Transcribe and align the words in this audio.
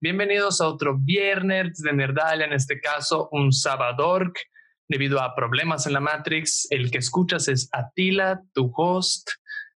Bienvenidos 0.00 0.60
a 0.60 0.68
otro 0.68 0.96
viernes 0.96 1.78
de 1.78 1.92
Nerdalia, 1.92 2.46
en 2.46 2.52
este 2.52 2.80
caso 2.80 3.28
un 3.32 3.52
Sabadork. 3.52 4.38
Debido 4.86 5.20
a 5.20 5.34
problemas 5.34 5.88
en 5.88 5.92
la 5.92 5.98
Matrix, 5.98 6.68
el 6.70 6.92
que 6.92 6.98
escuchas 6.98 7.48
es 7.48 7.68
Atila, 7.72 8.40
tu 8.54 8.72
host, 8.76 9.28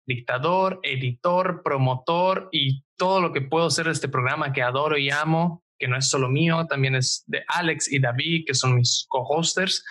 dictador, 0.04 0.78
editor, 0.82 1.62
promotor 1.64 2.50
y 2.52 2.84
todo 2.98 3.22
lo 3.22 3.32
que 3.32 3.40
puedo 3.40 3.68
hacer 3.68 3.86
de 3.86 3.92
este 3.92 4.10
programa 4.10 4.52
que 4.52 4.60
adoro 4.60 4.98
y 4.98 5.08
amo 5.08 5.64
que 5.80 5.88
no 5.88 5.96
es 5.96 6.08
solo 6.08 6.28
mío, 6.28 6.66
también 6.66 6.94
es 6.94 7.24
de 7.26 7.42
Alex 7.48 7.90
y 7.90 7.98
David, 7.98 8.44
que 8.46 8.54
son 8.54 8.76
mis 8.76 9.06
co-hosters. 9.08 9.82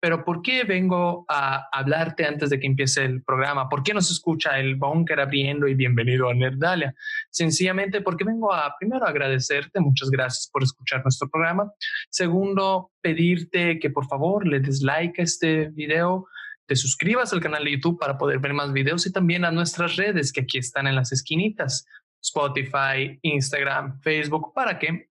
Pero 0.00 0.24
¿por 0.24 0.42
qué 0.42 0.64
vengo 0.64 1.24
a 1.28 1.68
hablarte 1.72 2.26
antes 2.26 2.50
de 2.50 2.58
que 2.58 2.66
empiece 2.66 3.04
el 3.04 3.22
programa? 3.22 3.68
¿Por 3.68 3.82
qué 3.82 3.94
nos 3.94 4.10
escucha 4.10 4.58
el 4.58 4.74
Bunker 4.74 5.20
abriendo 5.20 5.68
y 5.68 5.74
bienvenido 5.74 6.28
a 6.28 6.34
Nerdalia? 6.34 6.94
Sencillamente 7.30 8.00
porque 8.00 8.24
vengo 8.24 8.52
a, 8.52 8.74
primero, 8.78 9.06
agradecerte, 9.06 9.80
muchas 9.80 10.10
gracias 10.10 10.50
por 10.52 10.64
escuchar 10.64 11.02
nuestro 11.04 11.30
programa. 11.30 11.70
Segundo, 12.10 12.90
pedirte 13.00 13.78
que 13.78 13.90
por 13.90 14.06
favor 14.06 14.46
le 14.46 14.58
des 14.58 14.82
like 14.82 15.20
a 15.20 15.24
este 15.24 15.68
video, 15.68 16.26
te 16.66 16.74
suscribas 16.74 17.32
al 17.32 17.40
canal 17.40 17.64
de 17.64 17.72
YouTube 17.72 18.00
para 18.00 18.18
poder 18.18 18.40
ver 18.40 18.52
más 18.52 18.72
videos 18.72 19.06
y 19.06 19.12
también 19.12 19.44
a 19.44 19.52
nuestras 19.52 19.94
redes 19.94 20.32
que 20.32 20.40
aquí 20.40 20.58
están 20.58 20.88
en 20.88 20.96
las 20.96 21.12
esquinitas. 21.12 21.86
Spotify, 22.20 23.18
Instagram, 23.22 24.00
Facebook, 24.00 24.52
para 24.52 24.78
que 24.78 25.08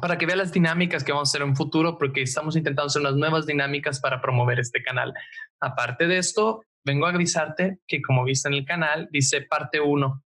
para 0.00 0.18
que 0.18 0.26
vea 0.26 0.36
las 0.36 0.52
dinámicas 0.52 1.04
que 1.04 1.12
vamos 1.12 1.28
a 1.28 1.30
hacer 1.30 1.46
en 1.46 1.56
futuro, 1.56 1.96
porque 1.98 2.22
estamos 2.22 2.56
intentando 2.56 2.86
hacer 2.86 3.00
unas 3.00 3.16
nuevas 3.16 3.46
dinámicas 3.46 4.00
para 4.00 4.20
promover 4.20 4.58
este 4.58 4.82
canal. 4.82 5.14
Aparte 5.60 6.06
de 6.06 6.18
esto, 6.18 6.62
vengo 6.84 7.06
a 7.06 7.10
avisarte 7.10 7.78
que 7.86 8.02
como 8.02 8.24
viste 8.24 8.48
en 8.48 8.54
el 8.54 8.64
canal, 8.64 9.08
dice 9.10 9.42
parte 9.42 9.80
1. 9.80 10.22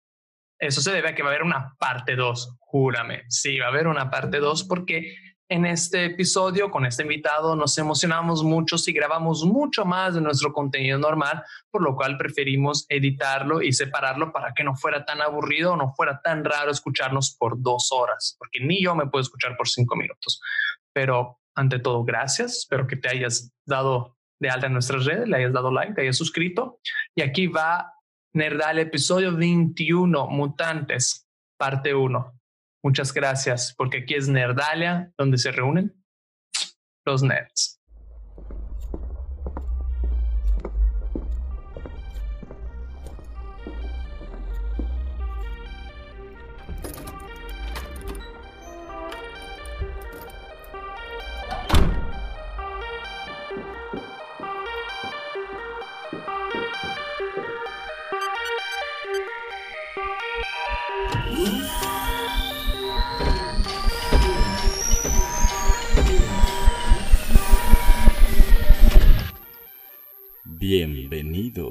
Eso 0.59 0.81
se 0.81 0.93
debe 0.93 1.11
a 1.11 1.15
que 1.15 1.23
va 1.23 1.29
a 1.31 1.33
haber 1.33 1.45
una 1.45 1.75
parte 1.79 2.17
2, 2.17 2.57
júrame. 2.61 3.25
Sí, 3.29 3.59
va 3.59 3.67
a 3.67 3.69
haber 3.69 3.87
una 3.87 4.11
parte 4.11 4.39
2 4.39 4.65
porque 4.65 5.17
en 5.49 5.67
este 5.67 6.07
episodio 6.07 6.71
con 6.71 6.87
este 6.87 7.03
invitado 7.03 7.55
nos 7.55 7.77
emocionamos 7.77 8.43
mucho 8.43 8.77
y 8.87 8.93
grabamos 8.93 9.45
mucho 9.45 9.85
más 9.85 10.15
de 10.15 10.21
nuestro 10.21 10.53
contenido 10.53 10.99
normal, 10.99 11.43
por 11.71 11.83
lo 11.83 11.95
cual 11.95 12.17
preferimos 12.17 12.87
editarlo 12.89 13.61
y 13.63 13.73
separarlo 13.73 14.33
para 14.33 14.55
que 14.55 14.65
no 14.65 14.75
fuera 14.75 15.05
tan 15.05 15.21
aburrido, 15.21 15.77
no 15.77 15.93
fuera 15.95 16.21
tan 16.23 16.45
raro 16.45 16.71
escucharnos 16.71 17.37
por 17.39 17.61
dos 17.61 17.93
horas, 17.93 18.37
porque 18.39 18.61
ni 18.65 18.83
yo 18.83 18.95
me 18.95 19.07
puedo 19.07 19.23
escuchar 19.23 19.57
por 19.57 19.69
cinco 19.69 19.97
minutos. 19.97 20.41
Pero 20.93 21.41
ante 21.55 21.79
todo, 21.79 22.05
gracias. 22.05 22.59
Espero 22.59 22.87
que 22.87 22.97
te 22.97 23.09
hayas 23.09 23.53
dado 23.67 24.17
de 24.41 24.51
alta 24.51 24.67
en 24.67 24.73
nuestras 24.73 25.05
redes, 25.05 25.29
le 25.29 25.37
hayas 25.37 25.53
dado 25.53 25.71
like, 25.71 25.95
te 25.95 26.03
hayas 26.03 26.17
suscrito. 26.17 26.81
Y 27.15 27.23
aquí 27.23 27.47
va 27.47 27.95
Nerdal, 28.35 28.81
episodio 28.81 29.37
21, 29.37 30.27
Mutantes, 30.27 31.29
parte 31.57 31.95
1. 31.95 32.41
Muchas 32.85 33.15
gracias, 33.15 33.75
porque 33.75 34.01
aquí 34.01 34.15
es 34.15 34.29
Nerdalia, 34.29 35.11
donde 35.17 35.39
se 35.39 35.51
reúnen 35.51 36.05
los 37.07 37.23
nerds. 37.23 37.81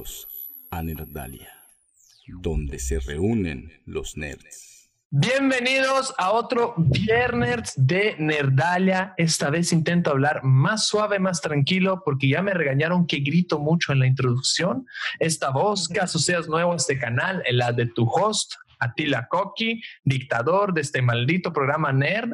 Bienvenidos 0.03 0.27
a 0.69 0.83
Nerdalia, 0.83 1.53
donde 2.41 2.77
se 2.77 2.99
reúnen 2.99 3.71
los 3.85 4.17
nerds. 4.17 4.91
Bienvenidos 5.09 6.13
a 6.17 6.33
otro 6.33 6.73
viernes 6.75 7.71
de 7.77 8.17
Nerdalia. 8.19 9.13
Esta 9.15 9.49
vez 9.49 9.71
intento 9.71 10.09
hablar 10.09 10.43
más 10.43 10.87
suave, 10.87 11.19
más 11.19 11.39
tranquilo, 11.39 12.01
porque 12.03 12.27
ya 12.27 12.41
me 12.41 12.53
regañaron 12.53 13.07
que 13.07 13.19
grito 13.19 13.59
mucho 13.59 13.93
en 13.93 13.99
la 13.99 14.07
introducción. 14.07 14.85
Esta 15.19 15.51
voz, 15.51 15.87
que 15.87 16.05
seas 16.05 16.49
nuevo 16.49 16.73
a 16.73 16.75
este 16.75 16.99
canal, 16.99 17.41
la 17.51 17.71
de 17.71 17.85
tu 17.85 18.03
host, 18.03 18.55
Atila 18.79 19.29
Koki, 19.29 19.81
dictador 20.03 20.73
de 20.73 20.81
este 20.81 21.01
maldito 21.01 21.53
programa 21.53 21.93
Nerd. 21.93 22.33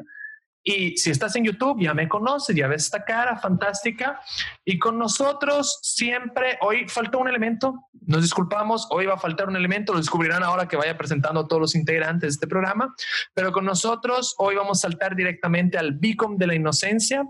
Y 0.70 0.96
si 0.98 1.10
estás 1.10 1.36
en 1.36 1.46
YouTube, 1.46 1.82
ya 1.82 1.96
me 1.96 2.08
conoces, 2.08 2.56
ya 2.56 2.68
ves 2.68 2.84
esta 2.84 3.04
cara 3.04 3.38
fantástica. 3.38 4.22
Y 4.64 4.78
con 4.78 5.00
nosotros 5.00 5.80
siempre, 5.82 6.60
hoy 6.62 6.88
faltó 6.88 7.18
un 7.18 7.28
elemento, 7.28 7.90
nos 8.06 8.22
disculpamos, 8.22 8.88
hoy 8.92 9.08
va 9.08 9.16
a 9.16 9.18
faltar 9.18 9.48
un 9.48 9.56
elemento, 9.56 9.94
lo 9.94 9.98
descubrirán 9.98 10.44
ahora 10.44 10.68
que 10.68 10.78
vaya 10.78 10.96
presentando 10.96 11.40
a 11.40 11.48
todos 11.48 11.60
los 11.60 11.76
integrantes 11.76 12.22
de 12.22 12.28
este 12.28 12.46
programa. 12.46 12.94
Pero 13.34 13.52
con 13.52 13.66
nosotros, 13.66 14.36
hoy 14.38 14.58
vamos 14.58 14.78
a 14.78 14.90
saltar 14.90 15.16
directamente 15.16 15.80
al 15.80 15.94
beacon 15.94 16.38
de 16.38 16.46
la 16.46 16.54
inocencia, 16.54 17.26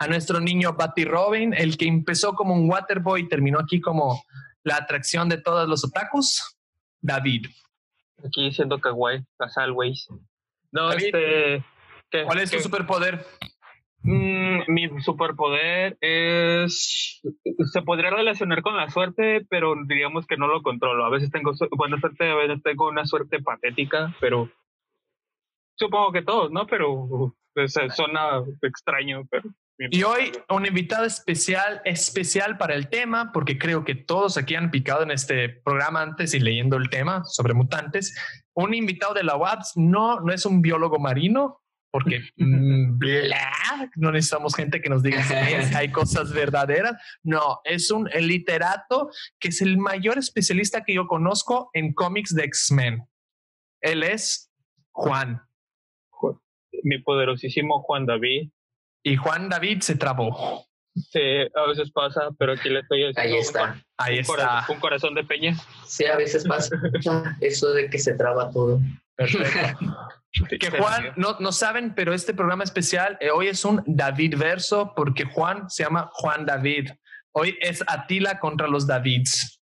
a 0.00 0.08
nuestro 0.08 0.40
niño 0.40 0.72
Batty 0.72 1.04
Robin, 1.04 1.54
el 1.54 1.76
que 1.76 1.86
empezó 1.86 2.32
como 2.32 2.54
un 2.54 2.68
waterboy 2.68 3.20
y 3.20 3.28
terminó 3.28 3.60
aquí 3.60 3.80
como 3.80 4.20
la 4.64 4.78
atracción 4.78 5.28
de 5.28 5.38
todos 5.38 5.68
los 5.68 5.84
otakus, 5.84 6.56
David. 7.00 7.46
Aquí 8.26 8.50
siendo 8.50 8.80
kawaii, 8.80 9.24
as 9.38 9.56
always. 9.56 10.08
No, 10.72 10.90
este 10.90 11.64
¿Cuál 12.24 12.38
es 12.38 12.50
tu 12.50 12.58
superpoder? 12.58 13.24
Mm, 14.02 14.62
mi 14.66 15.00
superpoder 15.00 15.96
es. 16.00 17.20
Se 17.72 17.82
podría 17.82 18.10
relacionar 18.10 18.62
con 18.62 18.76
la 18.76 18.90
suerte, 18.90 19.46
pero 19.48 19.74
diríamos 19.86 20.26
que 20.26 20.36
no 20.36 20.48
lo 20.48 20.62
controlo. 20.62 21.04
A 21.04 21.10
veces 21.10 21.30
tengo 21.30 21.52
buena 21.70 21.98
suerte, 22.00 22.30
a 22.30 22.34
veces 22.34 22.62
tengo 22.62 22.88
una 22.88 23.06
suerte 23.06 23.40
patética, 23.40 24.14
pero. 24.20 24.50
Supongo 25.76 26.12
que 26.12 26.22
todos, 26.22 26.50
¿no? 26.50 26.66
Pero 26.66 27.34
pues, 27.54 27.72
suena 27.72 28.42
extraño, 28.62 29.26
pero. 29.30 29.44
Y 29.78 30.02
hoy 30.02 30.32
un 30.48 30.66
invitado 30.66 31.04
especial, 31.04 31.80
especial 31.84 32.58
para 32.58 32.74
el 32.74 32.88
tema, 32.88 33.32
porque 33.32 33.58
creo 33.58 33.84
que 33.84 33.94
todos 33.94 34.36
aquí 34.36 34.54
han 34.54 34.70
picado 34.70 35.02
en 35.02 35.10
este 35.10 35.48
programa 35.48 36.02
antes 36.02 36.34
y 36.34 36.40
leyendo 36.40 36.76
el 36.76 36.90
tema 36.90 37.24
sobre 37.24 37.54
mutantes. 37.54 38.14
Un 38.54 38.74
invitado 38.74 39.14
de 39.14 39.24
la 39.24 39.36
UAPS 39.36 39.72
no, 39.76 40.20
no 40.20 40.32
es 40.32 40.44
un 40.44 40.60
biólogo 40.60 40.98
marino, 40.98 41.61
porque 41.92 42.20
mm, 42.36 42.98
no 43.96 44.10
necesitamos 44.10 44.56
gente 44.56 44.80
que 44.80 44.88
nos 44.88 45.02
diga 45.02 45.22
si 45.22 45.34
hay 45.74 45.92
cosas 45.92 46.32
verdaderas. 46.32 46.94
No, 47.22 47.60
es 47.64 47.90
un 47.92 48.08
literato 48.18 49.10
que 49.38 49.48
es 49.48 49.60
el 49.60 49.78
mayor 49.78 50.18
especialista 50.18 50.82
que 50.82 50.94
yo 50.94 51.06
conozco 51.06 51.70
en 51.74 51.92
cómics 51.92 52.34
de 52.34 52.44
X-Men. 52.44 53.06
Él 53.80 54.02
es 54.02 54.50
Juan. 54.92 55.42
Mi 56.82 56.98
poderosísimo 56.98 57.82
Juan 57.82 58.06
David. 58.06 58.50
Y 59.04 59.16
Juan 59.16 59.48
David 59.48 59.82
se 59.82 59.96
trabó. 59.96 60.66
Sí, 60.94 61.20
a 61.54 61.66
veces 61.68 61.90
pasa, 61.90 62.28
pero 62.38 62.52
aquí 62.52 62.68
le 62.68 62.80
estoy 62.80 63.04
Ahí 63.16 63.36
está. 63.36 63.82
Ahí 63.96 64.18
está. 64.18 64.34
Corazón, 64.34 64.74
un 64.74 64.80
corazón 64.80 65.14
de 65.14 65.24
peña. 65.24 65.56
Sí, 65.86 66.04
a 66.04 66.16
veces 66.16 66.46
pasa. 66.46 66.76
Eso 67.40 67.72
de 67.72 67.88
que 67.88 67.98
se 67.98 68.14
traba 68.14 68.50
todo. 68.50 68.80
Perfecto. 69.16 69.96
que 70.60 70.70
Juan, 70.70 71.12
no, 71.16 71.36
no 71.40 71.52
saben, 71.52 71.94
pero 71.94 72.14
este 72.14 72.32
programa 72.32 72.64
especial 72.64 73.18
eh, 73.20 73.30
hoy 73.30 73.48
es 73.48 73.64
un 73.64 73.82
David 73.86 74.36
verso 74.38 74.92
porque 74.96 75.24
Juan 75.24 75.68
se 75.68 75.84
llama 75.84 76.10
Juan 76.12 76.46
David. 76.46 76.90
Hoy 77.32 77.56
es 77.60 77.82
Atila 77.86 78.38
contra 78.38 78.66
los 78.66 78.86
Davids. 78.86 79.62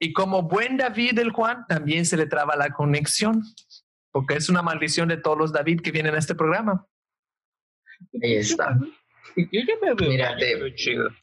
Y, 0.00 0.12
como 0.12 0.42
buen 0.42 0.76
David 0.76 1.18
el 1.18 1.30
Juan, 1.30 1.64
también 1.66 2.04
se 2.04 2.16
le 2.16 2.26
traba 2.26 2.56
la 2.56 2.70
conexión, 2.70 3.42
porque 4.12 4.34
es 4.34 4.48
una 4.48 4.62
maldición 4.62 5.08
de 5.08 5.16
todos 5.16 5.38
los 5.38 5.52
David 5.52 5.80
que 5.80 5.90
vienen 5.90 6.14
a 6.14 6.18
este 6.18 6.34
programa. 6.34 6.86
Ahí 8.22 8.36
está. 8.36 8.78
Mira, 9.34 10.36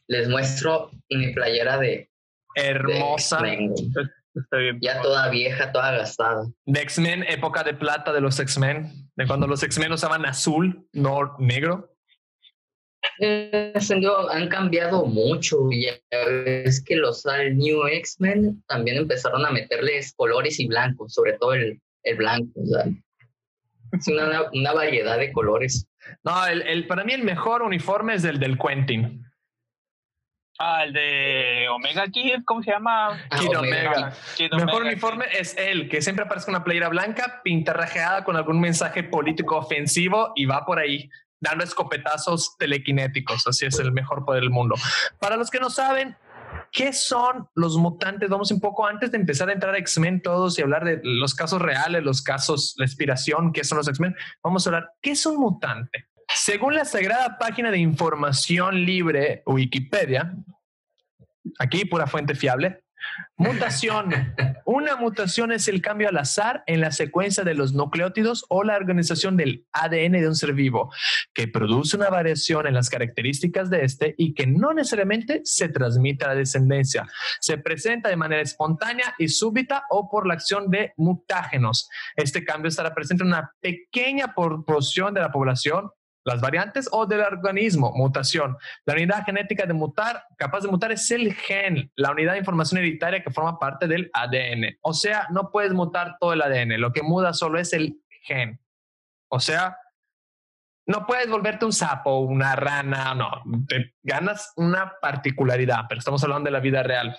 les 0.08 0.28
muestro 0.28 0.90
mi 1.10 1.32
playera 1.32 1.78
de... 1.78 2.10
Hermosa. 2.54 3.42
Ya 4.80 5.00
toda 5.02 5.28
vieja, 5.30 5.72
toda 5.72 5.92
gastada. 5.92 6.46
De 6.64 6.80
X-Men, 6.80 7.24
época 7.28 7.62
de 7.62 7.74
plata 7.74 8.12
de 8.12 8.20
los 8.20 8.38
X-Men, 8.38 9.10
de 9.16 9.26
cuando 9.26 9.46
los 9.46 9.62
X-Men 9.62 9.92
usaban 9.92 10.26
azul, 10.26 10.86
no 10.92 11.36
negro. 11.38 11.96
han 13.20 14.48
cambiado 14.48 15.06
mucho. 15.06 15.68
Ya 15.70 15.98
es 16.10 16.82
que 16.82 16.96
los 16.96 17.24
New 17.52 17.86
X-Men 17.86 18.62
también 18.68 18.98
empezaron 18.98 19.46
a 19.46 19.50
meterles 19.50 20.12
colores 20.14 20.60
y 20.60 20.66
blancos, 20.66 21.14
sobre 21.14 21.34
todo 21.34 21.54
el, 21.54 21.80
el 22.02 22.16
blanco. 22.16 22.60
es 23.92 24.08
una, 24.08 24.50
una, 24.52 24.72
variedad 24.72 25.18
de 25.18 25.32
colores. 25.32 25.88
No, 26.24 26.46
el, 26.46 26.62
el, 26.62 26.86
para 26.86 27.04
mí 27.04 27.12
el 27.12 27.24
mejor 27.24 27.62
uniforme 27.62 28.14
es 28.14 28.24
el 28.24 28.38
del 28.38 28.58
Quentin. 28.58 29.24
Ah, 30.58 30.84
el 30.84 30.92
de 30.92 31.68
Omega 31.70 32.06
Kid, 32.08 32.42
¿cómo 32.44 32.62
se 32.62 32.70
llama? 32.70 33.20
Ah, 33.30 33.38
Kid 33.38 33.56
Omega. 33.56 33.90
Omega. 33.90 34.12
Kid 34.36 34.52
Mejor 34.52 34.82
Omega, 34.82 34.86
uniforme 34.86 35.24
es 35.32 35.56
él, 35.58 35.88
que 35.88 36.00
siempre 36.00 36.24
aparece 36.24 36.46
con 36.46 36.54
una 36.54 36.64
playera 36.64 36.88
blanca, 36.88 37.40
pintarrajeada 37.44 38.24
con 38.24 38.36
algún 38.36 38.60
mensaje 38.60 39.04
político 39.04 39.56
ofensivo 39.56 40.32
y 40.34 40.46
va 40.46 40.64
por 40.64 40.78
ahí 40.78 41.10
dando 41.40 41.64
escopetazos 41.64 42.56
telequinéticos. 42.58 43.46
Así 43.46 43.66
es 43.66 43.78
el 43.78 43.92
mejor 43.92 44.24
poder 44.24 44.42
del 44.42 44.50
mundo. 44.50 44.76
Para 45.18 45.36
los 45.36 45.50
que 45.50 45.60
no 45.60 45.68
saben, 45.68 46.16
¿qué 46.72 46.92
son 46.92 47.48
los 47.54 47.76
mutantes? 47.76 48.30
Vamos 48.30 48.50
un 48.50 48.60
poco 48.60 48.86
antes 48.86 49.10
de 49.10 49.18
empezar 49.18 49.50
a 49.50 49.52
entrar 49.52 49.74
a 49.74 49.78
X-Men 49.78 50.22
todos 50.22 50.58
y 50.58 50.62
hablar 50.62 50.84
de 50.84 51.00
los 51.02 51.34
casos 51.34 51.60
reales, 51.60 52.02
los 52.02 52.22
casos, 52.22 52.74
la 52.78 52.86
inspiración, 52.86 53.52
qué 53.52 53.64
son 53.64 53.78
los 53.78 53.88
X-Men. 53.88 54.16
Vamos 54.42 54.66
a 54.66 54.70
hablar, 54.70 54.90
¿qué 55.02 55.10
es 55.12 55.26
un 55.26 55.36
mutante? 55.36 56.06
Según 56.28 56.74
la 56.74 56.84
sagrada 56.84 57.38
página 57.38 57.70
de 57.70 57.78
información 57.78 58.84
libre 58.84 59.42
Wikipedia, 59.46 60.34
aquí 61.58 61.84
pura 61.84 62.06
fuente 62.06 62.34
fiable, 62.34 62.82
mutación. 63.36 64.10
Una 64.64 64.96
mutación 64.96 65.52
es 65.52 65.68
el 65.68 65.80
cambio 65.80 66.08
al 66.08 66.18
azar 66.18 66.64
en 66.66 66.80
la 66.80 66.90
secuencia 66.90 67.44
de 67.44 67.54
los 67.54 67.72
nucleótidos 67.72 68.44
o 68.48 68.64
la 68.64 68.76
organización 68.76 69.36
del 69.36 69.64
ADN 69.72 70.12
de 70.12 70.28
un 70.28 70.34
ser 70.34 70.54
vivo, 70.54 70.92
que 71.32 71.46
produce 71.46 71.96
una 71.96 72.10
variación 72.10 72.66
en 72.66 72.74
las 72.74 72.90
características 72.90 73.70
de 73.70 73.84
este 73.84 74.14
y 74.18 74.34
que 74.34 74.46
no 74.46 74.74
necesariamente 74.74 75.42
se 75.44 75.68
transmite 75.68 76.24
a 76.24 76.28
la 76.28 76.34
descendencia. 76.34 77.06
Se 77.40 77.58
presenta 77.58 78.08
de 78.08 78.16
manera 78.16 78.42
espontánea 78.42 79.14
y 79.18 79.28
súbita 79.28 79.84
o 79.90 80.10
por 80.10 80.26
la 80.26 80.34
acción 80.34 80.68
de 80.68 80.92
mutágenos. 80.96 81.88
Este 82.16 82.44
cambio 82.44 82.68
estará 82.68 82.92
presente 82.92 83.22
en 83.22 83.28
una 83.28 83.52
pequeña 83.60 84.34
proporción 84.34 85.14
de 85.14 85.20
la 85.20 85.30
población 85.30 85.90
las 86.26 86.40
variantes 86.40 86.88
o 86.90 87.06
del 87.06 87.20
organismo, 87.20 87.92
mutación. 87.94 88.56
La 88.84 88.94
unidad 88.94 89.24
genética 89.24 89.64
de 89.64 89.72
mutar, 89.72 90.24
capaz 90.36 90.60
de 90.60 90.68
mutar, 90.68 90.90
es 90.90 91.08
el 91.12 91.32
gen, 91.32 91.90
la 91.94 92.10
unidad 92.10 92.32
de 92.32 92.40
información 92.40 92.78
hereditaria 92.78 93.22
que 93.22 93.30
forma 93.30 93.60
parte 93.60 93.86
del 93.86 94.10
ADN. 94.12 94.76
O 94.82 94.92
sea, 94.92 95.28
no 95.30 95.52
puedes 95.52 95.72
mutar 95.72 96.16
todo 96.18 96.32
el 96.32 96.42
ADN, 96.42 96.80
lo 96.80 96.92
que 96.92 97.02
muda 97.02 97.32
solo 97.32 97.60
es 97.60 97.72
el 97.72 98.00
gen. 98.24 98.60
O 99.28 99.38
sea, 99.38 99.78
no 100.86 101.06
puedes 101.06 101.30
volverte 101.30 101.64
un 101.64 101.72
sapo, 101.72 102.18
una 102.18 102.56
rana, 102.56 103.14
no, 103.14 103.30
te 103.68 103.94
ganas 104.02 104.52
una 104.56 104.94
particularidad, 105.00 105.82
pero 105.88 106.00
estamos 106.00 106.22
hablando 106.24 106.46
de 106.46 106.52
la 106.52 106.60
vida 106.60 106.82
real. 106.82 107.16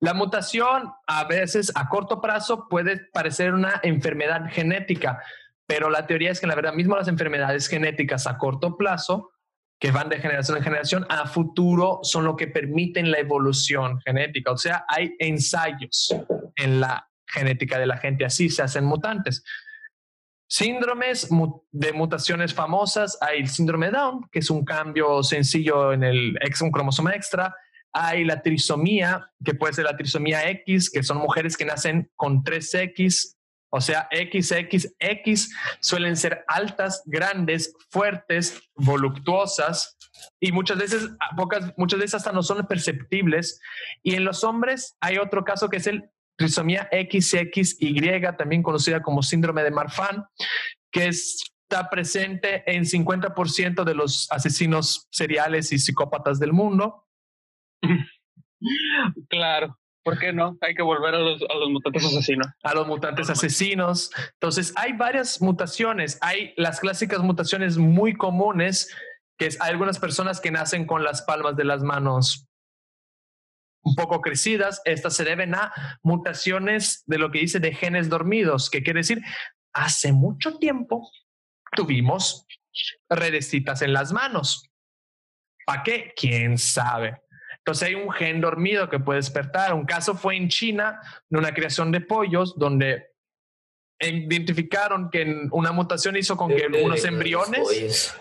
La 0.00 0.14
mutación 0.14 0.90
a 1.06 1.24
veces 1.24 1.70
a 1.74 1.90
corto 1.90 2.22
plazo 2.22 2.68
puede 2.68 2.96
parecer 3.12 3.52
una 3.52 3.80
enfermedad 3.82 4.46
genética, 4.50 5.22
pero 5.70 5.88
la 5.88 6.04
teoría 6.04 6.32
es 6.32 6.40
que 6.40 6.48
la 6.48 6.56
verdad 6.56 6.74
mismo 6.74 6.96
las 6.96 7.06
enfermedades 7.06 7.68
genéticas 7.68 8.26
a 8.26 8.38
corto 8.38 8.76
plazo, 8.76 9.30
que 9.78 9.92
van 9.92 10.08
de 10.08 10.18
generación 10.18 10.56
en 10.56 10.64
generación, 10.64 11.06
a 11.08 11.28
futuro 11.28 12.00
son 12.02 12.24
lo 12.24 12.34
que 12.34 12.48
permiten 12.48 13.12
la 13.12 13.20
evolución 13.20 14.00
genética. 14.00 14.50
O 14.50 14.56
sea, 14.56 14.84
hay 14.88 15.14
ensayos 15.20 16.12
en 16.56 16.80
la 16.80 17.08
genética 17.24 17.78
de 17.78 17.86
la 17.86 17.98
gente, 17.98 18.24
así 18.24 18.50
se 18.50 18.64
hacen 18.64 18.84
mutantes. 18.84 19.44
Síndromes 20.48 21.28
de 21.70 21.92
mutaciones 21.92 22.52
famosas, 22.52 23.16
hay 23.20 23.38
el 23.38 23.48
síndrome 23.48 23.92
Down, 23.92 24.26
que 24.32 24.40
es 24.40 24.50
un 24.50 24.64
cambio 24.64 25.22
sencillo 25.22 25.92
en 25.92 26.02
el 26.02 26.36
ex, 26.42 26.62
un 26.62 26.72
cromosoma 26.72 27.14
extra. 27.14 27.54
Hay 27.92 28.24
la 28.24 28.42
trisomía, 28.42 29.30
que 29.44 29.54
puede 29.54 29.74
ser 29.74 29.84
la 29.84 29.96
trisomía 29.96 30.50
X, 30.50 30.90
que 30.90 31.04
son 31.04 31.18
mujeres 31.18 31.56
que 31.56 31.64
nacen 31.64 32.10
con 32.16 32.42
3X 32.42 33.36
o 33.70 33.80
sea, 33.80 34.08
XXX 34.10 35.50
suelen 35.80 36.16
ser 36.16 36.44
altas, 36.48 37.02
grandes, 37.06 37.74
fuertes, 37.88 38.60
voluptuosas 38.74 39.96
y 40.40 40.52
muchas 40.52 40.78
veces, 40.78 41.10
pocas, 41.36 41.72
muchas 41.76 42.00
veces 42.00 42.14
hasta 42.16 42.32
no 42.32 42.42
son 42.42 42.66
perceptibles. 42.66 43.60
Y 44.02 44.16
en 44.16 44.24
los 44.24 44.42
hombres 44.42 44.96
hay 45.00 45.18
otro 45.18 45.44
caso 45.44 45.68
que 45.68 45.76
es 45.76 45.86
el 45.86 46.10
trisomía 46.36 46.88
XXY, 46.90 48.36
también 48.36 48.62
conocida 48.62 49.02
como 49.02 49.22
síndrome 49.22 49.62
de 49.62 49.70
Marfan, 49.70 50.24
que 50.90 51.06
está 51.06 51.88
presente 51.90 52.64
en 52.66 52.84
50% 52.84 53.84
de 53.84 53.94
los 53.94 54.26
asesinos 54.32 55.06
seriales 55.10 55.70
y 55.72 55.78
psicópatas 55.78 56.38
del 56.38 56.52
mundo. 56.52 57.06
Claro. 59.30 59.79
¿Por 60.10 60.18
qué 60.18 60.32
no? 60.32 60.58
Hay 60.60 60.74
que 60.74 60.82
volver 60.82 61.14
a 61.14 61.18
los, 61.20 61.40
mutantes 61.70 62.04
asesinos. 62.04 62.48
A 62.64 62.74
los 62.74 62.86
mutantes 62.88 63.30
asesinos. 63.30 64.10
Entonces, 64.32 64.72
hay 64.74 64.92
varias 64.92 65.40
mutaciones. 65.40 66.18
Hay 66.20 66.52
las 66.56 66.80
clásicas 66.80 67.20
mutaciones 67.20 67.76
muy 67.76 68.14
comunes, 68.14 68.92
que 69.38 69.46
es 69.46 69.60
hay 69.60 69.70
algunas 69.70 70.00
personas 70.00 70.40
que 70.40 70.50
nacen 70.50 70.84
con 70.84 71.04
las 71.04 71.22
palmas 71.22 71.56
de 71.56 71.64
las 71.64 71.84
manos 71.84 72.48
un 73.82 73.94
poco 73.94 74.20
crecidas. 74.20 74.82
Estas 74.84 75.14
se 75.14 75.22
deben 75.22 75.54
a 75.54 75.72
mutaciones 76.02 77.04
de 77.06 77.18
lo 77.18 77.30
que 77.30 77.38
dice 77.38 77.60
de 77.60 77.72
genes 77.72 78.08
dormidos, 78.08 78.68
que 78.68 78.82
quiere 78.82 79.00
decir, 79.00 79.22
hace 79.72 80.12
mucho 80.12 80.58
tiempo 80.58 81.08
tuvimos 81.76 82.48
redecitas 83.08 83.82
en 83.82 83.92
las 83.92 84.12
manos. 84.12 84.68
¿Para 85.64 85.84
qué? 85.84 86.12
¿Quién 86.16 86.58
sabe? 86.58 87.22
Entonces 87.60 87.88
hay 87.88 87.94
un 87.94 88.10
gen 88.10 88.40
dormido 88.40 88.88
que 88.88 88.98
puede 88.98 89.18
despertar. 89.18 89.74
Un 89.74 89.84
caso 89.84 90.14
fue 90.14 90.36
en 90.36 90.48
China, 90.48 91.00
de 91.28 91.38
una 91.38 91.52
creación 91.52 91.92
de 91.92 92.00
pollos, 92.00 92.58
donde 92.58 93.10
identificaron 94.00 95.10
que 95.10 95.48
una 95.50 95.72
mutación 95.72 96.16
hizo 96.16 96.36
con 96.36 96.48
que 96.48 96.66
unos 96.82 97.04
embriones, 97.04 98.16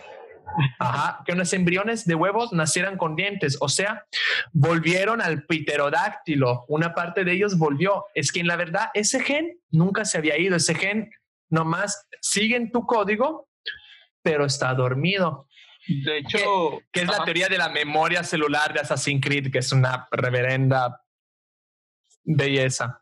ajá, 0.77 1.23
que 1.25 1.31
unos 1.31 1.53
embriones 1.53 2.05
de 2.05 2.15
huevos 2.15 2.51
nacieran 2.51 2.97
con 2.97 3.15
dientes. 3.15 3.57
O 3.61 3.69
sea, 3.69 4.05
volvieron 4.51 5.21
al 5.21 5.45
pterodáctilo. 5.45 6.65
Una 6.67 6.93
parte 6.93 7.23
de 7.23 7.31
ellos 7.31 7.57
volvió. 7.57 8.05
Es 8.13 8.31
que 8.31 8.41
en 8.41 8.47
la 8.47 8.57
verdad 8.57 8.89
ese 8.93 9.21
gen 9.21 9.59
nunca 9.71 10.03
se 10.03 10.17
había 10.17 10.37
ido. 10.37 10.57
Ese 10.57 10.75
gen 10.75 11.11
nomás 11.49 12.07
sigue 12.21 12.57
en 12.57 12.71
tu 12.71 12.85
código, 12.85 13.47
pero 14.21 14.45
está 14.45 14.73
dormido. 14.73 15.47
De 15.89 16.19
hecho, 16.19 16.81
que, 16.91 17.01
es 17.01 17.07
la 17.07 17.23
teoría 17.23 17.47
de 17.47 17.57
la 17.57 17.69
memoria 17.69 18.23
celular 18.23 18.73
de 18.73 18.81
Assassin's 18.81 19.25
Creed, 19.25 19.51
que 19.51 19.59
es 19.59 19.71
una 19.71 20.07
reverenda 20.11 21.01
belleza. 22.23 23.01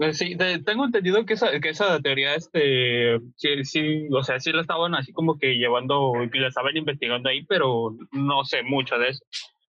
Eh, 0.00 0.12
sí, 0.12 0.36
tengo 0.64 0.84
entendido 0.86 1.24
que 1.26 1.34
esa, 1.34 1.58
que 1.60 1.70
esa 1.70 2.00
teoría, 2.00 2.34
este, 2.34 3.18
sí, 3.36 3.64
sí, 3.64 4.08
o 4.10 4.22
sea, 4.22 4.40
sí 4.40 4.52
la 4.52 4.62
estaban 4.62 4.94
así 4.94 5.12
como 5.12 5.38
que 5.38 5.54
llevando, 5.54 6.12
y 6.32 6.38
la 6.38 6.48
estaban 6.48 6.76
investigando 6.76 7.28
ahí, 7.28 7.44
pero 7.44 7.96
no 8.12 8.44
sé 8.44 8.62
mucho 8.62 8.98
de 8.98 9.10
eso. 9.10 9.24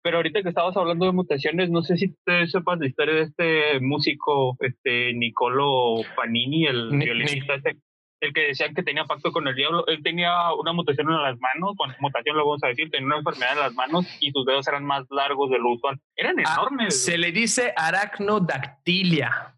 Pero 0.01 0.17
ahorita 0.17 0.43
que 0.43 0.49
estabas 0.49 0.77
hablando 0.77 1.05
de 1.05 1.11
mutaciones, 1.11 1.69
no 1.69 1.81
sé 1.81 1.97
si 1.97 2.15
te 2.23 2.47
sepas 2.47 2.79
la 2.79 2.87
historia 2.87 3.15
de 3.15 3.21
este 3.21 3.79
músico, 3.81 4.55
este 4.59 5.13
Nicolo 5.13 6.01
Panini, 6.15 6.67
el 6.67 6.89
violinista 6.97 7.55
este, 7.55 7.77
el 8.21 8.33
que 8.33 8.47
decían 8.47 8.73
que 8.75 8.83
tenía 8.83 9.05
pacto 9.05 9.31
con 9.31 9.47
el 9.47 9.55
diablo, 9.55 9.85
él 9.87 10.01
tenía 10.03 10.53
una 10.53 10.73
mutación 10.73 11.09
en 11.09 11.21
las 11.21 11.39
manos, 11.39 11.73
bueno, 11.77 11.95
mutación 11.99 12.35
lo 12.37 12.45
vamos 12.45 12.63
a 12.63 12.67
decir, 12.67 12.89
tenía 12.91 13.07
una 13.07 13.17
enfermedad 13.17 13.53
en 13.53 13.59
las 13.59 13.73
manos 13.73 14.05
y 14.19 14.31
sus 14.31 14.45
dedos 14.45 14.67
eran 14.67 14.85
más 14.85 15.05
largos 15.09 15.49
de 15.49 15.57
lo 15.59 15.71
usual. 15.73 15.99
Eran 16.15 16.35
Ah, 16.39 16.55
enormes. 16.57 17.03
se 17.05 17.17
le 17.17 17.31
dice 17.31 17.73
aracnodactilia. 17.77 19.55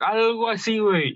Algo 0.00 0.48
así, 0.48 0.78
güey. 0.78 1.14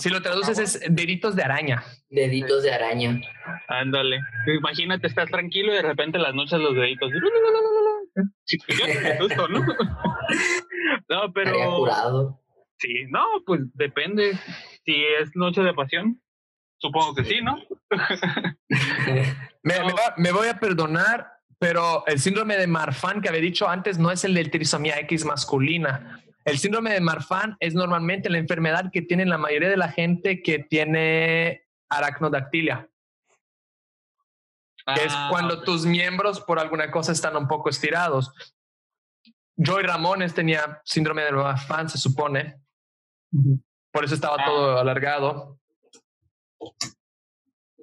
Si 0.00 0.10
lo 0.10 0.20
traduces 0.20 0.58
es 0.58 0.80
deditos 0.92 1.36
de 1.36 1.44
araña. 1.44 1.84
Deditos 2.10 2.64
de 2.64 2.72
araña. 2.72 3.20
Ándale. 3.68 4.18
Imagínate, 4.58 5.06
estás 5.06 5.30
tranquilo 5.30 5.72
y 5.72 5.76
de 5.76 5.82
repente 5.82 6.16
en 6.18 6.24
las 6.24 6.34
noches 6.34 6.58
los 6.58 6.74
deditos. 6.74 7.12
Susto, 9.20 9.48
¿no? 9.48 9.60
no, 11.08 11.32
pero. 11.32 11.76
curado. 11.76 12.40
Sí, 12.78 13.04
no, 13.08 13.24
pues 13.46 13.60
depende. 13.74 14.32
Si 14.84 15.04
es 15.20 15.30
noche 15.36 15.62
de 15.62 15.72
pasión, 15.72 16.20
supongo 16.84 17.14
que 17.14 17.24
sí, 17.24 17.40
¿no? 17.40 17.58
Me, 19.62 19.78
No. 19.78 19.86
me 19.86 19.92
va- 19.94 20.14
me 20.18 20.32
voy 20.32 20.48
a 20.48 20.58
perdonar, 20.60 21.32
pero 21.58 22.04
el 22.06 22.20
síndrome 22.20 22.56
de 22.58 22.66
Marfan 22.66 23.22
que 23.22 23.30
había 23.30 23.40
dicho 23.40 23.66
antes 23.68 23.98
no 23.98 24.10
es 24.10 24.22
el 24.24 24.34
de 24.34 24.44
trisomía 24.44 24.98
X 25.00 25.24
masculina. 25.24 26.22
El 26.44 26.58
síndrome 26.58 26.92
de 26.92 27.00
Marfan 27.00 27.56
es 27.60 27.72
normalmente 27.74 28.28
la 28.28 28.36
enfermedad 28.36 28.90
que 28.92 29.00
tiene 29.00 29.24
la 29.24 29.38
mayoría 29.38 29.70
de 29.70 29.78
la 29.78 29.88
gente 29.90 30.42
que 30.42 30.58
tiene 30.58 31.62
aracnodactilia, 31.88 32.86
que 34.94 35.04
es 35.06 35.12
Ah, 35.16 35.28
cuando 35.30 35.62
tus 35.62 35.86
miembros 35.86 36.42
por 36.42 36.58
alguna 36.58 36.90
cosa 36.90 37.12
están 37.12 37.34
un 37.36 37.48
poco 37.48 37.70
estirados. 37.70 38.30
Joy 39.56 39.84
Ramones 39.84 40.34
tenía 40.34 40.82
síndrome 40.84 41.22
de 41.22 41.32
Marfan, 41.32 41.88
se 41.88 41.96
supone. 41.96 42.60
Por 43.90 44.04
eso 44.04 44.14
estaba 44.14 44.36
Ah. 44.40 44.44
todo 44.44 44.78
alargado. 44.78 45.58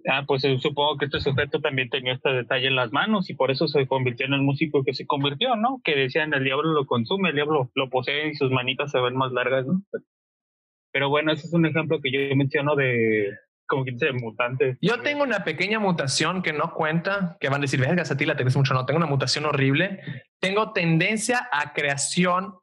Ah, 0.10 0.24
pues 0.26 0.44
eh, 0.46 0.58
supongo 0.60 0.98
que 0.98 1.06
este 1.06 1.20
sujeto 1.20 1.60
también 1.60 1.90
tenía 1.90 2.14
este 2.14 2.30
detalle 2.32 2.68
en 2.68 2.76
las 2.76 2.92
manos 2.92 3.30
y 3.30 3.36
por 3.36 3.52
eso 3.52 3.68
se 3.68 3.86
convirtió 3.88 4.26
en 4.26 4.34
el 4.34 4.42
músico 4.42 4.84
que 4.84 4.94
se 4.94 5.06
convirtió, 5.06 5.56
¿no? 5.56 5.80
Que 5.84 5.96
decían 5.96 6.34
el 6.34 6.44
diablo 6.44 6.74
lo 6.74 6.86
consume, 6.86 7.30
el 7.30 7.36
diablo 7.36 7.70
lo 7.76 7.90
posee 7.90 8.30
y 8.30 8.36
sus 8.36 8.52
manitas 8.52 8.92
se 8.92 9.00
ven 9.00 9.16
más 9.16 9.32
largas, 9.32 9.66
¿no? 9.68 9.84
Pero 10.92 11.10
bueno, 11.10 11.32
ese 11.32 11.48
es 11.48 11.54
un 11.54 11.66
ejemplo 11.66 12.02
que 12.02 12.12
yo 12.12 12.36
menciono 12.36 12.76
de 12.76 13.32
como 13.68 13.86
que 13.86 13.92
dice 13.92 14.12
mutante. 14.12 14.78
Yo 14.82 15.02
tengo 15.02 15.24
una 15.24 15.46
pequeña 15.46 15.80
mutación 15.80 16.42
que 16.42 16.52
no 16.52 16.74
cuenta, 16.74 17.38
que 17.40 17.48
van 17.48 17.62
a 17.62 17.66
decir, 17.66 17.80
vergas, 17.80 18.12
a 18.12 18.18
ti 18.18 18.26
la 18.26 18.36
tenés 18.36 18.58
mucho. 18.58 18.74
No, 18.74 18.86
tengo 18.86 18.98
una 18.98 19.06
mutación 19.06 19.46
horrible. 19.46 20.02
Tengo 20.40 20.74
tendencia 20.74 21.48
a 21.50 21.72
creación 21.72 22.54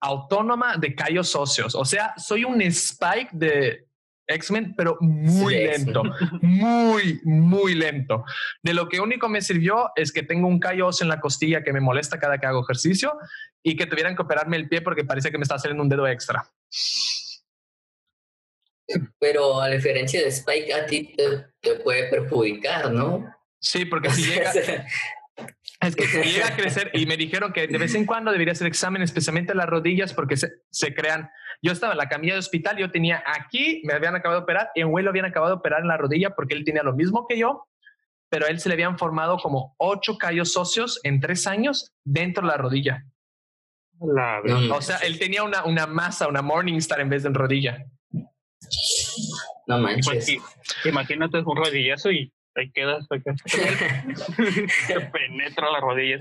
autónoma 0.00 0.76
de 0.76 0.94
callos 0.94 1.34
óseos. 1.34 1.74
O 1.74 1.84
sea, 1.84 2.14
soy 2.16 2.44
un 2.44 2.62
spike 2.62 3.30
de 3.32 3.83
X-Men, 4.26 4.74
pero 4.76 4.96
muy 5.00 5.54
lento, 5.54 6.02
muy, 6.42 7.20
muy 7.24 7.74
lento. 7.74 8.24
De 8.62 8.74
lo 8.74 8.88
que 8.88 9.00
único 9.00 9.28
me 9.28 9.42
sirvió 9.42 9.90
es 9.96 10.12
que 10.12 10.22
tengo 10.22 10.48
un 10.48 10.60
callo 10.60 10.88
en 11.00 11.08
la 11.08 11.20
costilla 11.20 11.62
que 11.62 11.72
me 11.72 11.80
molesta 11.80 12.18
cada 12.18 12.38
que 12.38 12.46
hago 12.46 12.62
ejercicio 12.62 13.16
y 13.62 13.76
que 13.76 13.86
tuvieran 13.86 14.16
que 14.16 14.22
operarme 14.22 14.56
el 14.56 14.68
pie 14.68 14.82
porque 14.82 15.04
parece 15.04 15.30
que 15.30 15.38
me 15.38 15.42
está 15.42 15.58
saliendo 15.58 15.82
un 15.82 15.88
dedo 15.88 16.06
extra. 16.06 16.50
Pero 19.18 19.60
a 19.60 19.68
diferencia 19.68 20.20
de 20.20 20.28
Spike, 20.28 20.72
a 20.74 20.86
ti 20.86 21.14
te, 21.60 21.76
puede 21.76 22.10
perjudicar, 22.10 22.90
¿no? 22.90 23.34
Sí, 23.58 23.84
porque 23.86 24.10
si 24.10 24.24
llega, 24.24 24.52
es 25.80 25.96
que 25.96 26.06
llega 26.06 26.48
a 26.48 26.56
crecer 26.56 26.90
y 26.94 27.06
me 27.06 27.16
dijeron 27.16 27.52
que 27.52 27.66
de 27.66 27.78
vez 27.78 27.94
en 27.94 28.04
cuando 28.04 28.30
debería 28.30 28.52
hacer 28.52 28.66
examen, 28.66 29.02
especialmente 29.02 29.54
las 29.54 29.66
rodillas, 29.66 30.12
porque 30.12 30.36
se, 30.36 30.52
se, 30.70 30.94
crean. 30.94 31.30
Yo 31.64 31.72
estaba 31.72 31.94
en 31.94 31.98
la 31.98 32.10
camilla 32.10 32.34
de 32.34 32.40
hospital, 32.40 32.76
yo 32.76 32.90
tenía 32.90 33.24
aquí, 33.26 33.80
me 33.84 33.94
habían 33.94 34.14
acabado 34.14 34.40
de 34.40 34.44
operar, 34.44 34.70
y 34.74 34.82
en 34.82 34.90
güey 34.90 35.02
lo 35.02 35.08
habían 35.08 35.24
acabado 35.24 35.54
de 35.54 35.58
operar 35.58 35.80
en 35.80 35.88
la 35.88 35.96
rodilla 35.96 36.34
porque 36.34 36.52
él 36.52 36.62
tenía 36.62 36.82
lo 36.82 36.92
mismo 36.92 37.26
que 37.26 37.38
yo, 37.38 37.66
pero 38.28 38.44
a 38.44 38.50
él 38.50 38.60
se 38.60 38.68
le 38.68 38.74
habían 38.74 38.98
formado 38.98 39.38
como 39.38 39.74
ocho 39.78 40.18
callos 40.18 40.52
socios 40.52 41.00
en 41.04 41.20
tres 41.20 41.46
años 41.46 41.94
dentro 42.04 42.42
de 42.42 42.48
la 42.48 42.58
rodilla. 42.58 43.06
o 43.98 44.82
sea, 44.82 44.98
él 44.98 45.18
tenía 45.18 45.42
una, 45.42 45.64
una 45.64 45.86
masa, 45.86 46.28
una 46.28 46.42
Morningstar 46.42 47.00
en 47.00 47.08
vez 47.08 47.22
de 47.22 47.30
en 47.30 47.34
rodilla. 47.34 47.86
No 49.66 49.78
manches. 49.78 50.36
Imagínate 50.84 51.38
un 51.38 51.56
rodillazo 51.56 52.10
y 52.10 52.30
ahí 52.56 52.70
quedas. 52.70 53.06
Te 53.08 53.18
penetra 55.12 55.70
las 55.70 55.80
rodillas. 55.80 56.20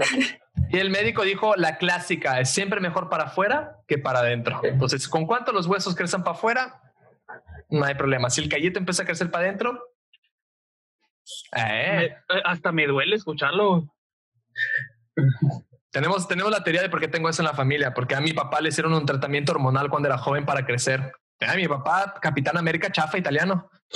Y 0.70 0.80
el 0.80 0.90
médico 0.90 1.24
dijo, 1.24 1.56
la 1.56 1.78
clásica, 1.78 2.40
es 2.40 2.50
siempre 2.50 2.80
mejor 2.80 3.10
para 3.10 3.26
afuera 3.26 3.78
que 3.88 3.98
para 3.98 4.20
adentro. 4.20 4.62
Entonces, 4.64 5.08
¿con 5.08 5.26
cuánto 5.26 5.52
los 5.52 5.68
huesos 5.68 5.96
crecen 5.96 6.24
para 6.24 6.36
afuera? 6.36 6.82
No 7.70 7.86
hay 7.86 7.96
problema. 7.96 8.30
Si 8.30 8.42
el 8.42 8.50
callito 8.50 8.80
empieza 8.80 9.04
a 9.04 9.06
crecer 9.06 9.32
para 9.32 9.46
adentro... 9.46 9.90
Eh. 11.56 12.06
eh. 12.06 12.16
hasta 12.44 12.72
me 12.72 12.86
duele 12.86 13.16
escucharlo. 13.16 13.88
Tenemos, 15.92 16.28
tenemos 16.28 16.52
la 16.52 16.64
teoría 16.64 16.82
de 16.82 16.90
por 16.90 17.00
qué 17.00 17.08
tengo 17.08 17.30
eso 17.30 17.42
en 17.42 17.48
la 17.48 17.54
familia, 17.54 17.94
porque 17.94 18.16
a 18.16 18.22
mi 18.22 18.34
papá 18.34 18.60
le 18.60 18.70
hicieron 18.70 18.94
un 18.94 19.06
tratamiento 19.06 19.52
hormonal 19.52 19.90
cuando 19.90 20.10
era 20.10 20.18
joven 20.18 20.46
para 20.46 20.66
crecer. 20.66 21.14
Ah, 21.40 21.56
mi 21.56 21.68
papá, 21.68 22.16
Capitán 22.22 22.58
América 22.58 22.92
chafa 22.92 23.18
italiano. 23.18 23.70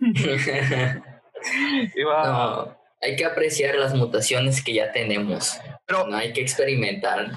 no, 1.96 2.76
hay 3.00 3.16
que 3.16 3.24
apreciar 3.24 3.74
las 3.76 3.94
mutaciones 3.94 4.62
que 4.62 4.74
ya 4.74 4.92
tenemos. 4.92 5.58
Pero 5.86 6.06
no 6.06 6.16
hay 6.16 6.32
que 6.32 6.40
experimentar. 6.40 7.32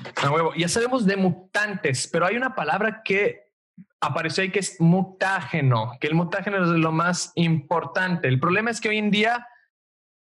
ya 0.58 0.68
sabemos 0.68 1.06
de 1.06 1.16
mutantes, 1.16 2.08
pero 2.08 2.26
hay 2.26 2.36
una 2.36 2.54
palabra 2.54 3.02
que 3.04 3.52
apareció 4.02 4.44
ahí 4.44 4.52
que 4.52 4.60
es 4.60 4.80
mutágeno, 4.80 5.98
que 6.00 6.08
el 6.08 6.16
mutágeno 6.16 6.62
es 6.62 6.70
lo 6.70 6.92
más 6.92 7.32
importante. 7.36 8.28
El 8.28 8.40
problema 8.40 8.70
es 8.70 8.82
que 8.82 8.90
hoy 8.90 8.98
en 8.98 9.12
día, 9.12 9.48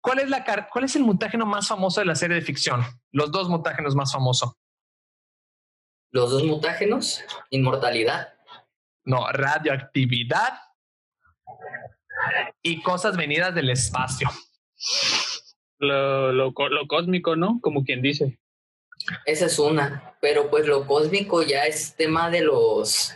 ¿cuál 0.02 0.18
es, 0.18 0.28
la, 0.28 0.44
cuál 0.70 0.84
es 0.84 0.96
el 0.96 1.04
mutágeno 1.04 1.46
más 1.46 1.68
famoso 1.68 2.00
de 2.00 2.06
la 2.06 2.16
serie 2.16 2.36
de 2.36 2.42
ficción? 2.42 2.82
Los 3.12 3.30
dos 3.30 3.48
mutágenos 3.48 3.94
más 3.94 4.12
famosos. 4.12 4.52
Los 6.10 6.30
dos 6.30 6.42
mutágenos, 6.44 7.22
inmortalidad. 7.50 8.34
No, 9.04 9.30
radioactividad 9.30 10.58
y 12.62 12.82
cosas 12.82 13.16
venidas 13.16 13.54
del 13.54 13.70
espacio. 13.70 14.30
Lo, 15.78 16.32
lo, 16.32 16.52
cósmico, 16.88 17.36
¿no? 17.36 17.60
Como 17.60 17.84
quien 17.84 18.02
dice. 18.02 18.38
Esa 19.24 19.46
es 19.46 19.58
una, 19.58 20.14
pero 20.20 20.50
pues 20.50 20.66
lo 20.66 20.86
cósmico 20.86 21.42
ya 21.42 21.64
es 21.64 21.94
tema 21.94 22.30
de 22.30 22.42
los 22.42 23.14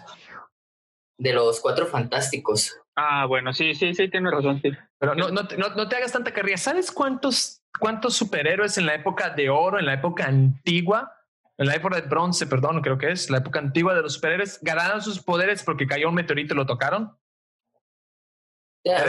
de 1.18 1.32
los 1.32 1.60
cuatro 1.60 1.86
fantásticos. 1.86 2.76
Ah, 2.96 3.26
bueno, 3.26 3.52
sí, 3.52 3.74
sí, 3.74 3.94
sí, 3.94 4.08
tiene 4.08 4.30
razón, 4.30 4.60
sí. 4.60 4.70
Pero 4.98 5.14
no, 5.14 5.30
no, 5.30 5.42
no, 5.56 5.68
no 5.74 5.88
te 5.88 5.96
hagas 5.96 6.12
tanta 6.12 6.32
carrera. 6.32 6.56
¿Sabes 6.56 6.90
cuántos, 6.90 7.62
cuántos 7.78 8.14
superhéroes 8.14 8.76
en 8.76 8.86
la 8.86 8.94
época 8.94 9.30
de 9.30 9.48
oro, 9.48 9.78
en 9.78 9.86
la 9.86 9.94
época 9.94 10.26
antigua, 10.26 11.12
en 11.58 11.66
la 11.66 11.74
época 11.74 12.00
de 12.00 12.08
bronce, 12.08 12.46
perdón, 12.46 12.80
creo 12.82 12.98
que 12.98 13.12
es, 13.12 13.30
la 13.30 13.38
época 13.38 13.60
antigua 13.60 13.94
de 13.94 14.02
los 14.02 14.14
superhéroes, 14.14 14.58
ganaron 14.62 15.00
sus 15.00 15.20
poderes 15.20 15.62
porque 15.62 15.86
cayó 15.86 16.08
un 16.08 16.14
meteorito 16.14 16.54
y 16.54 16.56
lo 16.56 16.66
tocaron. 16.66 17.16
Ya, 18.84 19.04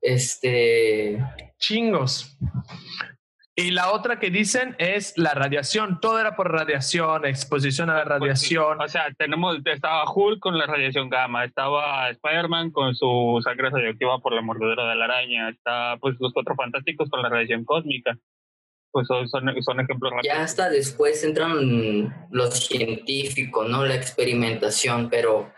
Este. 0.00 1.18
Chingos. 1.58 2.36
Y 3.54 3.70
la 3.70 3.92
otra 3.92 4.18
que 4.18 4.30
dicen 4.30 4.74
es 4.78 5.16
la 5.18 5.34
radiación. 5.34 6.00
Todo 6.00 6.18
era 6.18 6.34
por 6.36 6.50
radiación, 6.50 7.26
exposición 7.26 7.90
a 7.90 7.94
la 7.94 8.04
pues 8.04 8.20
radiación. 8.20 8.80
O 8.80 8.88
sea, 8.88 9.12
tenemos, 9.16 9.58
estaba 9.64 10.10
Hulk 10.10 10.40
con 10.40 10.56
la 10.58 10.66
radiación 10.66 11.10
gamma, 11.10 11.44
estaba 11.44 12.08
Spider-Man 12.10 12.70
con 12.70 12.94
su 12.94 13.40
sangre 13.44 13.68
radioactiva 13.68 14.18
por 14.20 14.32
la 14.32 14.40
mordedura 14.40 14.88
de 14.88 14.94
la 14.96 15.04
araña, 15.04 15.50
está 15.50 15.98
pues 16.00 16.16
los 16.18 16.32
cuatro 16.32 16.54
fantásticos 16.54 17.10
con 17.10 17.22
la 17.22 17.28
radiación 17.28 17.64
cósmica 17.64 18.16
pues 18.92 19.06
son, 19.06 19.26
son, 19.28 19.48
ejemplos 19.80 20.12
rápidos. 20.12 20.36
Ya 20.36 20.42
hasta 20.42 20.68
después 20.68 21.24
entran 21.24 22.28
los 22.30 22.66
científicos, 22.66 23.68
¿no? 23.68 23.84
La 23.86 23.94
experimentación, 23.94 25.08
pero 25.08 25.50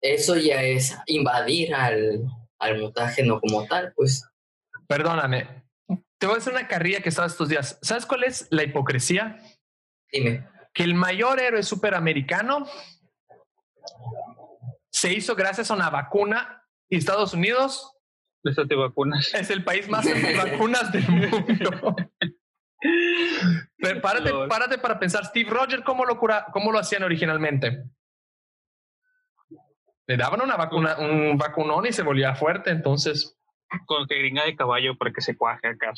eso 0.00 0.36
ya 0.36 0.62
es 0.62 0.96
invadir 1.06 1.74
al, 1.74 2.24
al 2.58 2.78
mutágeno 2.80 3.40
como 3.40 3.66
tal, 3.66 3.92
pues. 3.94 4.28
Perdóname, 4.86 5.64
te 6.18 6.26
voy 6.26 6.36
a 6.36 6.38
hacer 6.38 6.52
una 6.52 6.68
carrilla 6.68 7.00
que 7.00 7.08
estaba 7.08 7.26
estos 7.26 7.48
días. 7.48 7.78
¿Sabes 7.82 8.06
cuál 8.06 8.24
es 8.24 8.46
la 8.50 8.62
hipocresía? 8.62 9.40
Dime. 10.10 10.46
Que 10.72 10.84
el 10.84 10.94
mayor 10.94 11.40
héroe 11.40 11.62
superamericano 11.62 12.66
se 14.90 15.12
hizo 15.12 15.34
gracias 15.34 15.70
a 15.70 15.74
una 15.74 15.90
vacuna 15.90 16.64
y 16.88 16.96
Estados 16.96 17.34
Unidos 17.34 17.94
vacunas. 18.76 19.32
Es 19.34 19.50
el 19.50 19.64
país 19.64 19.88
más 19.88 20.06
vacunas 20.36 20.92
del 20.92 21.08
mundo. 21.08 21.96
Pero 23.78 24.00
párate, 24.00 24.30
párate 24.48 24.78
para 24.78 24.98
pensar, 24.98 25.24
Steve 25.24 25.48
Rogers, 25.48 25.82
¿cómo 25.84 26.04
lo, 26.04 26.18
cura, 26.18 26.46
¿cómo 26.52 26.70
lo 26.70 26.78
hacían 26.78 27.02
originalmente? 27.02 27.84
Le 30.06 30.16
daban 30.16 30.42
una 30.42 30.56
vacuna, 30.56 30.96
un 30.98 31.38
vacunón 31.38 31.86
y 31.86 31.92
se 31.92 32.02
volvía 32.02 32.34
fuerte, 32.34 32.70
entonces. 32.70 33.38
Con 33.86 34.06
que 34.06 34.18
gringa 34.18 34.44
de 34.44 34.56
caballo 34.56 34.96
para 34.96 35.12
que 35.12 35.20
se 35.20 35.36
cuaje 35.36 35.66
acá. 35.68 35.92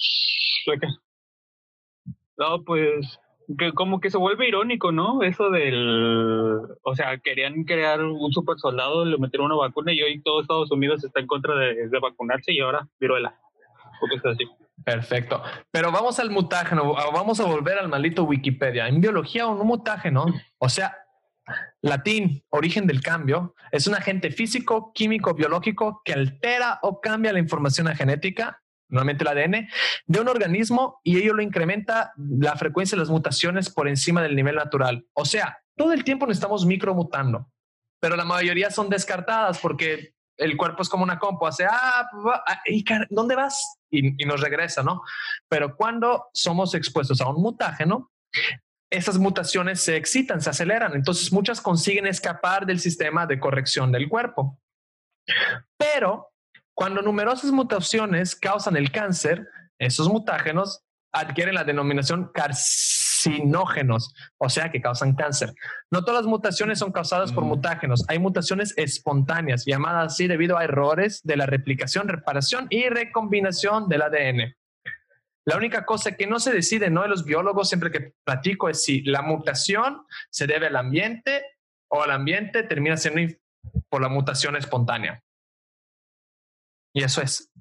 No, 2.38 2.62
pues 2.64 3.18
que 3.58 3.72
como 3.72 4.00
que 4.00 4.10
se 4.10 4.18
vuelve 4.18 4.48
irónico, 4.48 4.90
¿no? 4.92 5.22
Eso 5.22 5.50
del, 5.50 6.60
o 6.82 6.94
sea, 6.94 7.18
querían 7.18 7.64
crear 7.64 8.02
un 8.02 8.32
super 8.32 8.58
soldado, 8.58 9.04
le 9.04 9.18
metieron 9.18 9.46
una 9.46 9.56
vacuna 9.56 9.92
y 9.92 10.02
hoy 10.02 10.20
todo 10.22 10.40
Estados 10.40 10.70
Unidos 10.72 11.04
está 11.04 11.20
en 11.20 11.26
contra 11.26 11.54
de, 11.54 11.88
de 11.88 12.00
vacunarse 12.00 12.52
y 12.52 12.60
ahora 12.60 12.88
viruela. 12.98 13.38
Así. 14.24 14.44
Perfecto. 14.84 15.42
Pero 15.70 15.90
vamos 15.90 16.18
al 16.18 16.30
mutágeno, 16.30 16.94
vamos 16.94 17.40
a 17.40 17.46
volver 17.46 17.78
al 17.78 17.88
maldito 17.88 18.24
Wikipedia. 18.24 18.88
En 18.88 19.00
biología, 19.00 19.46
un 19.46 19.66
mutágeno, 19.66 20.26
o 20.58 20.68
sea, 20.68 20.96
latín, 21.82 22.44
origen 22.50 22.86
del 22.86 23.02
cambio, 23.02 23.54
es 23.70 23.86
un 23.86 23.94
agente 23.94 24.30
físico, 24.30 24.92
químico, 24.92 25.34
biológico 25.34 26.02
que 26.04 26.12
altera 26.12 26.78
o 26.82 27.00
cambia 27.00 27.32
la 27.32 27.38
información 27.38 27.86
genética, 27.94 28.62
normalmente 28.88 29.24
el 29.24 29.28
ADN, 29.28 29.68
de 30.06 30.20
un 30.20 30.28
organismo 30.28 31.00
y 31.02 31.18
ello 31.18 31.34
lo 31.34 31.42
incrementa 31.42 32.12
la 32.16 32.56
frecuencia 32.56 32.96
de 32.96 33.00
las 33.00 33.10
mutaciones 33.10 33.70
por 33.70 33.88
encima 33.88 34.22
del 34.22 34.36
nivel 34.36 34.56
natural. 34.56 35.06
O 35.12 35.24
sea, 35.24 35.58
todo 35.76 35.92
el 35.92 36.04
tiempo 36.04 36.26
nos 36.26 36.36
estamos 36.36 36.66
micromutando, 36.66 37.50
pero 38.00 38.16
la 38.16 38.24
mayoría 38.24 38.70
son 38.70 38.88
descartadas 38.88 39.58
porque 39.58 40.14
el 40.36 40.56
cuerpo 40.56 40.82
es 40.82 40.88
como 40.88 41.02
una 41.02 41.18
compu, 41.18 41.46
hace, 41.46 41.64
ah, 41.64 42.08
ah 42.46 42.62
¿dónde 43.08 43.34
vas? 43.34 43.78
Y, 43.90 44.22
y, 44.22 44.26
nos 44.26 44.40
regresa, 44.40 44.82
¿no? 44.82 45.02
Pero 45.48 45.76
cuando 45.76 46.26
somos 46.34 46.74
expuestos 46.74 47.20
a 47.20 47.28
un 47.28 47.40
mutágeno, 47.40 48.12
esas 48.90 49.18
mutaciones 49.18 49.80
se 49.80 49.96
excitan, 49.96 50.40
se 50.40 50.50
aceleran, 50.50 50.94
entonces 50.94 51.32
muchas 51.32 51.60
consiguen 51.60 52.06
escapar 52.06 52.66
del 52.66 52.78
sistema 52.78 53.26
de 53.26 53.40
corrección 53.40 53.90
del 53.92 54.08
cuerpo. 54.08 54.58
Pero 55.76 56.28
cuando 56.74 57.02
numerosas 57.02 57.50
mutaciones 57.50 58.36
causan 58.36 58.76
el 58.76 58.92
cáncer, 58.92 59.48
esos 59.78 60.08
mutágenos 60.08 60.84
adquieren 61.12 61.54
la 61.54 61.64
denominación 61.64 62.30
carcinógenos, 62.32 64.14
o 64.38 64.48
sea 64.50 64.70
que 64.70 64.82
causan 64.82 65.14
cáncer. 65.14 65.54
No 65.90 66.04
todas 66.04 66.22
las 66.22 66.30
mutaciones 66.30 66.78
son 66.78 66.92
causadas 66.92 67.32
por 67.32 67.44
mm. 67.44 67.48
mutágenos, 67.48 68.04
hay 68.08 68.18
mutaciones 68.18 68.74
espontáneas, 68.76 69.64
llamadas 69.64 70.12
así 70.12 70.28
debido 70.28 70.58
a 70.58 70.64
errores 70.64 71.22
de 71.24 71.36
la 71.36 71.46
replicación, 71.46 72.08
reparación 72.08 72.66
y 72.70 72.88
recombinación 72.88 73.88
del 73.88 74.02
ADN. 74.02 74.54
La 75.46 75.56
única 75.56 75.84
cosa 75.84 76.16
que 76.16 76.26
no 76.26 76.40
se 76.40 76.52
decide, 76.52 76.90
no 76.90 77.02
de 77.02 77.08
los 77.08 77.24
biólogos, 77.24 77.68
siempre 77.68 77.92
que 77.92 78.12
platico, 78.24 78.68
es 78.68 78.84
si 78.84 79.02
la 79.02 79.22
mutación 79.22 80.04
se 80.28 80.48
debe 80.48 80.66
al 80.66 80.76
ambiente 80.76 81.44
o 81.88 82.02
al 82.02 82.10
ambiente 82.10 82.64
termina 82.64 82.96
siendo 82.96 83.32
por 83.88 84.02
la 84.02 84.08
mutación 84.08 84.56
espontánea. 84.56 85.22
Y 86.92 87.04
eso 87.04 87.22
es. 87.22 87.52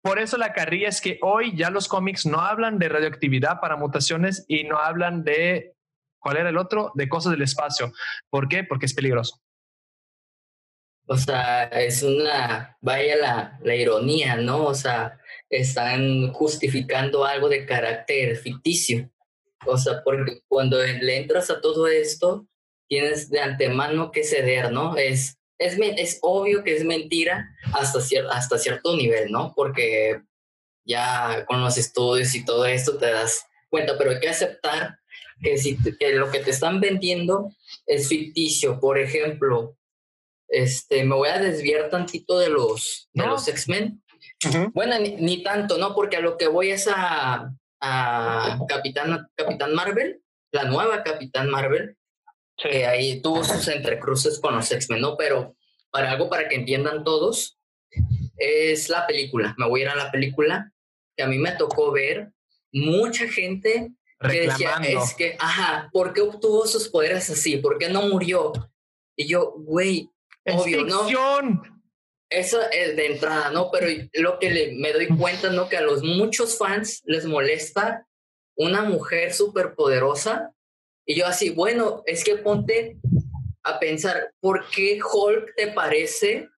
Por 0.00 0.18
eso 0.18 0.36
la 0.36 0.52
carrilla 0.52 0.88
es 0.88 1.00
que 1.00 1.20
hoy 1.22 1.54
ya 1.56 1.70
los 1.70 1.86
cómics 1.86 2.26
no 2.26 2.40
hablan 2.40 2.80
de 2.80 2.88
radioactividad 2.88 3.60
para 3.60 3.76
mutaciones 3.76 4.44
y 4.48 4.64
no 4.64 4.78
hablan 4.78 5.22
de, 5.22 5.76
¿cuál 6.18 6.38
era 6.38 6.48
el 6.48 6.56
otro? 6.56 6.90
De 6.94 7.08
cosas 7.08 7.30
del 7.30 7.42
espacio. 7.42 7.92
¿Por 8.30 8.48
qué? 8.48 8.64
Porque 8.64 8.86
es 8.86 8.94
peligroso. 8.94 9.40
O 11.06 11.16
sea, 11.16 11.64
es 11.64 12.02
una, 12.02 12.76
vaya 12.80 13.16
la, 13.16 13.58
la 13.62 13.74
ironía, 13.74 14.36
¿no? 14.36 14.66
O 14.66 14.74
sea, 14.74 15.18
están 15.50 16.32
justificando 16.32 17.24
algo 17.24 17.48
de 17.48 17.66
carácter 17.66 18.36
ficticio. 18.36 19.10
O 19.66 19.76
sea, 19.76 20.02
porque 20.04 20.42
cuando 20.48 20.78
le 20.82 21.16
entras 21.16 21.50
a 21.50 21.60
todo 21.60 21.86
esto, 21.86 22.46
tienes 22.88 23.30
de 23.30 23.40
antemano 23.40 24.10
que 24.12 24.24
ceder, 24.24 24.72
¿no? 24.72 24.96
Es, 24.96 25.38
es, 25.58 25.78
es 25.78 26.18
obvio 26.22 26.64
que 26.64 26.76
es 26.76 26.84
mentira 26.84 27.48
hasta, 27.72 28.00
hasta 28.30 28.58
cierto 28.58 28.96
nivel, 28.96 29.30
¿no? 29.30 29.52
Porque 29.54 30.22
ya 30.84 31.44
con 31.46 31.62
los 31.62 31.78
estudios 31.78 32.34
y 32.34 32.44
todo 32.44 32.66
esto 32.66 32.98
te 32.98 33.10
das 33.10 33.46
cuenta, 33.70 33.96
pero 33.96 34.10
hay 34.10 34.20
que 34.20 34.28
aceptar 34.28 34.98
que, 35.42 35.58
si, 35.58 35.76
que 35.98 36.12
lo 36.12 36.30
que 36.30 36.40
te 36.40 36.50
están 36.50 36.80
vendiendo 36.80 37.50
es 37.86 38.08
ficticio. 38.08 38.80
Por 38.80 38.98
ejemplo, 38.98 39.76
este, 40.52 41.02
me 41.02 41.14
voy 41.14 41.30
a 41.30 41.38
desviar 41.38 41.88
tantito 41.88 42.38
de 42.38 42.50
los, 42.50 43.08
de 43.14 43.26
los 43.26 43.48
X-Men. 43.48 44.02
Bueno, 44.72 44.96
ni, 44.98 45.42
tanto, 45.42 45.78
¿no? 45.78 45.94
Porque 45.94 46.18
a 46.18 46.20
lo 46.20 46.36
que 46.36 46.46
voy 46.46 46.70
es 46.70 46.88
a, 46.88 47.50
a 47.80 48.58
Capitán, 48.68 49.28
Capitán 49.34 49.74
Marvel, 49.74 50.20
la 50.52 50.64
nueva 50.64 51.02
Capitán 51.02 51.48
Marvel, 51.48 51.96
que 52.56 52.86
ahí 52.86 53.22
tuvo 53.22 53.42
sus 53.42 53.66
entrecruces 53.68 54.38
con 54.40 54.54
los 54.54 54.70
X-Men, 54.70 55.00
¿no? 55.00 55.16
Pero 55.16 55.56
para 55.90 56.10
algo 56.10 56.28
para 56.28 56.48
que 56.48 56.56
entiendan 56.56 57.02
todos, 57.02 57.58
es 58.36 58.90
la 58.90 59.06
película. 59.06 59.54
Me 59.56 59.66
voy 59.66 59.80
a 59.80 59.84
ir 59.84 59.88
a 59.88 59.96
la 59.96 60.10
película, 60.10 60.70
que 61.16 61.22
a 61.22 61.28
mí 61.28 61.38
me 61.38 61.52
tocó 61.52 61.92
ver 61.92 62.32
mucha 62.72 63.26
gente 63.26 63.92
que 64.20 64.48
decía, 64.48 64.76
es 64.82 65.14
que, 65.14 65.36
ajá, 65.38 65.88
¿por 65.92 66.12
qué 66.12 66.20
obtuvo 66.20 66.66
sus 66.66 66.88
poderes 66.88 67.30
así? 67.30 67.56
¿Por 67.56 67.78
qué 67.78 67.88
no 67.88 68.02
murió? 68.02 68.52
Y 69.16 69.26
yo, 69.26 69.54
güey, 69.56 70.11
obvio, 70.46 70.84
¿no? 70.84 71.06
Eso 72.30 72.60
es 72.70 72.96
de 72.96 73.06
entrada, 73.06 73.50
¿no? 73.50 73.70
Pero 73.70 73.86
lo 74.14 74.38
que 74.38 74.50
le, 74.50 74.72
me 74.76 74.92
doy 74.92 75.08
cuenta, 75.08 75.50
¿no? 75.50 75.68
Que 75.68 75.76
a 75.76 75.82
los 75.82 76.02
muchos 76.02 76.56
fans 76.56 77.02
les 77.04 77.26
molesta 77.26 78.06
una 78.56 78.82
mujer 78.82 79.34
súper 79.34 79.74
poderosa. 79.74 80.52
Y 81.06 81.16
yo 81.16 81.26
así, 81.26 81.50
bueno, 81.50 82.02
es 82.06 82.24
que 82.24 82.36
ponte 82.36 82.96
a 83.64 83.78
pensar, 83.78 84.32
¿por 84.40 84.66
qué 84.70 84.98
Hulk 85.02 85.54
te 85.56 85.68
parece 85.72 86.48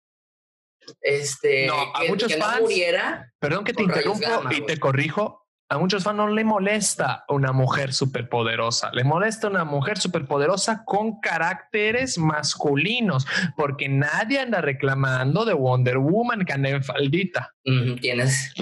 este, 1.00 1.66
no, 1.66 1.74
a 1.94 2.04
muchos 2.04 2.34
fans, 2.36 2.60
muriera? 2.60 3.32
Perdón 3.40 3.64
que 3.64 3.72
te 3.72 3.82
interrumpo 3.82 4.26
y 4.52 4.64
te 4.64 4.78
corrijo 4.78 5.43
a 5.74 5.78
muchos 5.78 6.04
fans 6.04 6.16
no 6.16 6.28
le 6.28 6.44
molesta 6.44 7.24
una 7.28 7.52
mujer 7.52 7.92
superpoderosa, 7.92 8.90
le 8.92 9.02
molesta 9.02 9.48
una 9.48 9.64
mujer 9.64 9.98
superpoderosa 9.98 10.84
con 10.84 11.20
caracteres 11.20 12.16
masculinos, 12.16 13.26
porque 13.56 13.88
nadie 13.88 14.38
anda 14.38 14.60
reclamando 14.60 15.44
de 15.44 15.52
Wonder 15.52 15.98
Woman 15.98 16.44
que 16.44 16.52
anda 16.52 16.68
en 16.68 16.84
faldita. 16.84 17.52
tienes, 18.00 18.54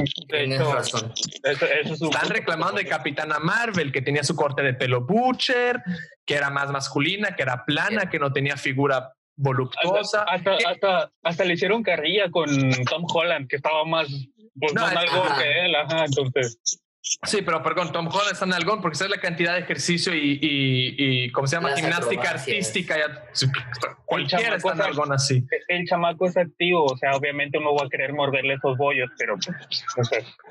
razón. 0.58 1.12
Están 1.44 2.30
reclamando 2.30 2.78
de 2.78 2.86
Capitana 2.86 3.38
Marvel, 3.38 3.92
que 3.92 4.00
tenía 4.00 4.24
su 4.24 4.34
corte 4.34 4.62
de 4.62 4.72
pelo 4.72 5.04
butcher, 5.04 5.82
que 6.24 6.34
era 6.34 6.48
más 6.48 6.70
masculina, 6.70 7.36
que 7.36 7.42
era 7.42 7.64
plana, 7.66 8.08
que 8.08 8.18
no 8.18 8.32
tenía 8.32 8.56
figura 8.56 9.12
voluptuosa. 9.36 10.22
Hasta, 10.22 11.10
hasta, 11.22 11.44
le 11.44 11.54
hicieron 11.54 11.82
carrilla 11.82 12.30
con 12.30 12.48
Tom 12.88 13.04
Holland, 13.06 13.48
que 13.48 13.56
estaba 13.56 13.84
más, 13.84 14.08
pues, 14.58 14.72
más 14.74 14.96
algo 14.96 15.24
que 15.38 15.66
él, 15.66 15.74
ajá, 15.74 16.06
entonces. 16.06 16.81
Sí, 17.04 17.42
pero 17.42 17.60
perdón, 17.64 17.90
Tom 17.90 18.06
Holland 18.06 18.32
está 18.32 18.44
en 18.44 18.52
algón 18.52 18.80
porque 18.80 18.96
sabes 18.96 19.10
la 19.10 19.20
cantidad 19.20 19.54
de 19.54 19.60
ejercicio 19.60 20.14
y, 20.14 20.38
y, 20.40 21.32
¿cómo 21.32 21.48
se 21.48 21.56
llama? 21.56 21.74
Gimnástica 21.74 22.30
artística. 22.30 22.96
Ya, 22.96 23.24
cualquiera 24.04 24.54
está 24.54 24.72
en 24.72 24.82
algón 24.82 25.12
así. 25.12 25.44
El 25.66 25.84
chamaco 25.84 26.28
es 26.28 26.36
activo, 26.36 26.84
o 26.84 26.96
sea, 26.96 27.16
obviamente 27.16 27.58
uno 27.58 27.74
va 27.74 27.86
a 27.86 27.88
querer 27.88 28.12
morderle 28.12 28.54
esos 28.54 28.78
bollos, 28.78 29.10
pero 29.18 29.36
pues, 29.36 29.84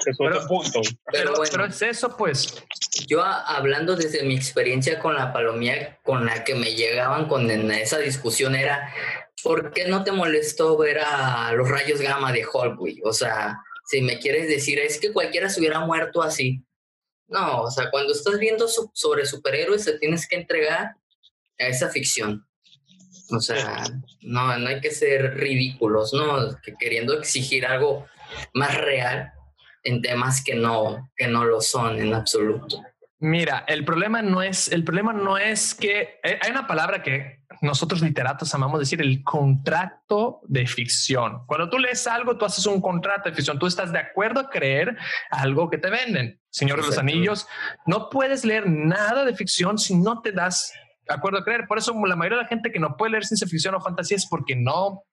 es 0.06 0.20
otro 0.20 0.46
punto. 0.48 0.82
Pero, 1.10 1.34
pero, 1.50 1.66
es 1.66 1.82
eso, 1.82 2.18
pues. 2.18 2.62
Yo 3.08 3.24
hablando 3.24 3.96
desde 3.96 4.24
mi 4.24 4.36
experiencia 4.36 5.00
con 5.00 5.16
la 5.16 5.32
palomía, 5.32 6.00
con 6.04 6.26
la 6.26 6.44
que 6.44 6.56
me 6.56 6.74
llegaban 6.76 7.30
con 7.30 7.50
esa 7.50 7.98
discusión 7.98 8.56
era, 8.56 8.94
¿por 9.42 9.72
qué 9.72 9.88
no 9.88 10.04
te 10.04 10.12
molestó 10.12 10.78
ver 10.78 11.00
a 11.00 11.54
los 11.54 11.70
rayos 11.70 12.02
gamma 12.02 12.34
de 12.34 12.46
Hulk, 12.46 13.06
O 13.06 13.14
sea 13.14 13.62
si 13.92 14.02
me 14.02 14.20
quieres 14.20 14.48
decir, 14.48 14.80
es 14.80 14.98
que 14.98 15.12
cualquiera 15.12 15.50
se 15.50 15.60
hubiera 15.60 15.82
muerto 15.82 16.22
así. 16.22 16.64
No, 17.28 17.64
o 17.64 17.72
sea, 17.72 17.92
cuando 17.92 18.14
estás 18.14 18.40
viendo 18.40 18.66
sobre 18.70 19.26
superhéroes, 19.26 19.84
te 19.84 20.00
tienes 20.00 20.26
que 20.30 20.38
entregar 20.38 20.96
a 21.60 21.68
esa 21.68 21.90
ficción. 21.90 22.48
O 23.32 23.42
sea, 23.42 23.84
no, 24.22 24.58
no 24.58 24.68
hay 24.70 24.80
que 24.80 24.92
ser 24.92 25.36
ridículos, 25.36 26.14
¿no? 26.14 26.58
Que 26.62 26.74
queriendo 26.80 27.20
exigir 27.20 27.66
algo 27.66 28.08
más 28.54 28.78
real 28.78 29.34
en 29.84 30.02
temas 30.02 30.42
que 30.42 30.56
no, 30.56 31.12
que 31.18 31.28
no 31.28 31.44
lo 31.44 31.60
son 31.60 32.00
en 32.00 32.14
absoluto. 32.14 32.82
Mira, 33.24 33.66
el 33.68 33.86
problema 33.86 34.24
no 34.24 34.42
es, 34.42 34.68
el 34.72 34.84
problema 34.84 35.14
no 35.14 35.38
es 35.38 35.76
que 35.76 36.20
eh, 36.24 36.40
hay 36.42 36.50
una 36.50 36.66
palabra 36.66 37.04
que 37.04 37.44
nosotros 37.62 38.02
literatos 38.02 38.52
amamos 38.56 38.80
decir 38.80 39.00
el 39.00 39.22
contrato 39.22 40.42
de 40.48 40.66
ficción. 40.66 41.46
Cuando 41.46 41.70
tú 41.70 41.78
lees 41.78 42.08
algo, 42.08 42.36
tú 42.36 42.46
haces 42.46 42.66
un 42.66 42.82
contrato 42.82 43.30
de 43.30 43.36
ficción. 43.36 43.60
Tú 43.60 43.68
estás 43.68 43.92
de 43.92 44.00
acuerdo 44.00 44.40
a 44.40 44.50
creer 44.50 44.98
algo 45.30 45.70
que 45.70 45.78
te 45.78 45.92
venden. 45.92 46.42
Señor 46.50 46.82
de 46.82 46.88
los 46.88 46.98
Anillos, 46.98 47.48
no 47.86 48.10
puedes 48.10 48.44
leer 48.44 48.68
nada 48.68 49.24
de 49.24 49.36
ficción 49.36 49.78
si 49.78 49.96
no 49.96 50.22
te 50.22 50.32
das 50.32 50.74
de 51.08 51.14
acuerdo 51.14 51.38
a 51.38 51.44
creer. 51.44 51.68
Por 51.68 51.78
eso 51.78 51.94
la 52.04 52.16
mayoría 52.16 52.40
de 52.40 52.44
la 52.46 52.50
gente 52.50 52.72
que 52.72 52.80
no 52.80 52.98
puede 52.98 53.12
leer 53.12 53.26
ciencia 53.26 53.48
ficción 53.48 53.76
o 53.76 53.82
fantasía 53.82 54.18
es 54.18 54.26
porque 54.26 54.56
no 54.56 55.04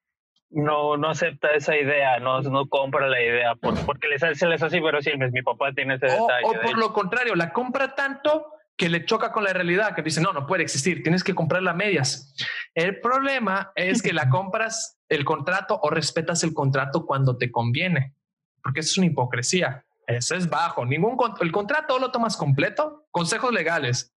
no, 0.50 0.96
no 0.96 1.10
acepta 1.10 1.52
esa 1.52 1.76
idea, 1.76 2.18
no, 2.20 2.40
no 2.40 2.68
compra 2.68 3.08
la 3.08 3.20
idea, 3.20 3.54
porque 3.56 4.08
les, 4.08 4.38
se 4.38 4.46
les 4.46 4.62
hace 4.62 4.80
verosímiles. 4.80 5.32
Mi 5.32 5.42
papá 5.42 5.72
tiene 5.72 5.94
ese 5.94 6.06
detalle. 6.06 6.44
O, 6.44 6.52
por 6.62 6.78
lo 6.78 6.92
contrario, 6.92 7.34
la 7.34 7.52
compra 7.52 7.94
tanto 7.94 8.52
que 8.76 8.88
le 8.88 9.04
choca 9.04 9.32
con 9.32 9.44
la 9.44 9.52
realidad, 9.52 9.94
que 9.94 10.02
dice, 10.02 10.20
no, 10.20 10.32
no 10.32 10.46
puede 10.46 10.62
existir, 10.62 11.02
tienes 11.02 11.24
que 11.24 11.34
comprarla 11.34 11.72
a 11.72 11.74
medias. 11.74 12.34
El 12.74 13.00
problema 13.00 13.72
es 13.74 14.02
que 14.02 14.12
la 14.12 14.28
compras 14.30 15.00
el 15.08 15.24
contrato 15.24 15.80
o 15.82 15.90
respetas 15.90 16.44
el 16.44 16.54
contrato 16.54 17.04
cuando 17.04 17.36
te 17.36 17.50
conviene, 17.50 18.14
porque 18.62 18.80
eso 18.80 18.92
es 18.92 18.98
una 18.98 19.06
hipocresía. 19.08 19.84
Eso 20.06 20.34
es 20.34 20.48
bajo. 20.48 20.86
Ningún 20.86 21.18
el 21.40 21.52
contrato 21.52 21.98
lo 21.98 22.10
tomas 22.10 22.38
completo. 22.38 23.06
Consejos 23.10 23.52
legales. 23.52 24.14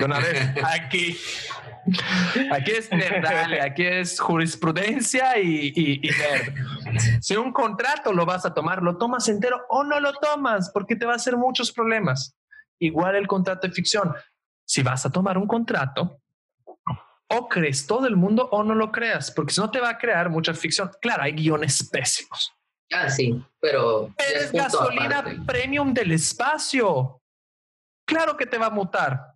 De 0.00 0.06
una 0.06 0.18
vez, 0.18 0.50
aquí, 0.64 1.14
aquí 2.50 2.70
es 2.70 2.88
verdad, 2.88 3.52
aquí 3.60 3.84
es 3.84 4.18
jurisprudencia 4.18 5.38
y, 5.38 5.72
y, 5.76 6.08
y 6.08 6.10
Si 7.20 7.36
un 7.36 7.52
contrato 7.52 8.10
lo 8.14 8.24
vas 8.24 8.46
a 8.46 8.54
tomar, 8.54 8.82
lo 8.82 8.96
tomas 8.96 9.28
entero 9.28 9.60
o 9.68 9.84
no 9.84 10.00
lo 10.00 10.14
tomas, 10.14 10.70
porque 10.70 10.96
te 10.96 11.04
va 11.04 11.12
a 11.12 11.16
hacer 11.16 11.36
muchos 11.36 11.70
problemas. 11.70 12.34
Igual 12.78 13.14
el 13.16 13.26
contrato 13.26 13.66
de 13.66 13.74
ficción. 13.74 14.14
Si 14.64 14.82
vas 14.82 15.04
a 15.04 15.10
tomar 15.10 15.36
un 15.36 15.46
contrato, 15.46 16.22
o 17.28 17.46
crees 17.46 17.86
todo 17.86 18.06
el 18.06 18.16
mundo 18.16 18.48
o 18.52 18.64
no 18.64 18.74
lo 18.74 18.90
creas, 18.90 19.30
porque 19.30 19.52
si 19.52 19.60
no 19.60 19.70
te 19.70 19.80
va 19.80 19.90
a 19.90 19.98
crear 19.98 20.30
mucha 20.30 20.54
ficción. 20.54 20.90
Claro, 21.02 21.24
hay 21.24 21.32
guiones 21.32 21.86
pésimos. 21.90 22.54
Ah, 22.90 23.10
sí, 23.10 23.44
pero... 23.60 24.14
Eres 24.16 24.50
gasolina 24.50 25.22
premium 25.46 25.92
del 25.92 26.12
espacio. 26.12 27.20
Claro 28.06 28.34
que 28.36 28.46
te 28.46 28.56
va 28.56 28.66
a 28.66 28.70
mutar. 28.70 29.34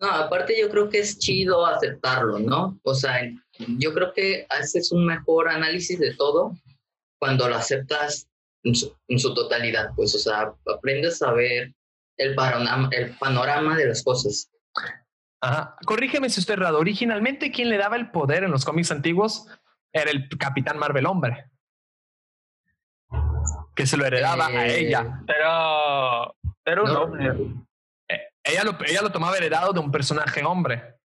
No, 0.00 0.10
aparte 0.10 0.58
yo 0.60 0.68
creo 0.70 0.88
que 0.88 0.98
es 0.98 1.18
chido 1.18 1.66
aceptarlo, 1.66 2.38
¿no? 2.38 2.78
O 2.82 2.94
sea, 2.94 3.20
yo 3.78 3.94
creo 3.94 4.12
que 4.12 4.46
haces 4.48 4.92
un 4.92 5.06
mejor 5.06 5.48
análisis 5.48 5.98
de 5.98 6.14
todo 6.14 6.52
cuando 7.18 7.48
lo 7.48 7.56
aceptas 7.56 8.28
en 8.62 9.18
su, 9.18 9.34
totalidad, 9.34 9.90
pues, 9.94 10.14
o 10.14 10.18
sea, 10.18 10.52
aprendes 10.74 11.22
a 11.22 11.32
ver 11.32 11.72
el 12.16 12.34
panorama, 12.34 12.88
el 12.92 13.16
panorama 13.16 13.76
de 13.76 13.86
las 13.86 14.02
cosas. 14.02 14.50
Ajá. 15.40 15.76
Corrígeme 15.84 16.28
si 16.30 16.40
estoy 16.40 16.54
errado. 16.54 16.78
Originalmente, 16.78 17.52
quien 17.52 17.68
le 17.68 17.76
daba 17.76 17.96
el 17.96 18.10
poder 18.10 18.44
en 18.44 18.50
los 18.50 18.64
cómics 18.64 18.90
antiguos 18.90 19.46
era 19.92 20.10
el 20.10 20.28
Capitán 20.38 20.78
Marvel 20.78 21.06
Hombre. 21.06 21.44
Que 23.74 23.86
se 23.86 23.96
lo 23.96 24.06
heredaba 24.06 24.46
a 24.46 24.66
eh, 24.66 24.80
ella. 24.80 25.22
Pero, 25.26 26.34
pero 26.64 26.84
no, 26.84 27.20
eh, 27.20 27.54
ella, 28.46 28.64
lo, 28.64 28.76
ella 28.86 29.02
lo 29.02 29.10
tomaba 29.10 29.36
heredado 29.36 29.72
de 29.72 29.80
un 29.80 29.90
personaje 29.90 30.44
hombre. 30.44 30.96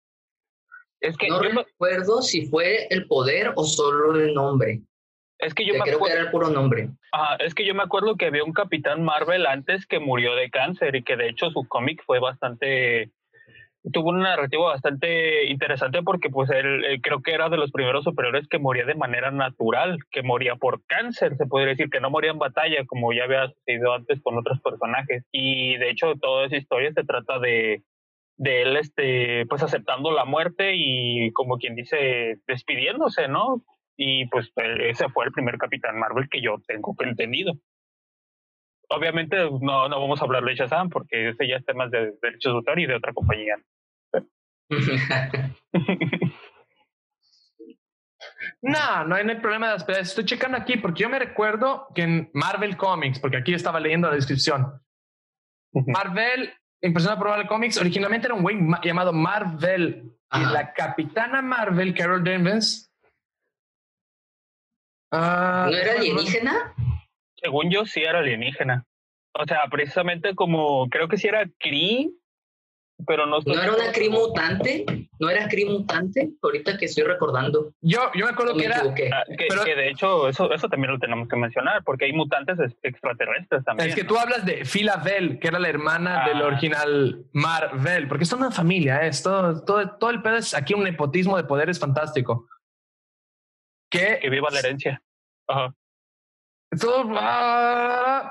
Es 0.99 1.17
que 1.17 1.27
no 1.27 1.43
yo 1.43 1.49
recuerdo 1.49 2.21
si 2.21 2.47
fue 2.47 2.87
el 2.89 3.07
poder 3.07 3.53
o 3.55 3.63
solo 3.63 4.15
el 4.15 4.33
nombre. 4.33 4.81
Es 5.39 5.55
que 5.55 5.65
yo 5.65 5.73
me 5.73 5.79
creo 5.79 5.99
que 5.99 6.11
era 6.11 6.21
el 6.21 6.31
puro 6.31 6.49
nombre. 6.49 6.89
es 7.39 7.55
que 7.55 7.65
yo 7.65 7.73
me 7.73 7.81
acuerdo 7.81 8.15
que 8.15 8.27
había 8.27 8.43
un 8.43 8.53
Capitán 8.53 9.03
Marvel 9.03 9.47
antes 9.47 9.87
que 9.87 9.99
murió 9.99 10.35
de 10.35 10.51
cáncer 10.51 10.95
y 10.95 11.03
que 11.03 11.17
de 11.17 11.29
hecho 11.29 11.49
su 11.49 11.67
cómic 11.67 12.03
fue 12.05 12.19
bastante 12.19 13.11
tuvo 13.91 14.09
un 14.09 14.19
narrativo 14.19 14.65
bastante 14.65 15.45
interesante 15.49 16.03
porque 16.03 16.29
pues 16.29 16.49
él, 16.51 16.99
creo 17.01 17.21
que 17.21 17.33
era 17.33 17.49
de 17.49 17.57
los 17.57 17.71
primeros 17.71 18.03
superiores 18.03 18.47
que 18.47 18.59
moría 18.59 18.85
de 18.85 18.95
manera 18.95 19.31
natural, 19.31 19.97
que 20.11 20.21
moría 20.21 20.55
por 20.55 20.85
cáncer, 20.85 21.35
se 21.37 21.47
podría 21.47 21.69
decir, 21.69 21.89
que 21.89 21.99
no 21.99 22.09
moría 22.09 22.31
en 22.31 22.39
batalla 22.39 22.85
como 22.85 23.11
ya 23.13 23.23
había 23.23 23.47
sucedido 23.47 23.93
antes 23.93 24.21
con 24.21 24.37
otros 24.37 24.61
personajes. 24.61 25.25
Y 25.31 25.77
de 25.77 25.89
hecho 25.89 26.13
toda 26.15 26.45
esa 26.45 26.57
historia 26.57 26.91
se 26.93 27.03
trata 27.03 27.39
de, 27.39 27.81
de 28.37 28.61
él 28.61 28.77
este, 28.77 29.45
pues 29.47 29.63
aceptando 29.63 30.11
la 30.11 30.25
muerte 30.25 30.73
y 30.75 31.31
como 31.31 31.57
quien 31.57 31.75
dice, 31.75 32.39
despidiéndose, 32.47 33.27
¿no? 33.27 33.63
Y 33.97 34.27
pues 34.27 34.51
ese 34.55 35.09
fue 35.09 35.25
el 35.25 35.31
primer 35.31 35.57
Capitán 35.57 35.97
Marvel 35.99 36.29
que 36.29 36.41
yo 36.41 36.57
tengo 36.67 36.95
entendido 36.99 37.53
obviamente 38.91 39.37
no, 39.61 39.87
no 39.87 40.01
vamos 40.01 40.21
a 40.21 40.25
hablar 40.25 40.43
de 40.43 40.55
Shazam 40.55 40.89
porque 40.89 41.29
ese 41.29 41.47
ya 41.47 41.55
es 41.55 41.65
tema 41.65 41.87
de 41.87 42.13
derechos 42.21 42.53
de 42.53 42.57
autor 42.57 42.79
y 42.79 42.85
de 42.85 42.95
otra 42.95 43.13
compañía. 43.13 43.55
No, 48.61 49.05
no 49.05 49.15
hay, 49.15 49.25
no 49.25 49.31
hay 49.31 49.39
problema 49.39 49.67
de 49.67 49.73
las 49.73 49.89
Estoy 49.89 50.25
checando 50.25 50.57
aquí 50.57 50.77
porque 50.77 51.03
yo 51.03 51.09
me 51.09 51.19
recuerdo 51.19 51.87
que 51.93 52.03
en 52.03 52.29
Marvel 52.33 52.77
Comics, 52.77 53.19
porque 53.19 53.37
aquí 53.37 53.53
estaba 53.53 53.79
leyendo 53.79 54.09
la 54.09 54.15
descripción, 54.15 54.81
Marvel, 55.73 56.53
impresionado 56.81 57.19
por 57.19 57.29
Marvel 57.29 57.47
Comics, 57.47 57.77
originalmente 57.77 58.27
era 58.27 58.35
un 58.35 58.43
güey 58.43 58.57
llamado 58.83 59.13
Marvel. 59.13 60.11
Y 60.33 60.39
la 60.45 60.71
capitana 60.73 61.41
Marvel, 61.41 61.93
Carol 61.93 62.23
Danvers. 62.23 62.89
Uh, 65.11 65.17
¿No 65.17 65.75
era 65.75 65.93
alienígena? 65.93 66.73
Según 67.35 67.69
yo, 67.69 67.85
sí 67.85 68.01
era 68.01 68.19
alienígena. 68.19 68.85
O 69.33 69.43
sea, 69.45 69.63
precisamente 69.69 70.33
como 70.35 70.87
creo 70.89 71.09
que 71.09 71.17
sí 71.17 71.27
era 71.27 71.49
Kree, 71.59 72.11
pero 73.05 73.25
no 73.25 73.39
¿No 73.45 73.61
era 73.61 73.73
una 73.73 73.91
Kree 73.91 74.09
mutante? 74.09 74.85
¿No 75.19 75.29
era 75.29 75.47
Kree 75.47 75.65
mutante? 75.65 76.31
Ahorita 76.41 76.77
que 76.77 76.85
estoy 76.85 77.03
recordando. 77.03 77.73
Yo, 77.81 78.11
yo 78.13 78.25
me 78.25 78.31
acuerdo 78.31 78.55
que 78.55 78.65
era. 78.65 78.81
Ah, 78.81 79.23
que, 79.27 79.75
de 79.75 79.89
hecho, 79.89 80.27
eso, 80.27 80.51
eso 80.51 80.69
también 80.69 80.91
lo 80.91 80.99
tenemos 80.99 81.27
que 81.27 81.35
mencionar, 81.35 81.83
porque 81.83 82.05
hay 82.05 82.13
mutantes 82.13 82.57
extraterrestres 82.81 83.63
también. 83.63 83.89
Es 83.89 83.95
que 83.95 84.03
tú 84.03 84.17
hablas 84.17 84.45
de 84.45 84.65
Phila 84.65 84.97
Bell, 84.97 85.39
que 85.39 85.47
era 85.47 85.59
la 85.59 85.69
hermana 85.69 86.27
del 86.27 86.41
ah. 86.41 86.47
original 86.47 87.25
Marvel, 87.33 88.07
porque 88.07 88.23
es 88.23 88.33
una 88.33 88.51
familia, 88.51 89.05
es 89.05 89.21
todo, 89.23 89.63
todo, 89.63 89.97
todo 89.97 90.09
el 90.09 90.21
pedo 90.21 90.37
es 90.37 90.53
aquí 90.53 90.73
un 90.73 90.83
nepotismo 90.83 91.37
de 91.37 91.43
poderes 91.43 91.79
fantástico. 91.79 92.47
Que, 93.89 94.19
que 94.21 94.29
viva 94.29 94.49
la 94.49 94.59
herencia. 94.59 95.01
Ajá. 95.47 95.73
Todo, 96.79 97.11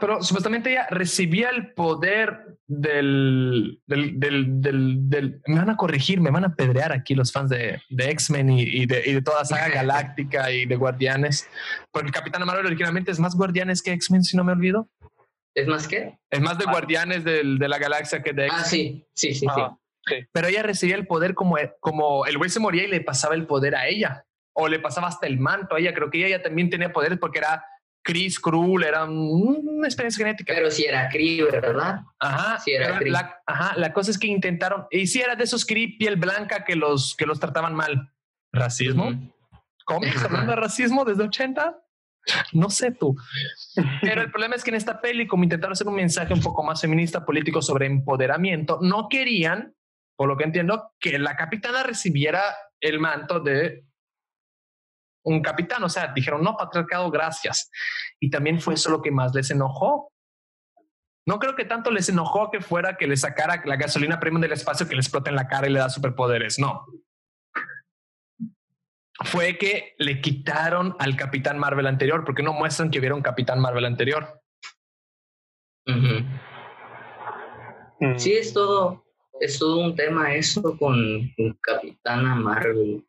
pero 0.00 0.22
supuestamente 0.22 0.70
ella 0.70 0.86
recibía 0.88 1.50
el 1.50 1.74
poder 1.74 2.56
del, 2.66 3.82
del, 3.86 4.18
del, 4.18 5.10
del, 5.10 5.42
Me 5.46 5.58
van 5.58 5.68
a 5.68 5.76
corregir, 5.76 6.22
me 6.22 6.30
van 6.30 6.44
a 6.44 6.54
pedrear 6.54 6.90
aquí 6.90 7.14
los 7.14 7.32
fans 7.32 7.50
de, 7.50 7.82
de 7.90 8.10
X-Men 8.12 8.48
y, 8.48 8.86
de, 8.86 9.02
y 9.04 9.12
de 9.12 9.20
toda 9.20 9.44
saga 9.44 9.68
galáctica 9.74 10.50
y 10.50 10.64
de 10.64 10.76
Guardianes. 10.76 11.50
Porque 11.92 12.08
el 12.08 12.14
Capitán 12.14 12.46
Marvel 12.46 12.64
originalmente 12.64 13.10
es 13.10 13.20
más 13.20 13.36
Guardianes 13.36 13.82
que 13.82 13.92
X-Men, 13.92 14.24
si 14.24 14.38
no 14.38 14.44
me 14.44 14.52
olvido. 14.52 14.88
¿Es 15.54 15.66
más 15.66 15.86
qué? 15.86 16.18
Es 16.30 16.40
más 16.40 16.56
de 16.56 16.64
ah. 16.66 16.70
Guardianes 16.70 17.24
de 17.24 17.44
la 17.44 17.78
galaxia 17.78 18.22
que 18.22 18.32
de 18.32 18.46
X-Men. 18.46 18.62
Ah, 18.62 18.64
sí, 18.64 19.06
sí, 19.12 19.34
sí, 19.34 19.46
sí. 19.54 20.26
Pero 20.32 20.48
ella 20.48 20.62
recibía 20.62 20.96
el 20.96 21.06
poder 21.06 21.34
como, 21.34 21.56
como 21.80 22.24
el 22.24 22.38
güey 22.38 22.48
se 22.48 22.58
moría 22.60 22.84
y 22.84 22.88
le 22.88 23.02
pasaba 23.02 23.34
el 23.34 23.46
poder 23.46 23.74
a 23.74 23.86
ella. 23.86 24.24
O 24.54 24.66
le 24.66 24.78
pasaba 24.78 25.08
hasta 25.08 25.26
el 25.26 25.38
manto 25.38 25.74
a 25.74 25.78
ella. 25.78 25.92
Creo 25.92 26.10
que 26.10 26.26
ella 26.26 26.42
también 26.42 26.70
tenía 26.70 26.90
poderes 26.90 27.18
porque 27.18 27.38
era 27.38 27.64
Chris 28.02 28.40
Krull, 28.40 28.84
era 28.84 29.04
una 29.04 29.86
experiencia 29.86 30.24
genética. 30.24 30.54
Pero 30.54 30.70
si 30.70 30.84
era 30.84 31.08
Kree, 31.08 31.42
¿verdad? 31.44 32.00
Ajá. 32.18 32.58
Si 32.58 32.72
era, 32.72 33.00
La, 33.00 33.42
ajá, 33.46 33.74
la 33.76 33.92
cosa 33.92 34.10
es 34.10 34.18
que 34.18 34.26
intentaron, 34.26 34.86
y 34.90 35.06
si 35.06 35.20
era 35.20 35.36
de 35.36 35.44
esos 35.44 35.64
Kree 35.64 35.96
piel 35.98 36.16
blanca 36.16 36.64
que 36.64 36.76
los, 36.76 37.14
que 37.16 37.26
los 37.26 37.40
trataban 37.40 37.74
mal. 37.74 38.12
¿Racismo? 38.52 39.12
¿Cómo? 39.84 40.06
hablando 40.24 40.52
de 40.52 40.56
racismo 40.56 41.04
desde 41.04 41.24
80? 41.24 41.76
No 42.52 42.70
sé 42.70 42.92
tú. 42.92 43.16
Pero 44.02 44.22
el 44.22 44.30
problema 44.30 44.54
es 44.54 44.62
que 44.62 44.70
en 44.70 44.76
esta 44.76 45.00
peli, 45.00 45.26
como 45.26 45.44
intentaron 45.44 45.72
hacer 45.72 45.86
un 45.86 45.94
mensaje 45.94 46.34
un 46.34 46.40
poco 46.40 46.62
más 46.62 46.80
feminista 46.80 47.24
político 47.24 47.62
sobre 47.62 47.86
empoderamiento, 47.86 48.78
no 48.82 49.08
querían, 49.08 49.74
por 50.16 50.28
lo 50.28 50.36
que 50.36 50.44
entiendo, 50.44 50.92
que 51.00 51.18
la 51.18 51.36
capitana 51.36 51.82
recibiera 51.82 52.42
el 52.80 52.98
manto 52.98 53.40
de 53.40 53.84
un 55.22 55.42
capitán. 55.42 55.82
O 55.84 55.88
sea, 55.88 56.12
dijeron, 56.14 56.42
no, 56.42 56.56
patriarcado, 56.56 57.10
gracias. 57.10 57.70
Y 58.18 58.30
también 58.30 58.60
fue 58.60 58.74
eso 58.74 58.90
lo 58.90 59.02
que 59.02 59.10
más 59.10 59.34
les 59.34 59.50
enojó. 59.50 60.12
No 61.26 61.38
creo 61.38 61.54
que 61.54 61.64
tanto 61.64 61.90
les 61.90 62.08
enojó 62.08 62.50
que 62.50 62.60
fuera 62.60 62.96
que 62.96 63.06
le 63.06 63.16
sacara 63.16 63.62
la 63.64 63.76
gasolina 63.76 64.18
premium 64.18 64.40
del 64.40 64.52
espacio 64.52 64.88
que 64.88 64.94
le 64.94 65.00
explota 65.00 65.30
en 65.30 65.36
la 65.36 65.48
cara 65.48 65.68
y 65.68 65.72
le 65.72 65.78
da 65.78 65.88
superpoderes. 65.90 66.58
No. 66.58 66.86
Fue 69.22 69.58
que 69.58 69.94
le 69.98 70.20
quitaron 70.20 70.96
al 70.98 71.14
Capitán 71.16 71.58
Marvel 71.58 71.86
anterior, 71.86 72.24
porque 72.24 72.42
no 72.42 72.54
muestran 72.54 72.90
que 72.90 72.98
hubiera 72.98 73.14
un 73.14 73.22
Capitán 73.22 73.60
Marvel 73.60 73.84
anterior. 73.84 74.40
Sí, 78.16 78.32
es 78.32 78.54
todo, 78.54 79.04
es 79.40 79.58
todo 79.58 79.84
un 79.84 79.94
tema 79.94 80.34
eso 80.34 80.76
con 80.78 81.30
Capitana 81.60 82.34
Marvel. 82.34 83.06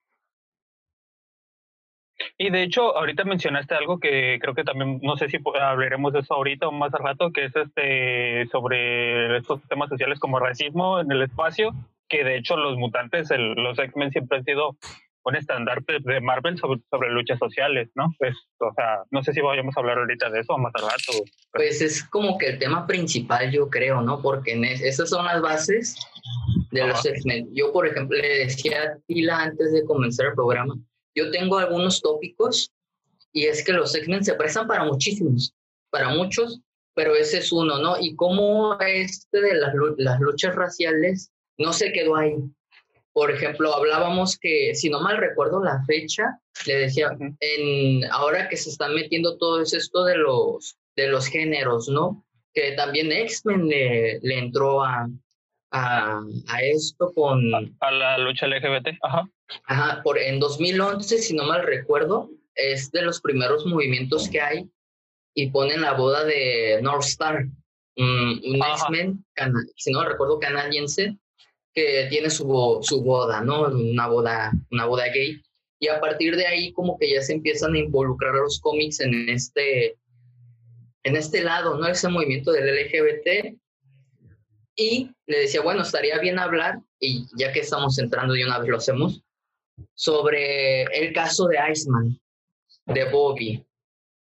Y 2.38 2.50
de 2.50 2.64
hecho, 2.64 2.98
ahorita 2.98 3.24
mencionaste 3.24 3.76
algo 3.76 4.00
que 4.00 4.40
creo 4.42 4.54
que 4.54 4.64
también, 4.64 5.00
no 5.02 5.18
sé 5.18 5.30
si 5.30 5.38
hablaremos 5.60 6.14
de 6.14 6.20
eso 6.20 6.34
ahorita 6.34 6.68
o 6.68 6.72
más 6.72 6.94
al 6.94 7.04
rato, 7.04 7.32
que 7.32 7.46
es 7.46 7.56
este 7.56 8.48
sobre 8.52 9.38
estos 9.38 9.62
temas 9.68 9.90
sociales 9.90 10.20
como 10.20 10.40
racismo 10.40 11.00
en 11.00 11.12
el 11.12 11.22
espacio, 11.22 11.74
que 12.10 12.24
de 12.24 12.38
hecho 12.38 12.58
los 12.58 12.78
mutantes, 12.78 13.30
los 13.38 13.80
X-Men 13.80 14.12
siempre 14.12 14.40
han 14.40 14.44
sido 14.44 14.76
un 15.24 15.36
estandarte 15.36 16.00
de 16.00 16.20
Marvel 16.20 16.58
sobre, 16.58 16.80
sobre 16.90 17.12
luchas 17.12 17.38
sociales, 17.38 17.90
¿no? 17.96 18.14
Pues, 18.18 18.36
o 18.60 18.74
sea, 18.74 19.04
no 19.12 19.22
sé 19.24 19.34
si 19.34 19.42
vayamos 19.42 19.76
a 19.78 19.80
hablar 19.80 20.00
ahorita 20.00 20.30
de 20.30 20.40
eso 20.40 20.54
o 20.54 20.58
más 20.58 20.74
al 20.76 20.84
rato. 20.84 21.24
Pues 21.54 21.82
es 21.82 22.04
como 22.04 22.38
que 22.38 22.48
el 22.48 22.60
tema 22.60 22.88
principal, 22.88 23.52
yo 23.52 23.70
creo, 23.70 24.02
¿no? 24.02 24.22
Porque 24.22 24.54
en 24.54 24.66
esas 24.66 25.10
son 25.10 25.26
las 25.26 25.42
bases 25.42 25.96
de 26.72 26.88
los 26.88 27.06
X-Men. 27.06 27.50
Yo, 27.54 27.72
por 27.72 27.88
ejemplo, 27.88 28.18
le 28.18 28.46
decía 28.46 28.84
a 28.84 28.98
Tila 29.08 29.44
antes 29.44 29.72
de 29.74 29.86
comenzar 29.86 30.28
el 30.28 30.34
programa, 30.34 30.74
yo 31.16 31.32
tengo 31.32 31.58
algunos 31.58 32.02
tópicos 32.02 32.72
y 33.34 33.46
es 33.46 33.64
que 33.64 33.74
los 33.74 33.96
X-Men 33.96 34.24
se 34.24 34.36
prestan 34.36 34.68
para 34.68 34.84
muchísimos, 34.84 35.54
para 35.90 36.10
muchos, 36.10 36.62
pero 36.94 37.16
ese 37.16 37.40
es 37.40 37.52
uno, 37.52 37.78
¿no? 37.80 38.00
Y 38.00 38.16
cómo 38.16 38.78
este 38.80 39.42
de 39.42 39.56
las, 39.56 39.74
las 39.98 40.20
luchas 40.20 40.56
raciales 40.56 41.32
no 41.58 41.74
se 41.74 41.92
quedó 41.92 42.16
ahí. 42.16 42.36
Por 43.14 43.32
ejemplo, 43.32 43.74
hablábamos 43.74 44.38
que, 44.38 44.74
si 44.74 44.90
no 44.90 45.02
mal 45.02 45.18
recuerdo 45.18 45.64
la 45.64 45.84
fecha, 45.86 46.40
le 46.66 46.76
decía, 46.76 47.10
en, 47.40 48.06
ahora 48.12 48.48
que 48.48 48.58
se 48.58 48.70
están 48.70 48.94
metiendo 48.94 49.38
todo 49.38 49.62
esto 49.62 50.06
de 50.06 50.18
los, 50.18 50.78
de 50.96 51.08
los 51.08 51.28
géneros, 51.28 51.90
¿no? 51.90 52.26
Que 52.54 52.74
también 52.74 53.12
X-Men 53.12 53.68
le, 53.68 54.20
le 54.22 54.40
entró 54.40 54.84
a, 54.84 55.10
a, 55.72 56.22
a, 56.48 56.62
esto 56.64 57.12
con... 57.14 57.42
A, 57.80 57.92
la 57.92 58.18
lucha 58.18 58.48
LGBT, 58.48 58.98
ajá. 59.02 59.30
Ajá, 59.66 60.02
por, 60.04 60.18
en 60.18 60.40
2011, 60.40 61.18
si 61.18 61.34
no 61.34 61.46
mal 61.46 61.64
recuerdo, 61.64 62.30
es 62.56 62.92
de 62.92 63.02
los 63.02 63.22
primeros 63.22 63.66
movimientos 63.66 64.30
que 64.30 64.42
hay 64.42 64.70
y 65.34 65.50
ponen 65.50 65.82
la 65.82 65.94
boda 65.94 66.24
de 66.26 66.80
North 66.82 67.06
Star, 67.06 67.46
un, 67.98 68.42
X-Men, 68.44 69.26
si 69.76 69.92
no 69.92 70.04
recuerdo, 70.04 70.40
canadiense, 70.40 71.18
que 71.74 72.08
tiene 72.10 72.30
su, 72.30 72.80
su 72.82 73.02
boda, 73.02 73.42
¿no? 73.42 73.68
Una 73.68 74.08
boda, 74.08 74.52
una 74.72 74.86
boda 74.86 75.06
gay. 75.08 75.42
Y 75.80 75.88
a 75.88 76.00
partir 76.00 76.36
de 76.36 76.46
ahí 76.46 76.74
como 76.74 76.98
que 76.98 77.14
ya 77.14 77.22
se 77.22 77.34
empiezan 77.34 77.74
a 77.74 77.80
involucrar 77.80 78.34
los 78.36 78.60
cómics 78.60 79.00
en 79.00 79.30
este, 79.30 79.98
en 81.04 81.16
este 81.16 81.44
lado, 81.44 81.78
¿no? 81.78 81.88
Ese 81.88 82.10
movimiento 82.10 82.52
del 82.52 82.68
LGBT. 82.68 83.58
Y 84.82 85.12
le 85.28 85.42
decía, 85.42 85.62
bueno, 85.62 85.84
estaría 85.84 86.18
bien 86.18 86.40
hablar, 86.40 86.80
y 87.00 87.28
ya 87.38 87.52
que 87.52 87.60
estamos 87.60 88.00
entrando 88.00 88.36
y 88.36 88.44
una 88.44 88.58
vez 88.58 88.68
lo 88.68 88.78
hacemos, 88.78 89.22
sobre 89.94 90.86
el 90.86 91.14
caso 91.14 91.46
de 91.48 91.60
Iceman, 91.72 92.20
de 92.88 93.12
Bobby. 93.12 93.64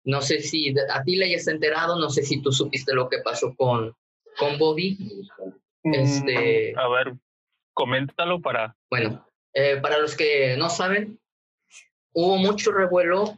No 0.05 0.23
sé 0.23 0.41
si 0.41 0.73
a 0.91 1.03
ti 1.03 1.17
le 1.17 1.25
hayas 1.25 1.47
enterado, 1.47 1.99
no 1.99 2.09
sé 2.09 2.23
si 2.23 2.41
tú 2.41 2.51
supiste 2.51 2.95
lo 2.95 3.09
que 3.09 3.19
pasó 3.19 3.53
con, 3.55 3.95
con 4.39 4.57
Bobby. 4.57 4.97
Mm, 5.83 5.93
este, 5.93 6.73
a 6.75 6.87
ver, 6.87 7.13
coméntalo 7.73 8.41
para... 8.41 8.75
Bueno, 8.89 9.23
eh, 9.53 9.77
para 9.79 9.99
los 9.99 10.15
que 10.15 10.57
no 10.57 10.71
saben, 10.71 11.19
hubo 12.13 12.37
mucho 12.37 12.71
revuelo 12.71 13.37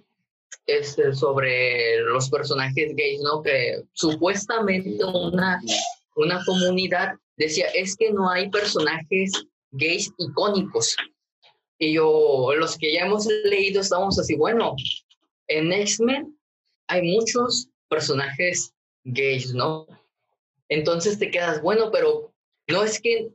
este, 0.65 1.11
sobre 1.11 1.97
los 2.03 2.29
personajes 2.29 2.95
gays, 2.95 3.19
¿no? 3.21 3.41
Que 3.41 3.83
supuestamente 3.91 5.03
una, 5.03 5.59
una 6.15 6.43
comunidad 6.45 7.15
decía, 7.37 7.67
es 7.75 7.95
que 7.95 8.11
no 8.11 8.29
hay 8.29 8.49
personajes 8.49 9.31
gays 9.71 10.11
icónicos. 10.17 10.95
Y 11.79 11.93
yo, 11.93 12.51
los 12.57 12.77
que 12.77 12.93
ya 12.93 13.05
hemos 13.05 13.25
leído, 13.45 13.81
estamos 13.81 14.19
así, 14.19 14.35
bueno, 14.35 14.75
en 15.47 15.71
X-Men 15.71 16.37
hay 16.87 17.01
muchos 17.01 17.69
personajes 17.89 18.73
gays, 19.03 19.53
¿no? 19.53 19.87
Entonces 20.69 21.17
te 21.17 21.31
quedas, 21.31 21.61
bueno, 21.61 21.89
pero 21.91 22.33
no 22.67 22.83
es 22.83 23.01
que 23.01 23.29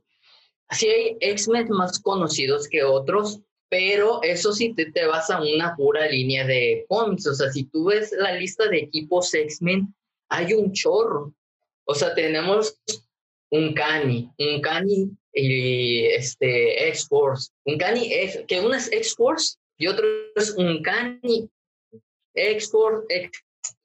sí 0.71 0.87
hay 0.87 1.17
X-Men 1.19 1.69
más 1.69 1.99
conocidos 1.99 2.67
que 2.67 2.83
otros, 2.83 3.41
pero 3.69 4.21
eso 4.23 4.53
sí 4.53 4.73
te, 4.73 4.91
te 4.91 5.05
vas 5.05 5.29
a 5.29 5.41
una 5.41 5.75
pura 5.75 6.07
línea 6.07 6.45
de 6.45 6.85
cómics. 6.87 7.27
O 7.27 7.33
sea, 7.33 7.51
si 7.51 7.65
tú 7.65 7.85
ves 7.85 8.13
la 8.17 8.33
lista 8.33 8.67
de 8.69 8.79
equipos 8.79 9.33
X-Men, 9.33 9.93
hay 10.29 10.53
un 10.53 10.71
chorro. 10.71 11.33
O 11.87 11.95
sea, 11.95 12.13
tenemos 12.13 12.77
un 13.49 13.73
Cani, 13.73 14.29
un 14.37 14.61
Cani 14.61 15.09
y 15.33 16.05
este 16.07 16.89
X-Force. 16.89 17.51
Un 17.65 17.77
Cani, 17.77 18.11
que 18.47 18.59
uno 18.59 18.75
es 18.75 18.91
X-Force 18.91 19.57
y 19.77 19.87
otro 19.87 20.05
es 20.35 20.51
un 20.51 20.81
Cani 20.81 21.49
X-Force, 22.33 23.05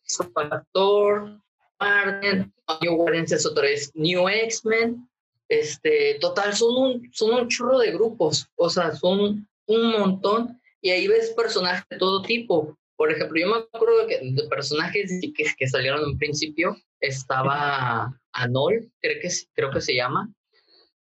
X-Factor, 0.04 1.40
Martin, 1.78 2.52
New 2.80 3.08
es 3.08 3.46
otro, 3.46 3.64
New 3.94 4.28
X-Men. 4.28 5.08
Este, 5.48 6.18
total, 6.20 6.54
son 6.54 6.76
un, 6.76 7.10
son 7.12 7.34
un 7.34 7.48
churro 7.48 7.78
de 7.78 7.92
grupos, 7.92 8.48
o 8.56 8.70
sea, 8.70 8.94
son 8.96 9.46
un 9.66 9.92
montón 9.92 10.58
y 10.80 10.90
ahí 10.90 11.06
ves 11.06 11.30
personajes 11.36 11.84
de 11.90 11.98
todo 11.98 12.22
tipo. 12.22 12.76
Por 12.96 13.12
ejemplo, 13.12 13.38
yo 13.38 13.48
me 13.48 13.58
acuerdo 13.58 14.06
de 14.06 14.48
personajes 14.48 15.20
que, 15.20 15.44
que 15.56 15.68
salieron 15.68 16.10
en 16.10 16.18
principio 16.18 16.76
estaba 17.02 18.18
Anol, 18.32 18.90
creo 19.00 19.20
que, 19.20 19.28
creo 19.54 19.70
que 19.70 19.80
se 19.80 19.94
llama. 19.94 20.32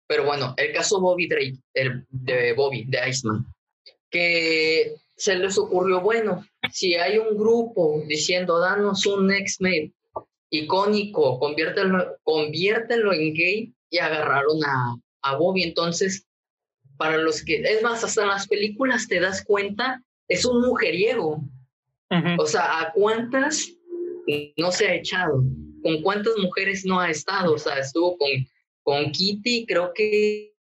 Pero 0.09 0.25
bueno, 0.25 0.55
el 0.57 0.73
caso 0.73 1.01
Bobby 1.01 1.29
Drake, 1.29 1.59
el 1.75 2.05
de 2.11 2.53
Bobby, 2.55 2.85
de 2.85 3.09
Iceman, 3.09 3.47
que 4.11 4.97
se 5.17 5.37
les 5.37 5.57
ocurrió, 5.59 6.01
bueno, 6.01 6.45
si 6.73 6.95
hay 6.95 7.19
un 7.19 7.37
grupo 7.37 8.03
diciendo, 8.07 8.59
danos 8.59 9.07
un 9.07 9.33
X-Men 9.33 9.95
icónico, 10.51 11.39
conviértelo, 11.39 12.17
conviértelo 12.23 13.13
en 13.13 13.35
gay, 13.35 13.75
y 13.91 13.99
agarraron 13.99 14.65
a, 14.65 14.97
a 15.23 15.37
Bobby. 15.37 15.63
Entonces, 15.63 16.27
para 16.97 17.17
los 17.19 17.43
que, 17.45 17.63
es 17.63 17.83
más, 17.83 18.05
hasta 18.05 18.23
en 18.23 18.29
las 18.29 18.49
películas 18.49 19.09
te 19.09 19.21
das 19.21 19.45
cuenta, 19.45 20.03
es 20.29 20.45
un 20.45 20.61
mujeriego. 20.63 21.43
O 22.39 22.47
sea, 22.47 22.81
¿a 22.81 22.93
cuántas 22.93 23.73
no 24.57 24.71
se 24.71 24.87
ha 24.87 24.95
echado? 24.95 25.43
¿Con 25.85 26.03
cuántas 26.03 26.33
mujeres 26.39 26.85
no 26.87 26.99
ha 26.99 27.11
estado? 27.11 27.53
O 27.53 27.59
sea, 27.59 27.79
estuvo 27.79 28.17
con, 28.17 28.31
con 28.83 29.13
Kitty, 29.13 29.67
creo 29.67 29.93
que 29.95 30.55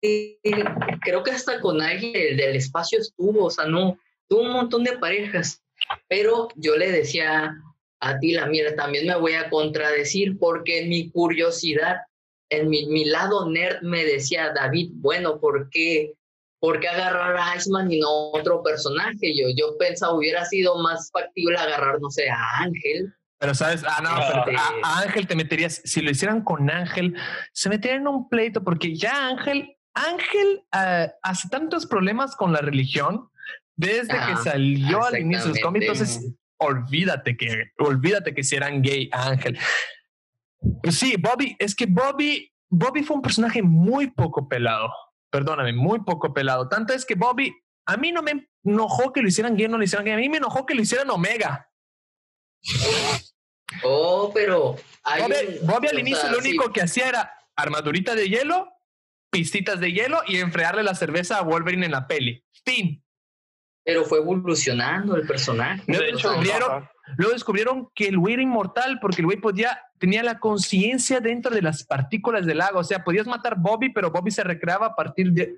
creo 0.00 1.22
que 1.24 1.32
hasta 1.32 1.60
con 1.60 1.82
alguien 1.82 2.12
del, 2.36 2.54
espacio 2.54 3.00
estuvo, 3.00 3.46
o 3.46 3.50
sea, 3.50 3.66
no, 3.66 3.98
tuvo 4.28 4.42
un 4.42 4.52
montón 4.52 4.84
de 4.84 4.96
parejas, 4.98 5.60
pero 6.08 6.48
yo 6.54 6.76
le 6.76 6.92
decía 6.92 7.56
a 8.00 8.18
ti, 8.20 8.32
la 8.32 8.46
mira, 8.46 8.76
también 8.76 9.08
me 9.08 9.16
voy 9.16 9.32
a 9.32 9.50
contradecir 9.50 10.38
porque 10.38 10.86
mi 10.86 11.10
curiosidad, 11.10 11.96
en 12.48 12.68
mi, 12.68 12.86
mi 12.86 13.06
lado 13.06 13.50
nerd 13.50 13.82
me 13.82 14.04
decía, 14.04 14.52
David, 14.54 14.90
bueno, 14.94 15.40
¿por 15.40 15.68
qué, 15.70 16.14
¿por 16.60 16.78
qué 16.78 16.86
agarrar 16.86 17.36
a 17.36 17.56
Iceman 17.56 17.90
y 17.90 17.98
no 17.98 18.30
otro 18.30 18.62
personaje? 18.62 19.34
Yo, 19.34 19.48
yo 19.56 19.76
pensaba, 19.78 20.14
hubiera 20.14 20.44
sido 20.44 20.78
más 20.78 21.10
factible 21.10 21.58
agarrar, 21.58 22.00
no 22.00 22.08
sé, 22.08 22.30
a 22.30 22.60
Ángel, 22.60 23.12
pero 23.38 23.54
sabes, 23.54 23.84
ah, 23.86 24.00
no, 24.02 24.10
a, 24.10 25.00
Ángel 25.02 25.26
te 25.26 25.36
meterías, 25.36 25.80
si 25.84 26.00
lo 26.00 26.10
hicieran 26.10 26.42
con 26.42 26.68
Ángel, 26.70 27.16
se 27.52 27.68
meterían 27.68 28.02
en 28.02 28.08
un 28.08 28.28
pleito 28.28 28.64
porque 28.64 28.96
ya 28.96 29.28
Ángel, 29.28 29.76
Ángel 29.94 30.64
uh, 30.74 31.10
hace 31.22 31.48
tantos 31.48 31.86
problemas 31.86 32.34
con 32.34 32.52
la 32.52 32.60
religión 32.60 33.28
desde 33.76 34.14
que 34.26 34.36
salió 34.42 35.04
al 35.04 35.18
inicio 35.18 35.44
de 35.44 35.50
los 35.50 35.60
cómics, 35.60 35.86
entonces 35.86 36.34
olvídate 36.58 37.36
que, 37.36 37.70
olvídate 37.78 38.34
que 38.34 38.42
si 38.42 38.56
eran 38.56 38.82
gay 38.82 39.08
Ángel. 39.12 39.56
Pues 40.82 40.98
sí, 40.98 41.14
Bobby, 41.16 41.54
es 41.60 41.76
que 41.76 41.86
Bobby, 41.86 42.52
Bobby 42.68 43.04
fue 43.04 43.16
un 43.16 43.22
personaje 43.22 43.62
muy 43.62 44.10
poco 44.10 44.48
pelado, 44.48 44.92
perdóname, 45.30 45.72
muy 45.72 46.00
poco 46.00 46.34
pelado. 46.34 46.68
Tanto 46.68 46.92
es 46.92 47.06
que 47.06 47.14
Bobby, 47.14 47.54
a 47.86 47.96
mí 47.96 48.10
no 48.10 48.22
me 48.22 48.48
enojó 48.64 49.12
que 49.12 49.22
lo 49.22 49.28
hicieran 49.28 49.56
gay, 49.56 49.68
no 49.68 49.78
lo 49.78 49.84
hicieran 49.84 50.04
gay, 50.04 50.14
a 50.14 50.18
mí 50.18 50.28
me 50.28 50.38
enojó 50.38 50.66
que 50.66 50.74
lo 50.74 50.82
hicieran 50.82 51.08
Omega. 51.10 51.70
Oh, 53.84 54.30
pero. 54.32 54.76
Bobby, 55.62 55.88
al 55.88 55.98
inicio 55.98 56.30
lo 56.30 56.38
único 56.38 56.72
que 56.72 56.82
hacía 56.82 57.08
era 57.08 57.34
armadurita 57.56 58.14
de 58.14 58.28
hielo, 58.28 58.72
pistitas 59.30 59.80
de 59.80 59.92
hielo 59.92 60.22
y 60.26 60.38
enfriarle 60.38 60.82
la 60.82 60.94
cerveza 60.94 61.38
a 61.38 61.42
Wolverine 61.42 61.86
en 61.86 61.92
la 61.92 62.06
peli. 62.06 62.44
Fin. 62.64 63.02
Pero 63.84 64.04
fue 64.04 64.18
evolucionando 64.18 65.16
el 65.16 65.26
personaje. 65.26 65.82
Luego 65.86 67.32
descubrieron, 67.32 67.88
que 67.94 68.08
el 68.08 68.18
güey 68.18 68.34
era 68.34 68.42
inmortal 68.42 68.98
porque 69.00 69.22
el 69.22 69.26
güey 69.26 69.38
podía, 69.38 69.80
tenía 69.98 70.22
la 70.22 70.38
conciencia 70.38 71.20
dentro 71.20 71.54
de 71.54 71.62
las 71.62 71.84
partículas 71.84 72.44
del 72.44 72.60
agua. 72.60 72.82
O 72.82 72.84
sea, 72.84 73.02
podías 73.02 73.26
matar 73.26 73.54
Bobby, 73.56 73.90
pero 73.90 74.10
Bobby 74.10 74.30
se 74.30 74.44
recreaba 74.44 74.88
a 74.88 74.94
partir 74.94 75.32
de. 75.32 75.56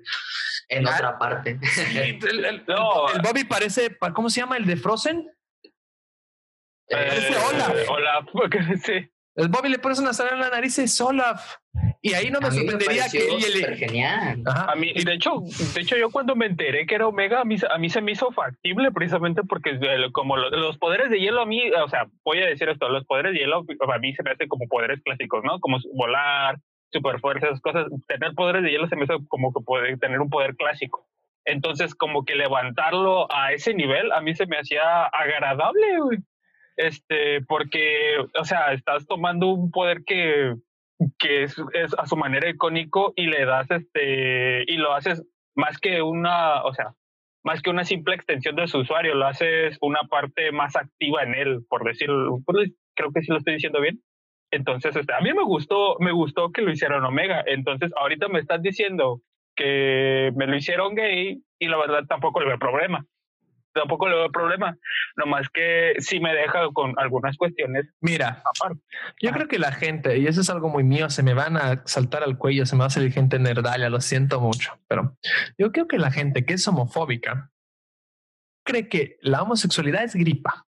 En 0.69 0.87
otra 0.87 1.19
parte. 1.19 1.59
el, 1.93 2.63
Bobby 3.21 3.43
parece, 3.43 3.97
¿cómo 4.13 4.29
se 4.29 4.39
llama? 4.39 4.55
El 4.55 4.65
de 4.65 4.77
Frozen. 4.77 5.29
Eh, 6.91 7.35
Olaf. 7.49 7.89
Olaf, 7.89 8.25
porque 8.33 8.59
sí. 8.83 9.09
El 9.35 9.47
Bobby 9.47 9.69
le 9.69 9.79
pones 9.79 9.97
una 9.99 10.11
sala 10.13 10.31
en 10.31 10.39
la 10.39 10.49
nariz 10.49 10.77
y 10.77 10.81
es 10.81 10.99
Olaf. 10.99 11.55
Y 12.01 12.13
ahí 12.13 12.29
no 12.29 12.41
me 12.41 12.51
sorprendería 12.51 13.05
que 13.09 13.19
él 13.19 13.77
genial. 13.77 14.43
A 14.45 14.75
mí, 14.75 14.91
de 14.91 15.13
hecho, 15.13 15.43
de 15.73 15.81
hecho, 15.81 15.95
yo 15.95 16.09
cuando 16.09 16.35
me 16.35 16.47
enteré 16.47 16.85
que 16.85 16.95
era 16.95 17.07
Omega, 17.07 17.39
a 17.39 17.45
mí, 17.45 17.55
a 17.69 17.77
mí 17.77 17.89
se 17.89 18.01
me 18.01 18.11
hizo 18.11 18.31
factible 18.31 18.91
precisamente 18.91 19.43
porque 19.43 19.79
como 20.11 20.35
los, 20.35 20.77
poderes 20.79 21.09
de 21.09 21.19
hielo 21.19 21.41
a 21.41 21.45
mí, 21.45 21.71
o 21.71 21.87
sea, 21.87 22.07
voy 22.25 22.39
a 22.39 22.47
decir 22.47 22.67
esto, 22.67 22.89
los 22.89 23.05
poderes 23.05 23.33
de 23.33 23.39
hielo 23.39 23.63
a 23.93 23.99
mí 23.99 24.13
se 24.13 24.23
me 24.23 24.31
hacen 24.31 24.49
como 24.49 24.67
poderes 24.67 24.99
clásicos, 25.01 25.43
¿no? 25.45 25.59
Como 25.59 25.77
volar, 25.93 26.57
super 26.91 27.21
fuerza, 27.21 27.47
esas 27.47 27.61
cosas. 27.61 27.87
Tener 28.07 28.33
poderes 28.33 28.63
de 28.63 28.71
hielo 28.71 28.89
se 28.89 28.97
me 28.97 29.03
hace 29.03 29.13
como 29.29 29.53
que 29.53 29.63
puede 29.63 29.95
tener 29.97 30.19
un 30.19 30.29
poder 30.29 30.57
clásico. 30.57 31.07
Entonces, 31.45 31.95
como 31.95 32.25
que 32.25 32.35
levantarlo 32.35 33.31
a 33.33 33.53
ese 33.53 33.73
nivel, 33.73 34.11
a 34.11 34.21
mí 34.21 34.35
se 34.35 34.45
me 34.45 34.57
hacía 34.57 35.05
agradable, 35.05 35.99
güey 35.99 36.17
este, 36.77 37.41
porque, 37.47 38.17
o 38.39 38.45
sea, 38.45 38.73
estás 38.73 39.05
tomando 39.07 39.47
un 39.47 39.71
poder 39.71 40.03
que, 40.05 40.55
que 41.19 41.43
es, 41.43 41.55
a 41.97 42.05
su 42.05 42.15
manera 42.17 42.49
icónico 42.49 43.13
y 43.15 43.27
le 43.27 43.45
das, 43.45 43.69
este, 43.71 44.63
y 44.71 44.77
lo 44.77 44.93
haces 44.93 45.23
más 45.55 45.77
que 45.79 46.01
una, 46.01 46.63
o 46.63 46.73
sea, 46.73 46.93
más 47.43 47.61
que 47.61 47.69
una 47.69 47.83
simple 47.83 48.15
extensión 48.15 48.55
de 48.55 48.67
su 48.67 48.79
usuario, 48.79 49.15
lo 49.15 49.27
haces 49.27 49.77
una 49.81 50.01
parte 50.03 50.51
más 50.51 50.75
activa 50.75 51.23
en 51.23 51.35
él, 51.35 51.65
por 51.67 51.83
decirlo, 51.83 52.39
creo 52.95 53.11
que 53.11 53.21
sí 53.21 53.31
lo 53.31 53.37
estoy 53.37 53.53
diciendo 53.55 53.81
bien. 53.81 54.01
Entonces, 54.51 54.95
este, 54.95 55.13
a 55.13 55.21
mí 55.21 55.33
me 55.33 55.43
gustó, 55.43 55.95
me 55.99 56.11
gustó 56.11 56.51
que 56.51 56.61
lo 56.61 56.71
hicieran 56.71 57.05
Omega. 57.05 57.41
Entonces, 57.47 57.91
ahorita 57.95 58.27
me 58.27 58.39
estás 58.39 58.61
diciendo 58.61 59.21
que 59.55 60.31
me 60.35 60.45
lo 60.45 60.55
hicieron 60.57 60.93
gay 60.93 61.41
y 61.57 61.67
la 61.67 61.77
verdad 61.77 62.03
tampoco 62.07 62.41
le 62.41 62.47
veo 62.47 62.59
problema 62.59 63.05
tampoco 63.73 64.07
le 64.07 64.15
veo 64.15 64.31
problema. 64.31 64.77
Nomás 65.15 65.47
que 65.49 65.93
sí 65.99 66.19
me 66.19 66.33
deja 66.33 66.67
con 66.73 66.93
algunas 66.97 67.37
cuestiones. 67.37 67.85
Mira, 67.99 68.43
yo 69.21 69.31
creo 69.31 69.47
que 69.47 69.59
la 69.59 69.71
gente, 69.71 70.17
y 70.17 70.27
eso 70.27 70.41
es 70.41 70.49
algo 70.49 70.69
muy 70.69 70.83
mío, 70.83 71.09
se 71.09 71.23
me 71.23 71.33
van 71.33 71.57
a 71.57 71.83
saltar 71.85 72.23
al 72.23 72.37
cuello, 72.37 72.65
se 72.65 72.75
me 72.75 72.81
va 72.81 72.87
a 72.87 72.91
salir 72.91 73.11
gente 73.11 73.39
nerdalia, 73.39 73.89
lo 73.89 74.01
siento 74.01 74.39
mucho, 74.39 74.79
pero 74.87 75.17
yo 75.57 75.71
creo 75.71 75.87
que 75.87 75.97
la 75.97 76.11
gente 76.11 76.45
que 76.45 76.53
es 76.53 76.67
homofóbica 76.67 77.51
cree 78.63 78.87
que 78.87 79.17
la 79.21 79.41
homosexualidad 79.41 80.03
es 80.03 80.15
gripa. 80.15 80.67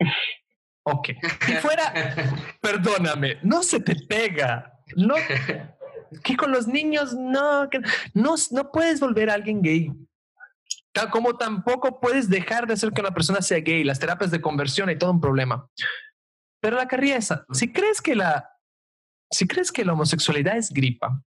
Ok. 0.90 1.10
Si 1.44 1.52
fuera, 1.56 1.92
perdóname, 2.62 3.36
no 3.42 3.62
se 3.62 3.78
te 3.78 3.94
pega. 3.94 4.72
No, 4.96 5.16
que 6.24 6.34
con 6.34 6.50
los 6.50 6.66
niños 6.66 7.12
no, 7.12 7.68
que 7.70 7.80
no, 8.14 8.36
no 8.52 8.72
puedes 8.72 8.98
volver 8.98 9.28
a 9.28 9.34
alguien 9.34 9.60
gay 9.60 9.92
como 11.06 11.36
tampoco 11.36 12.00
puedes 12.00 12.28
dejar 12.28 12.66
de 12.66 12.74
hacer 12.74 12.92
que 12.92 13.00
una 13.00 13.14
persona 13.14 13.40
sea 13.42 13.60
gay, 13.60 13.84
las 13.84 13.98
terapias 13.98 14.30
de 14.30 14.40
conversión 14.40 14.90
y 14.90 14.96
todo 14.96 15.10
un 15.12 15.20
problema. 15.20 15.68
Pero 16.60 16.76
la 16.76 16.88
carrera 16.88 17.16
esa, 17.16 17.46
si 17.52 17.72
crees 17.72 18.02
que 18.02 18.14
la, 18.16 18.50
si 19.30 19.46
crees 19.46 19.70
que 19.70 19.84
la 19.84 19.92
homosexualidad 19.92 20.56
es 20.56 20.70
gripa, 20.70 21.22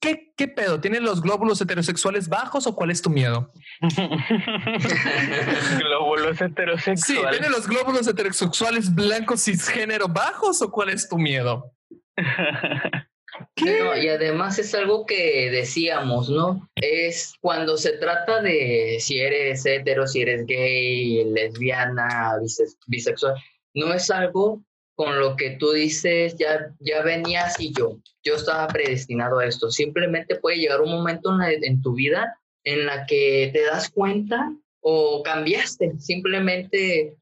¿qué, 0.00 0.32
qué 0.36 0.48
pedo? 0.48 0.80
¿Tienen 0.80 1.04
los 1.04 1.22
glóbulos 1.22 1.60
heterosexuales 1.60 2.28
bajos 2.28 2.66
o 2.66 2.74
cuál 2.74 2.90
es 2.90 3.00
tu 3.00 3.10
miedo? 3.10 3.52
glóbulos 5.78 6.40
heterosexuales. 6.40 7.04
Sí, 7.04 7.18
¿tienen 7.30 7.52
los 7.52 7.68
glóbulos 7.68 8.06
heterosexuales 8.06 8.94
blancos 8.94 9.44
cisgénero 9.44 10.08
bajos 10.08 10.60
o 10.62 10.70
cuál 10.70 10.90
es 10.90 11.08
tu 11.08 11.18
miedo? 11.18 11.72
y 13.56 14.08
además 14.08 14.58
es 14.58 14.74
algo 14.74 15.06
que 15.06 15.50
decíamos, 15.50 16.28
¿no? 16.28 16.68
Es 16.76 17.34
cuando 17.40 17.76
se 17.76 17.92
trata 17.92 18.40
de 18.40 18.98
si 19.00 19.18
eres 19.18 19.64
hetero, 19.66 20.06
si 20.06 20.22
eres 20.22 20.46
gay, 20.46 21.24
lesbiana, 21.24 22.38
bisexual, 22.86 23.34
no 23.74 23.92
es 23.92 24.10
algo 24.10 24.62
con 24.94 25.18
lo 25.18 25.36
que 25.36 25.50
tú 25.50 25.72
dices, 25.72 26.36
ya, 26.36 26.72
ya 26.78 27.02
venías 27.02 27.58
y 27.58 27.72
yo, 27.72 27.98
yo 28.22 28.36
estaba 28.36 28.68
predestinado 28.68 29.40
a 29.40 29.46
esto. 29.46 29.70
Simplemente 29.70 30.36
puede 30.36 30.58
llegar 30.58 30.80
un 30.80 30.92
momento 30.92 31.30
en, 31.42 31.82
tu 31.82 31.94
vida 31.94 32.38
en 32.62 32.86
la 32.86 33.04
que 33.06 33.50
te 33.52 33.64
das 33.64 33.90
cuenta 33.90 34.52
o 34.80 35.22
cambiaste. 35.24 35.98
Simplemente 35.98 37.16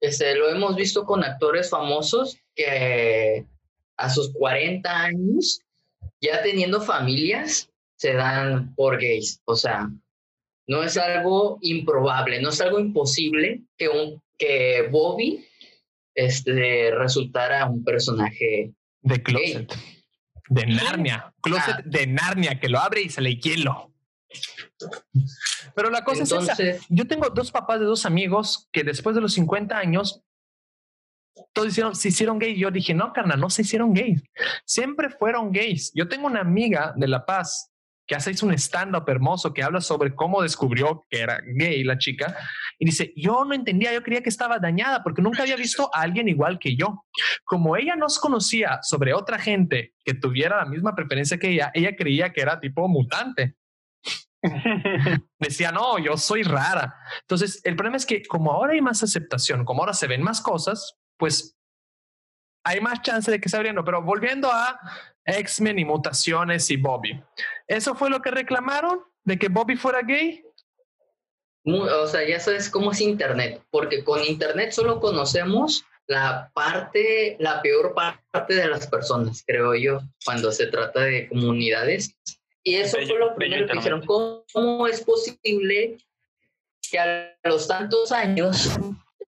este, 0.00 0.36
lo 0.36 0.48
hemos 0.48 0.76
visto 0.76 1.04
con 1.04 1.24
actores 1.24 1.68
famosos 1.68 2.38
que 2.54 3.44
a 3.96 4.10
sus 4.10 4.32
40 4.32 4.90
años 4.90 5.60
ya 6.20 6.42
teniendo 6.42 6.80
familias, 6.80 7.70
se 7.96 8.14
dan 8.14 8.74
por 8.74 9.00
gays. 9.00 9.40
O 9.44 9.56
sea, 9.56 9.90
no 10.66 10.82
es 10.82 10.96
algo 10.96 11.58
improbable, 11.60 12.40
no 12.40 12.50
es 12.50 12.60
algo 12.60 12.78
imposible 12.78 13.62
que, 13.76 13.88
un, 13.88 14.22
que 14.38 14.88
Bobby 14.90 15.44
este, 16.14 16.90
resultara 16.92 17.66
un 17.66 17.84
personaje 17.84 18.72
de 19.02 19.22
closet. 19.22 19.74
De 20.48 20.66
Narnia. 20.66 21.34
Closet 21.40 21.76
ah. 21.78 21.82
de 21.84 22.06
Narnia, 22.06 22.60
que 22.60 22.68
lo 22.68 22.78
abre 22.78 23.02
y 23.02 23.08
se 23.08 23.20
le 23.20 23.36
hielo. 23.36 23.92
Pero 25.74 25.90
la 25.90 26.04
cosa 26.04 26.22
es 26.22 26.32
esa. 26.32 26.56
Yo 26.88 27.06
tengo 27.06 27.30
dos 27.30 27.50
papás 27.50 27.80
de 27.80 27.86
dos 27.86 28.06
amigos 28.06 28.68
que 28.72 28.84
después 28.84 29.14
de 29.14 29.22
los 29.22 29.34
50 29.34 29.76
años 29.76 30.22
todos 31.52 31.68
hicieron, 31.68 31.94
se 31.94 32.08
hicieron 32.08 32.38
gays. 32.38 32.58
Yo 32.58 32.70
dije, 32.70 32.94
no, 32.94 33.12
carnal, 33.12 33.40
no 33.40 33.50
se 33.50 33.62
hicieron 33.62 33.92
gays. 33.92 34.22
Siempre 34.64 35.10
fueron 35.10 35.52
gays. 35.52 35.92
Yo 35.94 36.08
tengo 36.08 36.26
una 36.26 36.40
amiga 36.40 36.92
de 36.96 37.08
La 37.08 37.24
Paz 37.24 37.70
que 38.06 38.14
hace 38.14 38.32
un 38.44 38.52
stand-up 38.52 39.04
hermoso 39.08 39.52
que 39.52 39.64
habla 39.64 39.80
sobre 39.80 40.14
cómo 40.14 40.40
descubrió 40.42 41.04
que 41.10 41.20
era 41.20 41.40
gay 41.44 41.82
la 41.82 41.98
chica. 41.98 42.36
Y 42.78 42.86
dice, 42.86 43.12
yo 43.16 43.44
no 43.44 43.52
entendía, 43.52 43.92
yo 43.92 44.02
creía 44.02 44.22
que 44.22 44.28
estaba 44.28 44.58
dañada 44.58 45.02
porque 45.02 45.22
nunca 45.22 45.42
había 45.42 45.56
visto 45.56 45.90
a 45.92 46.02
alguien 46.02 46.28
igual 46.28 46.58
que 46.58 46.76
yo. 46.76 47.04
Como 47.44 47.76
ella 47.76 47.96
no 47.96 48.06
conocía 48.20 48.78
sobre 48.82 49.12
otra 49.12 49.38
gente 49.38 49.94
que 50.04 50.14
tuviera 50.14 50.58
la 50.58 50.66
misma 50.66 50.94
preferencia 50.94 51.38
que 51.38 51.50
ella, 51.50 51.70
ella 51.74 51.96
creía 51.96 52.32
que 52.32 52.40
era 52.40 52.60
tipo 52.60 52.86
mutante. 52.88 53.56
Decía, 55.40 55.72
no, 55.72 55.98
yo 55.98 56.16
soy 56.16 56.44
rara. 56.44 56.94
Entonces, 57.22 57.60
el 57.64 57.74
problema 57.74 57.96
es 57.96 58.06
que 58.06 58.24
como 58.24 58.52
ahora 58.52 58.74
hay 58.74 58.80
más 58.80 59.02
aceptación, 59.02 59.64
como 59.64 59.82
ahora 59.82 59.94
se 59.94 60.06
ven 60.06 60.22
más 60.22 60.40
cosas, 60.40 60.96
pues 61.16 61.56
hay 62.64 62.80
más 62.80 63.02
chance 63.02 63.30
de 63.30 63.40
que 63.40 63.48
se 63.48 63.56
abriendo. 63.56 63.84
Pero 63.84 64.02
volviendo 64.02 64.50
a 64.50 64.78
X-Men 65.24 65.78
y 65.78 65.84
mutaciones 65.84 66.70
y 66.70 66.76
Bobby. 66.76 67.20
¿Eso 67.66 67.94
fue 67.94 68.10
lo 68.10 68.20
que 68.20 68.30
reclamaron? 68.30 69.02
¿De 69.24 69.38
que 69.38 69.48
Bobby 69.48 69.76
fuera 69.76 70.02
gay? 70.02 70.44
O 71.64 72.06
sea, 72.06 72.26
ya 72.26 72.38
sabes 72.38 72.70
cómo 72.70 72.92
es 72.92 73.00
Internet, 73.00 73.60
porque 73.70 74.04
con 74.04 74.22
Internet 74.22 74.70
solo 74.70 75.00
conocemos 75.00 75.84
la 76.06 76.50
parte, 76.54 77.36
la 77.40 77.60
peor 77.60 77.92
parte 78.30 78.54
de 78.54 78.68
las 78.68 78.86
personas, 78.86 79.42
creo 79.44 79.74
yo, 79.74 80.00
cuando 80.24 80.52
se 80.52 80.68
trata 80.68 81.00
de 81.00 81.28
comunidades. 81.28 82.16
Y 82.62 82.76
eso 82.76 82.98
fue 82.98 83.18
lo 83.18 83.34
primero 83.34 83.66
que 83.66 83.72
dijeron, 83.72 84.06
¿cómo, 84.06 84.86
es 84.86 85.00
posible 85.02 85.98
que 86.88 86.98
a 87.00 87.36
los 87.42 87.66
tantos 87.66 88.12
años 88.12 88.70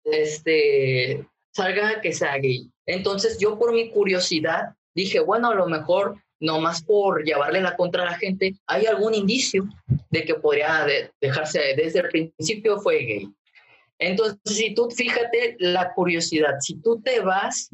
este, 0.05 1.27
salga 1.57 2.01
que 2.01 2.13
sea 2.13 2.37
gay? 2.37 2.71
Entonces 2.87 3.39
yo 3.39 3.59
por 3.59 3.73
mi 3.73 3.91
curiosidad 3.91 4.75
dije, 4.95 5.21
bueno, 5.21 5.51
a 5.51 5.55
lo 5.55 5.67
mejor 5.67 6.17
más 6.61 6.83
por 6.83 7.25
llevarle 7.25 7.61
la 7.63 7.77
contra 7.77 8.03
a 8.03 8.11
la 8.11 8.19
gente, 8.19 8.55
hay 8.67 8.87
algún 8.87 9.15
indicio 9.15 9.67
de 10.11 10.25
que 10.25 10.35
podría 10.35 10.87
dejarse 11.21 11.61
desde 11.77 12.01
el 12.01 12.09
principio 12.09 12.79
fue 12.79 12.99
gay. 12.99 13.29
Entonces, 13.99 14.39
si 14.45 14.75
tú 14.75 14.91
fíjate 14.91 15.57
la 15.59 15.95
curiosidad, 15.95 16.57
si 16.61 16.81
tú 16.83 17.01
te 17.01 17.21
vas 17.21 17.71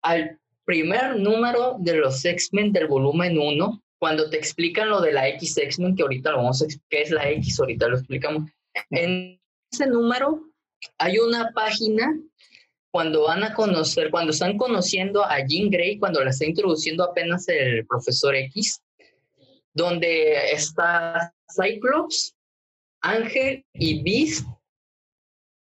al 0.00 0.38
primer 0.64 1.16
número 1.16 1.76
de 1.78 1.96
los 1.96 2.24
X-Men 2.24 2.72
del 2.72 2.86
volumen 2.86 3.38
1, 3.38 3.82
cuando 3.98 4.30
te 4.30 4.38
explican 4.38 4.88
lo 4.88 5.00
de 5.00 5.12
la 5.12 5.28
X 5.28 5.58
X-Men, 5.58 5.94
que 5.94 6.02
ahorita 6.02 6.30
lo 6.30 6.38
vamos 6.38 6.62
a 6.62 6.66
qué 6.88 7.02
es 7.02 7.10
la 7.10 7.28
X, 7.30 7.60
ahorita 7.60 7.88
lo 7.88 7.98
explicamos. 7.98 8.50
En 8.90 9.38
ese 9.70 9.86
número 9.86 10.42
hay 10.98 11.18
una 11.18 11.50
página 11.54 12.18
cuando 12.96 13.24
van 13.24 13.44
a 13.44 13.52
conocer, 13.52 14.10
cuando 14.10 14.32
están 14.32 14.56
conociendo 14.56 15.22
a 15.22 15.44
Jean 15.46 15.68
Grey, 15.68 15.98
cuando 15.98 16.24
la 16.24 16.30
está 16.30 16.46
introduciendo 16.46 17.04
apenas 17.04 17.46
el 17.46 17.86
profesor 17.86 18.34
X, 18.34 18.80
donde 19.74 20.50
está 20.50 21.30
Cyclops, 21.54 22.34
Ángel 23.02 23.66
y 23.74 24.02
Beast 24.02 24.46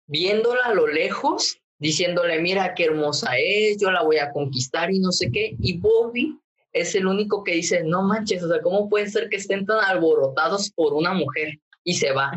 viéndola 0.08 0.62
a 0.64 0.74
lo 0.74 0.88
lejos, 0.88 1.56
diciéndole, 1.78 2.40
mira 2.40 2.74
qué 2.74 2.86
hermosa 2.86 3.30
es, 3.38 3.78
yo 3.80 3.92
la 3.92 4.02
voy 4.02 4.18
a 4.18 4.32
conquistar 4.32 4.90
y 4.90 4.98
no 4.98 5.12
sé 5.12 5.30
qué, 5.30 5.54
y 5.60 5.78
Bobby 5.78 6.36
es 6.72 6.96
el 6.96 7.06
único 7.06 7.44
que 7.44 7.52
dice, 7.52 7.84
no 7.84 8.02
manches, 8.02 8.42
o 8.42 8.48
sea, 8.48 8.60
¿cómo 8.60 8.88
puede 8.88 9.08
ser 9.08 9.28
que 9.28 9.36
estén 9.36 9.66
tan 9.66 9.78
alborotados 9.84 10.72
por 10.72 10.94
una 10.94 11.14
mujer? 11.14 11.60
Y 11.84 11.94
se 11.94 12.10
va. 12.10 12.32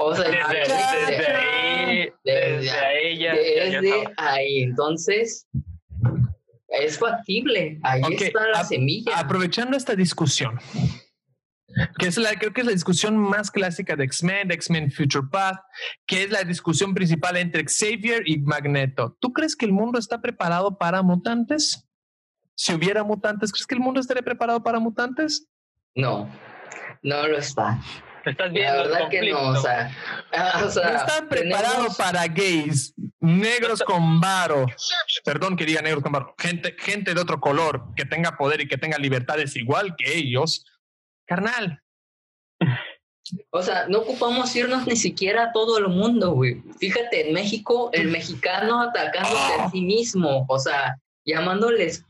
O 0.00 0.14
sea, 0.14 0.28
desde, 0.28 0.42
ahí, 0.42 2.12
desde, 2.24 3.10
ella. 3.10 3.32
Desde 3.34 4.14
ahí, 4.16 4.62
entonces 4.62 5.46
es 6.68 6.98
factible. 6.98 7.78
Ahí 7.82 8.02
está 8.14 8.46
la 8.48 8.64
semilla. 8.64 9.18
Aprovechando 9.18 9.76
esta 9.76 9.94
discusión, 9.94 10.58
que 11.98 12.06
es 12.06 12.16
la, 12.18 12.34
creo 12.34 12.52
que 12.52 12.60
es 12.60 12.66
la 12.66 12.72
discusión 12.72 13.16
más 13.16 13.50
clásica 13.50 13.96
de 13.96 14.04
X-Men, 14.04 14.48
de 14.48 14.54
X-Men 14.54 14.90
Future 14.90 15.26
Path, 15.30 15.58
que 16.06 16.24
es 16.24 16.30
la 16.30 16.44
discusión 16.44 16.94
principal 16.94 17.36
entre 17.36 17.64
Xavier 17.64 18.22
y 18.26 18.38
Magneto. 18.38 19.16
¿Tú 19.20 19.32
crees 19.32 19.56
que 19.56 19.66
el 19.66 19.72
mundo 19.72 19.98
está 19.98 20.20
preparado 20.20 20.78
para 20.78 21.02
mutantes? 21.02 21.88
Si 22.54 22.74
hubiera 22.74 23.04
mutantes, 23.04 23.52
¿crees 23.52 23.66
que 23.66 23.74
el 23.74 23.80
mundo 23.80 24.00
estaría 24.00 24.22
preparado 24.22 24.62
para 24.62 24.78
mutantes? 24.78 25.48
No, 25.94 26.28
no 27.02 27.26
lo 27.26 27.38
está. 27.38 27.80
Estás 28.28 28.52
viendo 28.52 28.76
la 28.76 28.82
verdad 28.82 29.08
que 29.08 29.30
no, 29.30 29.48
o 29.48 29.56
sea, 29.56 29.90
ah, 30.32 30.60
no 30.60 30.68
están 30.68 31.28
preparados 31.28 31.96
para 31.96 32.26
gays, 32.26 32.94
negros 33.20 33.82
con 33.82 34.20
varo, 34.20 34.66
perdón 35.24 35.56
que 35.56 35.64
diga 35.64 35.80
negros 35.80 36.02
con 36.02 36.12
varo, 36.12 36.34
gente, 36.38 36.74
gente 36.78 37.14
de 37.14 37.20
otro 37.20 37.40
color 37.40 37.94
que 37.96 38.04
tenga 38.04 38.36
poder 38.36 38.60
y 38.60 38.68
que 38.68 38.76
tenga 38.76 38.98
libertades 38.98 39.56
igual 39.56 39.96
que 39.96 40.16
ellos, 40.16 40.66
carnal. 41.26 41.80
O 43.50 43.62
sea, 43.62 43.86
no 43.88 44.00
ocupamos 44.00 44.54
irnos 44.56 44.86
ni 44.86 44.96
siquiera 44.96 45.44
a 45.44 45.52
todo 45.52 45.78
el 45.78 45.88
mundo, 45.88 46.32
güey. 46.32 46.62
Fíjate, 46.78 47.28
en 47.28 47.34
México, 47.34 47.90
el 47.92 48.08
mexicano 48.08 48.80
atacándose 48.80 49.54
a 49.58 49.70
sí 49.70 49.82
mismo, 49.82 50.46
o 50.48 50.58
sea, 50.58 50.98
llamándoles 51.26 52.04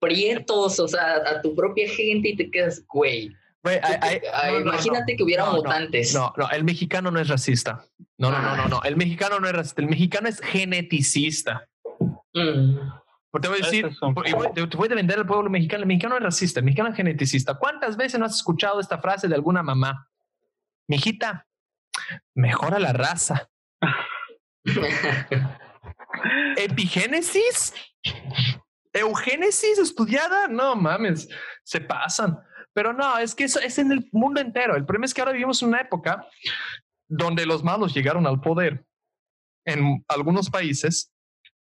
prietos, 0.00 0.80
o 0.80 0.88
sea, 0.88 1.22
a 1.24 1.40
tu 1.40 1.54
propia 1.54 1.88
gente 1.88 2.30
y 2.30 2.36
te 2.36 2.50
quedas, 2.50 2.84
güey 2.88 3.32
imagínate 3.64 5.16
que 5.16 5.22
hubiera 5.22 5.50
mutantes. 5.50 6.14
No, 6.14 6.32
no, 6.36 6.50
el 6.50 6.64
mexicano 6.64 7.10
no 7.10 7.20
es 7.20 7.28
racista. 7.28 7.84
No, 8.18 8.30
no, 8.30 8.40
no, 8.40 8.56
no, 8.56 8.68
no. 8.68 8.82
El 8.82 8.96
mexicano 8.96 9.38
no 9.38 9.46
es 9.46 9.52
racista. 9.54 9.82
El 9.82 9.88
mexicano 9.88 10.28
es 10.28 10.40
geneticista. 10.40 11.68
Mm. 12.34 12.78
Te 13.40 13.48
voy 13.48 13.60
a 13.62 13.64
decir, 13.64 13.88
te 14.54 14.76
voy 14.76 14.88
a 14.90 14.94
vender 14.94 15.18
al 15.18 15.26
pueblo 15.26 15.48
mexicano. 15.48 15.82
El 15.82 15.86
mexicano 15.86 16.16
es 16.16 16.22
racista, 16.22 16.60
el 16.60 16.64
mexicano 16.64 16.90
es 16.90 16.96
geneticista. 16.96 17.54
¿Cuántas 17.54 17.96
veces 17.96 18.20
no 18.20 18.26
has 18.26 18.36
escuchado 18.36 18.78
esta 18.78 18.98
frase 18.98 19.26
de 19.26 19.34
alguna 19.34 19.62
mamá? 19.62 20.08
Mijita, 20.86 21.46
mejora 22.34 22.78
la 22.78 22.92
raza. 22.92 23.48
Epigénesis, 26.56 27.74
eugénesis 28.92 29.78
estudiada, 29.78 30.48
no 30.48 30.76
mames, 30.76 31.28
se 31.64 31.80
pasan. 31.80 32.38
Pero 32.74 32.92
no, 32.92 33.18
es 33.18 33.34
que 33.34 33.44
eso 33.44 33.60
es 33.60 33.78
en 33.78 33.92
el 33.92 34.08
mundo 34.12 34.40
entero. 34.40 34.76
El 34.76 34.84
problema 34.84 35.04
es 35.06 35.14
que 35.14 35.20
ahora 35.20 35.32
vivimos 35.32 35.62
en 35.62 35.68
una 35.68 35.80
época 35.80 36.26
donde 37.08 37.44
los 37.44 37.62
malos 37.62 37.94
llegaron 37.94 38.26
al 38.26 38.40
poder 38.40 38.84
en 39.66 40.04
algunos 40.08 40.48
países. 40.50 41.12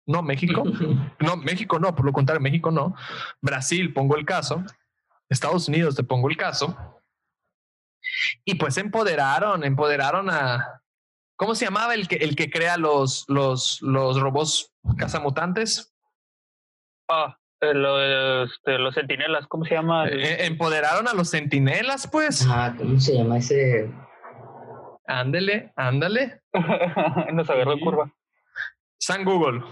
No, 0.07 0.23
México. 0.23 0.63
No, 1.21 1.37
México 1.37 1.79
no, 1.79 1.95
por 1.95 2.07
lo 2.07 2.13
contrario, 2.13 2.41
México 2.41 2.71
no. 2.71 2.95
Brasil, 3.41 3.93
pongo 3.93 4.17
el 4.17 4.25
caso. 4.25 4.65
Estados 5.29 5.69
Unidos, 5.69 5.95
te 5.95 6.03
pongo 6.03 6.29
el 6.29 6.37
caso. 6.37 6.77
Y 8.45 8.55
pues 8.55 8.77
empoderaron, 8.79 9.65
empoderaron 9.65 10.31
a. 10.31 10.83
¿Cómo 11.37 11.55
se 11.55 11.67
llamaba 11.67 11.95
el 11.95 12.09
que, 12.09 12.17
el 12.17 12.37
que 12.37 12.51
crea 12.51 12.77
los, 12.77 13.25
los, 13.29 13.81
los 13.83 14.21
robots 14.21 14.73
cazamutantes? 14.97 15.95
Ah, 17.09 17.39
los, 17.61 18.51
este, 18.51 18.79
los 18.79 18.95
centinelas, 18.95 19.47
¿cómo 19.47 19.65
se 19.65 19.75
llama? 19.75 20.09
Eh, 20.09 20.13
eh, 20.15 20.47
empoderaron 20.47 21.09
a 21.09 21.15
los 21.15 21.31
centinelas, 21.31 22.09
pues. 22.11 22.47
Ah, 22.49 22.75
¿cómo 22.77 22.99
se 22.99 23.15
llama 23.15 23.39
ese? 23.39 23.91
Ándele, 25.07 25.73
ándale. 25.77 26.41
Nos 27.33 27.51
agarró 27.51 27.79
curva. 27.81 28.13
San 28.99 29.25
Google. 29.25 29.63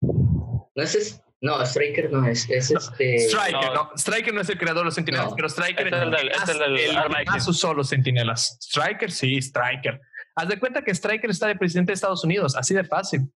No 0.00 0.82
es, 0.82 1.22
no, 1.40 1.60
Striker 1.64 2.10
no 2.10 2.26
es, 2.26 2.48
es 2.50 2.70
este. 2.70 3.16
Striker, 3.16 3.72
no. 3.72 3.90
Striker 3.96 4.34
no 4.34 4.40
es 4.40 4.48
el 4.48 4.58
creador 4.58 4.80
de 4.80 4.84
los 4.86 4.94
centinelas, 4.94 5.32
pero 5.36 5.48
Striker 5.48 5.86
es, 5.86 5.92
el, 5.92 6.10
del, 6.10 6.28
es 6.30 6.48
el, 6.48 6.62
el 6.62 7.26
más 7.26 7.46
usó 7.46 7.74
los 7.74 7.90
centinelas. 7.90 8.58
Striker, 8.60 9.10
sí, 9.10 9.36
Striker. 9.38 10.00
Haz 10.36 10.48
de 10.48 10.58
cuenta 10.58 10.82
que 10.82 10.90
Striker 10.90 11.30
está 11.30 11.46
de 11.46 11.56
presidente 11.56 11.92
de 11.92 11.94
Estados 11.94 12.24
Unidos, 12.24 12.56
así 12.56 12.74
de 12.74 12.84
fácil. 12.84 13.30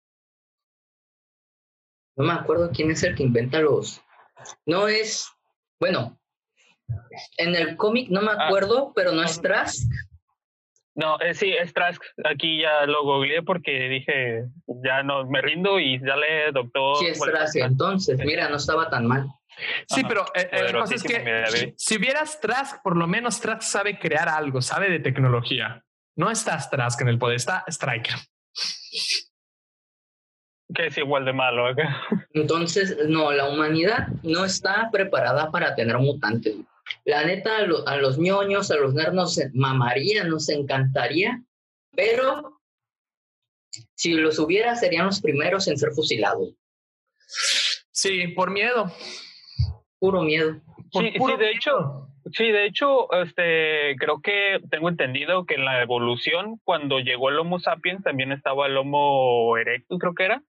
No 2.16 2.24
me 2.24 2.32
acuerdo 2.32 2.70
quién 2.72 2.90
es 2.90 3.02
el 3.02 3.14
que 3.14 3.22
inventa 3.22 3.60
los. 3.60 4.00
No 4.66 4.88
es. 4.88 5.30
Bueno, 5.80 6.18
en 7.38 7.54
el 7.54 7.76
cómic 7.76 8.08
no 8.10 8.22
me 8.22 8.30
ah. 8.30 8.46
acuerdo, 8.46 8.92
pero 8.94 9.12
no 9.12 9.22
es 9.22 9.40
Trask. 9.40 9.90
No, 10.96 11.18
eh, 11.18 11.34
sí, 11.34 11.52
es 11.52 11.72
Trask. 11.74 12.00
Aquí 12.24 12.62
ya 12.62 12.86
lo 12.86 13.02
googleé 13.02 13.42
porque 13.42 13.88
dije, 13.88 14.44
ya 14.84 15.02
no 15.02 15.26
me 15.26 15.42
rindo 15.42 15.80
y 15.80 15.98
ya 15.98 16.16
le 16.16 16.52
doctor. 16.52 16.98
Sí, 16.98 17.06
es 17.06 17.20
Trask. 17.20 17.56
Entonces, 17.56 18.18
mira, 18.24 18.48
no 18.48 18.56
estaba 18.56 18.88
tan 18.88 19.06
mal. 19.06 19.26
Sí, 19.88 20.00
Ajá. 20.00 20.08
pero 20.08 20.24
eh, 20.34 20.48
eh, 20.52 20.72
la 20.72 20.80
cosa 20.80 20.94
es 20.94 21.02
que 21.02 21.74
si 21.76 21.98
vieras 21.98 22.40
Trask, 22.40 22.82
por 22.82 22.96
lo 22.96 23.06
menos 23.06 23.40
Trask 23.40 23.62
sabe 23.62 23.98
crear 23.98 24.28
algo, 24.28 24.62
sabe 24.62 24.88
de 24.88 25.00
tecnología. 25.00 25.84
No 26.16 26.30
estás 26.30 26.70
Trask 26.70 27.00
en 27.00 27.08
el 27.08 27.18
poder, 27.18 27.36
está 27.36 27.64
Striker. 27.66 28.14
Que 30.74 30.86
es 30.86 30.98
igual 30.98 31.24
de 31.24 31.32
malo 31.32 31.66
acá. 31.66 32.02
Entonces, 32.32 32.96
no, 33.08 33.30
la 33.32 33.48
humanidad 33.48 34.08
no 34.22 34.44
está 34.44 34.88
preparada 34.90 35.50
para 35.50 35.74
tener 35.74 35.98
mutantes. 35.98 36.56
La 37.04 37.24
neta, 37.24 37.58
a, 37.58 37.62
lo- 37.62 37.86
a 37.88 37.96
los 37.96 38.18
ñoños, 38.18 38.70
a 38.70 38.76
los 38.76 38.92
nerds 38.94 39.14
nos 39.14 39.40
mamaría, 39.54 40.24
nos 40.24 40.48
encantaría, 40.48 41.42
pero 41.94 42.60
si 43.94 44.12
los 44.14 44.38
hubiera, 44.38 44.74
serían 44.76 45.06
los 45.06 45.20
primeros 45.20 45.66
en 45.68 45.78
ser 45.78 45.90
fusilados. 45.92 46.50
Sí, 47.90 48.28
por 48.28 48.50
miedo. 48.50 48.92
Puro 49.98 50.22
miedo. 50.22 50.60
Por 50.92 51.02
Sí, 51.04 51.12
sí, 51.12 51.36
de 51.38 51.50
hecho. 51.50 52.08
Sí, 52.32 52.50
de 52.50 52.66
hecho, 52.66 53.12
este, 53.12 53.96
creo 53.98 54.20
que 54.22 54.58
tengo 54.70 54.88
entendido 54.88 55.44
que 55.44 55.54
en 55.54 55.64
la 55.64 55.82
evolución, 55.82 56.58
cuando 56.64 56.98
llegó 56.98 57.28
el 57.28 57.38
Homo 57.38 57.60
sapiens, 57.60 58.02
también 58.02 58.32
estaba 58.32 58.66
el 58.66 58.76
Homo 58.76 59.56
erectus, 59.58 59.98
creo 59.98 60.14
que 60.14 60.24
era, 60.24 60.42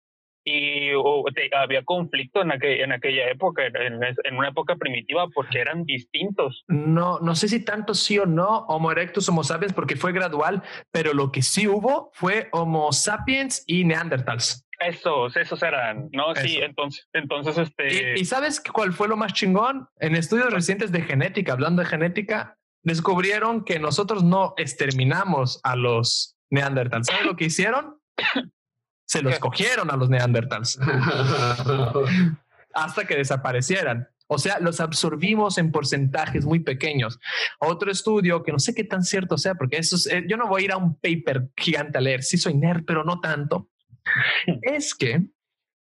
y 0.45 0.91
o, 0.95 1.23
te- 1.33 1.49
había 1.55 1.83
conflicto 1.83 2.41
en, 2.41 2.51
aquel, 2.51 2.79
en 2.81 2.91
aquella 2.91 3.29
época, 3.29 3.65
en, 3.65 3.75
en 4.03 4.37
una 4.37 4.49
época 4.49 4.75
primitiva, 4.75 5.27
porque 5.33 5.59
eran 5.59 5.83
distintos. 5.85 6.63
No, 6.67 7.19
no 7.19 7.35
sé 7.35 7.47
si 7.47 7.65
tanto 7.65 7.93
sí 7.95 8.19
o 8.19 8.25
no, 8.25 8.59
Homo 8.67 8.91
erectus, 8.91 9.27
Homo 9.27 9.43
sapiens, 9.43 9.73
porque 9.73 9.95
fue 9.95 10.13
gradual, 10.13 10.61
pero 10.91 11.13
lo 11.13 11.31
que 11.31 11.41
sí 11.41 11.67
hubo 11.67 12.11
fue 12.13 12.47
Homo 12.51 12.93
sapiens 12.93 13.63
y 13.65 13.83
Neandertals. 13.83 14.61
Esos, 14.79 15.35
esos 15.37 15.63
eran, 15.63 16.09
¿no? 16.11 16.35
Sí, 16.35 16.57
Eso. 16.57 16.65
entonces, 16.65 17.07
entonces, 17.13 17.57
este, 17.57 18.13
¿Y, 18.17 18.21
y 18.21 18.25
sabes 18.25 18.61
cuál 18.61 18.91
fue 18.93 19.07
lo 19.07 19.15
más 19.17 19.33
chingón? 19.33 19.87
En 19.99 20.15
estudios 20.15 20.51
recientes 20.53 20.91
de 20.91 21.01
genética, 21.01 21.53
hablando 21.53 21.81
de 21.81 21.87
genética, 21.87 22.57
descubrieron 22.83 23.63
que 23.63 23.79
nosotros 23.79 24.23
no 24.23 24.53
exterminamos 24.57 25.59
a 25.63 25.75
los 25.75 26.37
Neandertals. 26.51 27.07
¿Sabes 27.07 27.25
lo 27.25 27.35
que 27.35 27.45
hicieron? 27.45 27.95
Se 29.17 29.21
los 29.23 29.39
cogieron 29.39 29.91
a 29.91 29.95
los 29.97 30.09
Neandertals 30.09 30.79
hasta 32.73 33.05
que 33.05 33.15
desaparecieran. 33.15 34.07
O 34.27 34.39
sea, 34.39 34.59
los 34.59 34.79
absorbimos 34.79 35.57
en 35.59 35.71
porcentajes 35.71 36.45
muy 36.45 36.59
pequeños. 36.59 37.19
Otro 37.59 37.91
estudio 37.91 38.41
que 38.43 38.51
no 38.51 38.57
sé 38.59 38.73
qué 38.73 38.83
tan 38.83 39.03
cierto 39.03 39.37
sea, 39.37 39.53
porque 39.55 39.77
eso 39.77 39.95
es- 39.97 40.07
eh, 40.07 40.23
yo 40.27 40.35
no 40.35 40.47
voy 40.47 40.63
a 40.63 40.65
ir 40.65 40.71
a 40.71 40.77
un 40.77 40.95
paper 40.95 41.49
gigante 41.55 41.97
a 41.99 42.01
leer. 42.01 42.23
Sí 42.23 42.37
soy 42.37 42.55
nerd, 42.55 42.83
pero 42.85 43.03
no 43.03 43.19
tanto. 43.21 43.69
es 44.63 44.93
que 44.95 45.25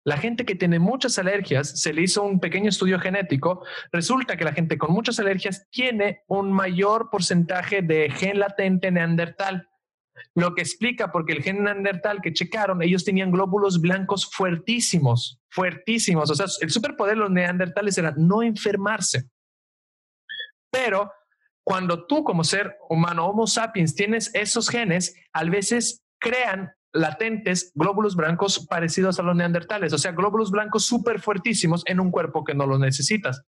la 0.05 0.17
gente 0.17 0.45
que 0.45 0.55
tiene 0.55 0.79
muchas 0.79 1.17
alergias, 1.17 1.79
se 1.79 1.93
le 1.93 2.01
hizo 2.01 2.23
un 2.23 2.39
pequeño 2.39 2.69
estudio 2.69 2.99
genético. 2.99 3.63
Resulta 3.91 4.35
que 4.35 4.43
la 4.43 4.51
gente 4.53 4.77
con 4.77 4.91
muchas 4.91 5.17
alergias 5.19 5.67
tiene 5.71 6.23
un 6.27 6.51
mayor 6.51 7.09
porcentaje 7.09 7.81
de 7.81 8.09
gen 8.11 8.39
latente 8.39 8.91
neandertal. 8.91 9.69
Lo 10.35 10.55
que 10.55 10.61
explica 10.61 11.11
porque 11.11 11.33
el 11.33 11.43
gen 11.43 11.63
neandertal 11.63 12.21
que 12.21 12.33
checaron, 12.33 12.81
ellos 12.81 13.03
tenían 13.03 13.31
glóbulos 13.31 13.81
blancos 13.81 14.29
fuertísimos, 14.31 15.39
fuertísimos. 15.49 16.29
O 16.29 16.35
sea, 16.35 16.47
el 16.61 16.69
superpoder 16.69 17.15
de 17.15 17.21
los 17.21 17.31
neandertales 17.31 17.97
era 17.97 18.13
no 18.17 18.41
enfermarse. 18.41 19.29
Pero 20.71 21.11
cuando 21.63 22.05
tú 22.07 22.23
como 22.23 22.43
ser 22.43 22.77
humano, 22.89 23.27
Homo 23.27 23.47
sapiens, 23.47 23.95
tienes 23.95 24.33
esos 24.33 24.69
genes, 24.69 25.15
a 25.31 25.43
veces 25.43 26.03
crean 26.19 26.73
latentes 26.93 27.71
glóbulos 27.73 28.15
blancos 28.15 28.65
parecidos 28.67 29.19
a 29.19 29.23
los 29.23 29.35
neandertales, 29.35 29.93
o 29.93 29.97
sea, 29.97 30.11
glóbulos 30.11 30.51
blancos 30.51 30.85
súper 30.85 31.19
fuertísimos 31.19 31.83
en 31.87 31.99
un 31.99 32.11
cuerpo 32.11 32.43
que 32.43 32.53
no 32.53 32.67
los 32.67 32.79
necesitas. 32.79 33.43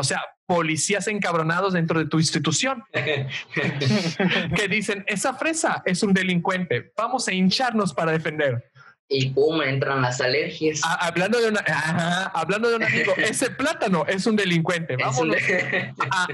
O 0.00 0.04
sea, 0.04 0.22
policías 0.46 1.06
encabronados 1.06 1.74
dentro 1.74 1.98
de 2.00 2.06
tu 2.06 2.18
institución 2.18 2.82
que 2.92 4.68
dicen, 4.68 5.04
esa 5.06 5.34
fresa 5.34 5.82
es 5.84 6.02
un 6.02 6.12
delincuente, 6.12 6.92
vamos 6.96 7.28
a 7.28 7.32
hincharnos 7.32 7.94
para 7.94 8.10
defender. 8.12 8.64
y 9.08 9.30
pum, 9.30 9.60
entran 9.62 10.02
las 10.02 10.20
alergias. 10.20 10.80
Ah, 10.84 11.06
hablando, 11.08 11.40
de 11.40 11.48
una, 11.48 11.60
ajá, 11.60 12.24
hablando 12.34 12.68
de 12.70 12.76
un 12.76 12.84
amigo, 12.84 13.12
ese 13.16 13.50
plátano 13.50 14.04
es 14.08 14.26
un 14.26 14.34
delincuente, 14.36 14.94
un- 14.94 15.00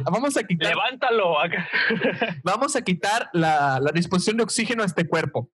vamos 0.05 0.37
a 0.37 0.43
quitar, 0.45 0.69
levántalo 0.71 1.39
acá. 1.41 1.69
vamos 2.45 2.75
a 2.77 2.83
quitar 2.83 3.29
la, 3.33 3.81
la 3.81 3.91
disposición 3.93 4.37
de 4.39 4.43
oxígeno 4.45 4.83
a 4.83 4.87
este 4.87 5.07
cuerpo. 5.07 5.51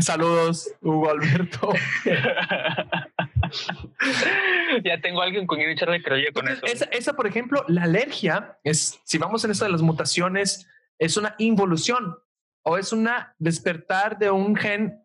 Saludos, 0.00 0.70
Hugo 0.80 1.10
Alberto. 1.10 1.72
ya 4.84 5.00
tengo 5.00 5.22
alguien 5.22 5.46
con 5.46 5.58
quien 5.58 5.70
echarle 5.70 6.02
creía 6.02 6.32
con 6.32 6.48
eso. 6.48 6.64
Esa, 6.66 6.84
esa, 6.86 7.14
por 7.14 7.26
ejemplo, 7.26 7.64
la 7.68 7.84
alergia 7.84 8.58
es, 8.64 9.00
si 9.04 9.18
vamos 9.18 9.44
en 9.44 9.50
esto 9.50 9.64
de 9.64 9.72
las 9.72 9.82
mutaciones, 9.82 10.66
es 10.98 11.16
una 11.16 11.34
involución 11.38 12.16
o 12.62 12.78
es 12.78 12.92
una 12.92 13.34
despertar 13.38 14.18
de 14.18 14.30
un 14.30 14.54
gen 14.56 15.02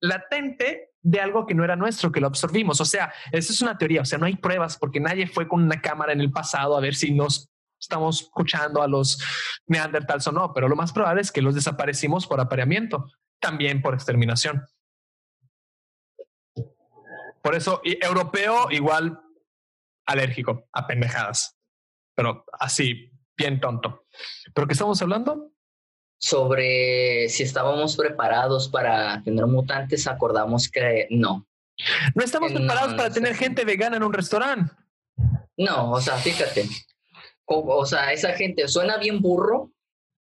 latente 0.00 0.92
de 1.00 1.20
algo 1.20 1.46
que 1.46 1.54
no 1.54 1.64
era 1.64 1.76
nuestro, 1.76 2.12
que 2.12 2.20
lo 2.20 2.26
absorbimos. 2.26 2.80
O 2.80 2.84
sea, 2.84 3.12
esa 3.32 3.52
es 3.52 3.62
una 3.62 3.78
teoría. 3.78 4.02
O 4.02 4.04
sea, 4.04 4.18
no 4.18 4.26
hay 4.26 4.36
pruebas 4.36 4.76
porque 4.76 5.00
nadie 5.00 5.26
fue 5.26 5.48
con 5.48 5.62
una 5.62 5.80
cámara 5.80 6.12
en 6.12 6.20
el 6.20 6.30
pasado 6.30 6.76
a 6.76 6.80
ver 6.80 6.94
si 6.94 7.12
nos 7.12 7.48
estamos 7.80 8.22
escuchando 8.22 8.82
a 8.82 8.88
los 8.88 9.22
neandertals 9.66 10.26
o 10.26 10.32
no, 10.32 10.52
pero 10.52 10.68
lo 10.68 10.76
más 10.76 10.92
probable 10.92 11.20
es 11.20 11.30
que 11.30 11.42
los 11.42 11.54
desaparecimos 11.54 12.26
por 12.26 12.40
apareamiento, 12.40 13.10
también 13.40 13.80
por 13.80 13.94
exterminación. 13.94 14.64
Por 17.48 17.56
eso, 17.56 17.80
y 17.82 17.96
europeo 18.04 18.70
igual 18.70 19.22
alérgico 20.06 20.68
a 20.70 20.86
pendejadas, 20.86 21.56
pero 22.14 22.44
así, 22.60 23.10
bien 23.38 23.58
tonto. 23.58 24.04
¿Pero 24.52 24.66
qué 24.66 24.74
estamos 24.74 25.00
hablando? 25.00 25.50
Sobre 26.20 27.26
si 27.30 27.44
estábamos 27.44 27.96
preparados 27.96 28.68
para 28.68 29.22
tener 29.22 29.46
mutantes, 29.46 30.06
acordamos 30.06 30.68
que 30.68 31.06
no. 31.08 31.48
No 32.14 32.22
estamos 32.22 32.52
No, 32.52 32.58
preparados 32.58 32.90
no 32.90 32.96
para 32.98 33.08
sé. 33.08 33.14
tener 33.14 33.34
gente 33.34 33.64
vegana 33.64 33.96
en 33.96 34.02
un 34.02 34.12
restaurante. 34.12 34.70
No, 35.56 35.92
o 35.92 36.00
sea, 36.02 36.18
fíjate. 36.18 36.68
O, 37.46 37.60
o 37.78 37.86
sea, 37.86 38.12
esa 38.12 38.34
gente 38.34 38.68
suena 38.68 38.98
bien 38.98 39.22
burro, 39.22 39.72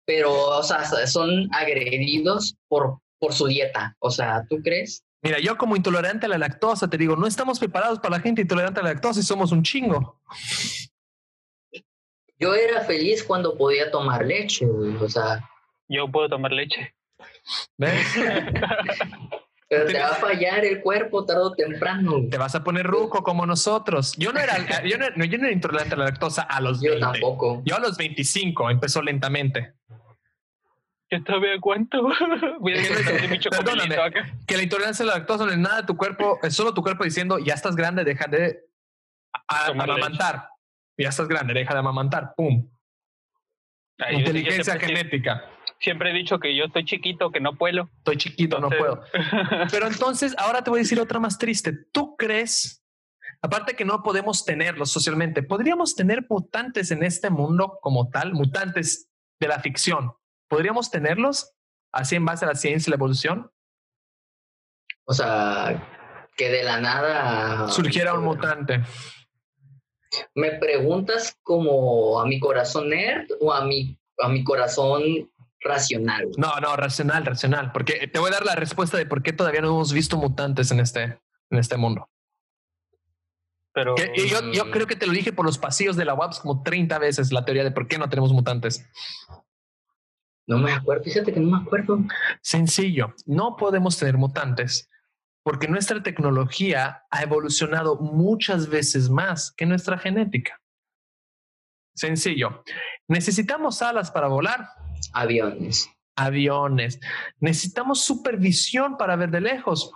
pero, 0.05 0.31
o 0.31 0.63
sea, 0.63 0.85
son 1.07 1.49
agredidos 1.53 2.55
por, 2.69 3.01
por 3.19 3.33
su 3.33 3.47
dieta. 3.47 3.97
O 3.99 4.11
sea, 4.11 4.45
¿tú 4.49 4.61
crees? 4.63 5.03
Mira, 5.27 5.39
yo 5.39 5.57
como 5.57 5.75
intolerante 5.75 6.25
a 6.25 6.29
la 6.29 6.37
lactosa 6.37 6.89
te 6.89 6.97
digo, 6.97 7.17
no 7.17 7.27
estamos 7.27 7.59
preparados 7.59 7.99
para 7.99 8.15
la 8.15 8.21
gente 8.21 8.43
intolerante 8.43 8.79
a 8.79 8.83
la 8.83 8.93
lactosa 8.93 9.19
y 9.19 9.23
somos 9.23 9.51
un 9.51 9.61
chingo. 9.61 10.21
Yo 12.39 12.55
era 12.55 12.85
feliz 12.85 13.25
cuando 13.25 13.57
podía 13.57 13.91
tomar 13.91 14.25
leche, 14.25 14.65
güey, 14.65 14.95
o 14.95 15.09
sea, 15.09 15.43
Yo 15.89 16.09
puedo 16.09 16.29
tomar 16.29 16.53
leche. 16.53 16.95
¿Ves? 17.75 18.07
pero 19.69 19.85
te 19.85 19.99
va 19.99 20.11
a 20.11 20.15
fallar 20.15 20.63
el 20.63 20.79
cuerpo 20.81 21.25
tarde 21.25 21.41
o 21.41 21.51
temprano. 21.51 22.21
Te 22.31 22.37
vas 22.37 22.55
a 22.55 22.63
poner 22.63 22.87
ruco 22.87 23.21
como 23.21 23.45
nosotros. 23.45 24.13
Yo 24.17 24.31
no 24.31 24.39
era, 24.39 24.55
yo 24.85 24.97
no, 24.97 25.25
yo 25.25 25.37
no 25.37 25.43
era 25.43 25.51
intolerante 25.51 25.95
a 25.95 25.97
la 25.97 26.05
lactosa 26.05 26.43
a 26.43 26.61
los 26.61 26.81
Yo 26.81 26.91
20. 26.91 27.05
tampoco. 27.05 27.61
Yo 27.65 27.75
a 27.75 27.79
los 27.79 27.97
25 27.97 28.69
empezó 28.71 29.01
lentamente. 29.01 29.73
Yo 31.09 31.23
todavía 31.23 31.59
cuento. 31.61 32.01
Voy 32.59 32.73
a 32.73 32.77
disfrutar 32.77 33.29
mi 33.29 33.39
chocomelito 33.39 33.87
Perdóname. 33.87 33.95
acá. 33.95 34.37
Que 34.45 34.57
la 34.57 34.63
intolerancia 34.63 35.03
a 35.03 35.07
la 35.07 35.13
lactosa 35.15 35.45
no 35.45 35.51
es 35.51 35.57
nada 35.57 35.81
de 35.81 35.87
tu 35.87 35.95
cuerpo, 35.95 36.39
es 36.43 36.53
solo 36.53 36.73
tu 36.73 36.81
cuerpo 36.81 37.03
diciendo, 37.03 37.39
ya 37.39 37.53
estás 37.53 37.75
grande, 37.75 38.03
deja 38.03 38.27
de 38.27 38.59
amamantar. 39.47 40.49
Ya 40.97 41.09
estás 41.09 41.27
grande, 41.27 41.53
deja 41.53 41.73
de 41.73 41.79
amamantar. 41.79 42.33
Pum. 42.35 42.69
Inteligencia 44.11 44.63
siempre, 44.63 44.87
genética. 44.87 45.45
siempre 45.79 46.11
he 46.11 46.13
dicho 46.13 46.39
que 46.39 46.55
yo 46.55 46.65
estoy 46.65 46.85
chiquito, 46.85 47.31
que 47.31 47.39
no 47.39 47.55
puedo. 47.55 47.89
Estoy 47.97 48.17
chiquito, 48.17 48.59
no 48.59 48.69
puedo. 48.69 49.03
Pero 49.71 49.87
entonces, 49.87 50.35
ahora 50.37 50.63
te 50.63 50.69
voy 50.69 50.79
a 50.79 50.83
decir 50.83 50.99
otra 50.99 51.19
más 51.19 51.37
triste. 51.37 51.73
¿Tú 51.91 52.15
crees, 52.15 52.83
aparte 53.41 53.75
que 53.75 53.85
no 53.85 54.03
podemos 54.03 54.45
tenerlos 54.45 54.91
socialmente, 54.91 55.41
podríamos 55.41 55.95
tener 55.95 56.25
mutantes 56.29 56.91
en 56.91 57.03
este 57.03 57.29
mundo 57.29 57.79
como 57.81 58.09
tal, 58.09 58.33
mutantes 58.33 59.09
de 59.39 59.47
la 59.47 59.59
ficción? 59.59 60.11
¿Podríamos 60.47 60.89
tenerlos 60.91 61.53
así 61.91 62.15
en 62.15 62.25
base 62.25 62.45
a 62.45 62.49
la 62.49 62.55
ciencia 62.55 62.89
y 62.89 62.91
la 62.91 62.95
evolución? 62.95 63.51
O 65.05 65.13
sea, 65.13 65.81
que 66.35 66.49
de 66.49 66.63
la 66.63 66.79
nada 66.79 67.67
Surgiera 67.69 68.13
un 68.13 68.23
mutante. 68.25 68.81
¿Me 70.35 70.51
preguntas 70.53 71.37
como 71.43 72.19
a 72.19 72.25
mi 72.25 72.39
corazón 72.39 72.89
nerd 72.89 73.27
o 73.41 73.53
a 73.53 73.65
mi, 73.65 73.99
a 74.19 74.29
mi 74.29 74.43
corazón 74.43 75.03
racional? 75.59 76.27
No, 76.37 76.59
no, 76.61 76.75
racional, 76.75 77.25
racional, 77.25 77.71
porque 77.71 78.07
te 78.07 78.19
voy 78.19 78.29
a 78.29 78.33
dar 78.35 78.45
la 78.45 78.55
respuesta 78.55 78.97
de 78.97 79.05
por 79.05 79.21
qué 79.21 79.33
todavía 79.33 79.61
no 79.61 79.67
hemos 79.67 79.93
visto 79.93 80.17
mutantes 80.17 80.71
en 80.71 80.79
este, 80.79 81.03
en 81.49 81.57
este 81.59 81.77
mundo. 81.77 82.09
Pero 83.73 83.95
Que- 83.95 84.11
y 84.15 84.27
yo, 84.27 84.39
yo 84.53 84.71
creo 84.71 84.87
que 84.87 84.95
te 84.95 85.05
lo 85.07 85.13
dije 85.13 85.33
por 85.33 85.45
los 85.45 85.57
pasillos 85.57 85.95
de 85.97 86.05
la 86.05 86.13
UAPS 86.15 86.39
como 86.39 86.63
30 86.63 86.97
veces 86.99 87.31
la 87.31 87.45
teoría 87.45 87.63
de 87.63 87.71
por 87.71 87.87
qué 87.87 87.97
no 87.97 88.09
tenemos 88.09 88.31
mutantes. 88.33 88.89
No 90.47 90.57
me 90.59 90.71
acuerdo, 90.71 91.03
fíjate 91.03 91.33
que 91.33 91.39
no 91.39 91.57
me 91.57 91.63
acuerdo. 91.63 91.99
Sencillo, 92.41 93.13
no 93.25 93.57
podemos 93.57 93.97
tener 93.97 94.17
mutantes 94.17 94.89
porque 95.47 95.69
nuestra 95.69 96.03
tecnología 96.03 97.05
ha 97.09 97.23
evolucionado 97.23 97.95
muchas 97.95 98.67
veces 98.67 99.09
más 99.09 99.53
que 99.53 99.65
nuestra 99.65 99.97
genética. 99.97 100.59
Sencillo. 101.95 102.63
Necesitamos 103.07 103.81
alas 103.81 104.11
para 104.11 104.27
volar. 104.27 104.67
Aviones. 105.13 105.89
Aviones. 106.17 106.99
Necesitamos 107.39 108.01
supervisión 108.01 108.97
para 108.97 109.15
ver 109.15 109.31
de 109.31 109.39
lejos. 109.39 109.89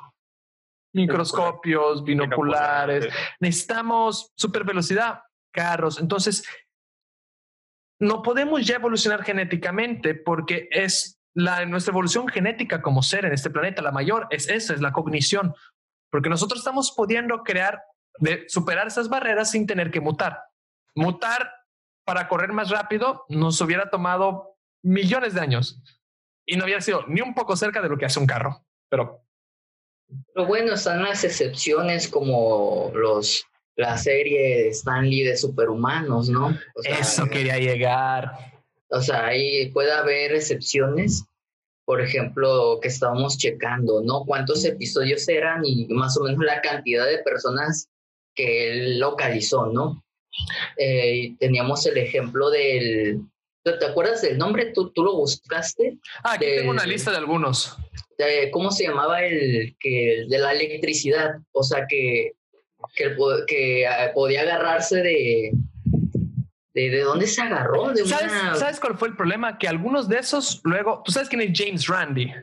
Microscopios, 0.94 2.04
binoculares. 2.06 3.10
Necesitamos 3.42 4.32
super 4.36 4.64
velocidad, 4.64 5.22
carros. 5.52 6.00
Entonces, 6.00 6.46
no 8.02 8.24
podemos 8.24 8.66
ya 8.66 8.76
evolucionar 8.76 9.24
genéticamente 9.24 10.16
porque 10.16 10.68
es 10.72 11.22
la, 11.36 11.66
nuestra 11.68 11.92
evolución 11.92 12.28
genética 12.28 12.82
como 12.82 13.04
ser 13.04 13.26
en 13.26 13.34
este 13.34 13.52
planeta, 13.52 13.84
la 13.84 13.92
mayor, 13.92 14.28
es 14.32 14.50
esa, 14.50 14.74
es 14.74 14.82
la 14.82 14.92
cognición. 14.92 15.54
Porque 16.10 16.28
nosotros 16.28 16.60
estamos 16.60 16.92
pudiendo 16.98 17.44
crear, 17.44 17.84
de 18.18 18.46
superar 18.50 18.88
esas 18.88 19.08
barreras 19.08 19.52
sin 19.52 19.68
tener 19.68 19.92
que 19.92 20.02
mutar. 20.02 20.42
Mutar 20.96 21.54
para 22.04 22.28
correr 22.28 22.52
más 22.54 22.72
rápido 22.72 23.24
nos 23.30 23.62
hubiera 23.62 23.92
tomado 23.92 24.58
millones 24.84 25.36
de 25.36 25.42
años 25.42 25.80
y 26.44 26.58
no 26.58 26.64
hubiera 26.66 26.82
sido 26.82 27.06
ni 27.08 27.22
un 27.22 27.36
poco 27.36 27.56
cerca 27.56 27.84
de 27.84 27.90
lo 27.90 28.00
que 28.00 28.06
hace 28.06 28.20
un 28.20 28.26
carro. 28.26 28.66
Pero, 28.90 29.24
pero 30.34 30.48
bueno, 30.48 30.74
están 30.74 31.04
las 31.04 31.24
excepciones 31.24 32.08
como 32.08 32.92
los 32.96 33.46
la 33.76 33.98
serie 33.98 34.64
de 34.64 34.70
Stanley 34.70 35.24
de 35.24 35.38
superhumanos, 35.38 36.30
¿no? 36.30 36.58
Eso 36.84 37.28
quería 37.28 37.58
llegar. 37.58 38.32
O 38.90 39.02
sea, 39.02 39.28
ahí 39.28 39.70
puede 39.72 39.92
haber 39.92 40.34
excepciones. 40.34 41.26
Por 41.86 42.02
ejemplo, 42.02 42.80
que 42.82 42.88
estábamos 42.88 43.38
checando, 43.38 44.02
¿no? 44.04 44.24
¿Cuántos 44.26 44.64
episodios 44.66 45.28
eran 45.28 45.62
y 45.66 45.88
más 45.88 46.18
o 46.18 46.24
menos 46.24 46.44
la 46.44 46.62
cantidad 46.62 47.06
de 47.06 47.20
personas 47.20 47.90
que 48.36 48.72
él 48.72 49.00
localizó, 49.00 49.66
¿no? 49.68 50.04
Eh, 50.78 51.36
teníamos 51.40 51.86
el 51.86 51.98
ejemplo 51.98 52.50
del... 52.50 53.22
¿Te 53.64 53.86
acuerdas 53.86 54.22
del 54.22 54.38
nombre? 54.38 54.72
¿Tú, 54.74 54.92
tú 54.92 55.04
lo 55.04 55.16
buscaste? 55.16 56.00
Ah, 56.24 56.34
aquí 56.34 56.46
tengo 56.46 56.72
una 56.72 56.86
lista 56.86 57.12
de 57.12 57.18
algunos. 57.18 57.78
¿Cómo 58.52 58.72
se 58.72 58.86
llamaba 58.86 59.24
el 59.24 59.76
que 59.80 60.26
de 60.28 60.40
la 60.40 60.52
electricidad? 60.52 61.36
O 61.52 61.64
sea, 61.64 61.86
que, 61.88 62.34
que, 62.94 63.16
que 63.48 63.88
ah, 63.88 64.12
podía 64.14 64.42
agarrarse 64.42 65.02
de, 65.02 65.52
de, 66.74 67.02
dónde 67.02 67.28
se 67.28 67.42
agarró? 67.42 67.90
De 67.90 68.06
¿Sabes, 68.06 68.32
¿Sabes 68.58 68.80
cuál 68.80 68.98
fue 68.98 69.10
el 69.10 69.16
problema? 69.16 69.58
Que 69.58 69.68
algunos 69.68 70.08
de 70.08 70.20
esos 70.20 70.62
luego, 70.64 71.02
tú 71.04 71.12
sabes 71.12 71.30
quién 71.30 71.42
es 71.42 71.52
James 71.54 71.88
Randi. 71.88 72.34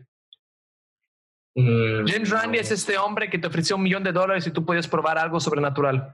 Mm, 1.54 2.06
James 2.06 2.30
Randi 2.30 2.58
es 2.58 2.70
este 2.70 2.98
hombre 2.98 3.28
que 3.28 3.38
te 3.38 3.46
ofreció 3.46 3.76
un 3.76 3.82
millón 3.82 4.04
de 4.04 4.12
dólares 4.12 4.46
y 4.46 4.50
tú 4.50 4.64
podías 4.64 4.86
probar 4.86 5.18
algo 5.18 5.40
sobrenatural. 5.40 6.12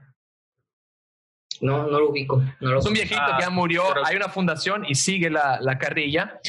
No, 1.61 1.87
no 1.87 1.99
lo 1.99 2.09
ubico. 2.09 2.43
es 2.59 2.85
un 2.85 2.93
viejito 2.93 3.21
que 3.37 3.43
ya 3.43 3.49
murió. 3.49 3.83
Hay 4.05 4.15
una 4.15 4.29
fundación 4.29 4.85
y 4.85 4.95
sigue 4.95 5.29
la, 5.29 5.59
la 5.61 5.77
carrilla. 5.77 6.39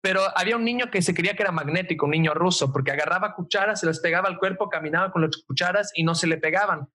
Pero 0.00 0.22
había 0.36 0.56
un 0.56 0.64
niño 0.64 0.90
que 0.90 1.02
se 1.02 1.14
creía 1.14 1.34
que 1.34 1.42
era 1.42 1.50
magnético, 1.50 2.04
un 2.06 2.12
niño 2.12 2.32
ruso, 2.32 2.72
porque 2.72 2.92
agarraba 2.92 3.34
cucharas, 3.34 3.80
se 3.80 3.86
las 3.86 3.98
pegaba 3.98 4.28
al 4.28 4.38
cuerpo, 4.38 4.68
caminaba 4.68 5.10
con 5.10 5.22
las 5.22 5.36
cucharas 5.44 5.90
y 5.94 6.04
no 6.04 6.14
se 6.14 6.28
le 6.28 6.36
pegaban. 6.36 6.88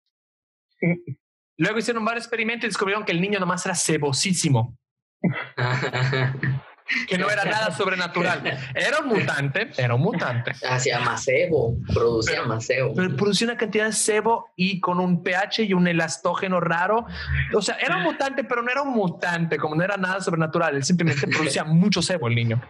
Luego 1.57 1.79
hicieron 1.79 2.05
varios 2.05 2.25
experimentos 2.25 2.65
y 2.65 2.67
descubrieron 2.67 3.03
que 3.03 3.11
el 3.11 3.21
niño 3.21 3.39
nomás 3.39 3.65
era 3.65 3.75
cebosísimo. 3.75 4.77
que 7.07 7.17
no 7.17 7.29
era 7.29 7.45
nada 7.45 7.71
sobrenatural. 7.71 8.41
Era 8.73 8.99
un 8.99 9.09
mutante, 9.09 9.69
era 9.77 9.95
un 9.95 10.01
mutante. 10.01 10.51
Hacía 10.69 10.99
más 10.99 11.23
sebo, 11.23 11.75
producía 11.93 12.43
más 12.43 12.65
sebo. 12.65 12.93
Pero 12.95 13.15
producía 13.15 13.47
una 13.47 13.57
cantidad 13.57 13.85
de 13.85 13.93
sebo 13.93 14.51
y 14.55 14.79
con 14.79 14.99
un 14.99 15.23
pH 15.23 15.63
y 15.63 15.73
un 15.73 15.87
elastógeno 15.87 16.59
raro. 16.59 17.05
O 17.53 17.61
sea, 17.61 17.75
era 17.75 17.97
un 17.97 18.03
mutante, 18.03 18.43
pero 18.43 18.61
no 18.61 18.71
era 18.71 18.81
un 18.81 18.93
mutante, 18.93 19.57
como 19.57 19.75
no 19.75 19.83
era 19.83 19.97
nada 19.97 20.21
sobrenatural. 20.21 20.75
Él 20.75 20.83
simplemente 20.83 21.27
producía 21.35 21.63
mucho 21.63 22.01
sebo, 22.01 22.27
el 22.27 22.35
niño. 22.35 22.61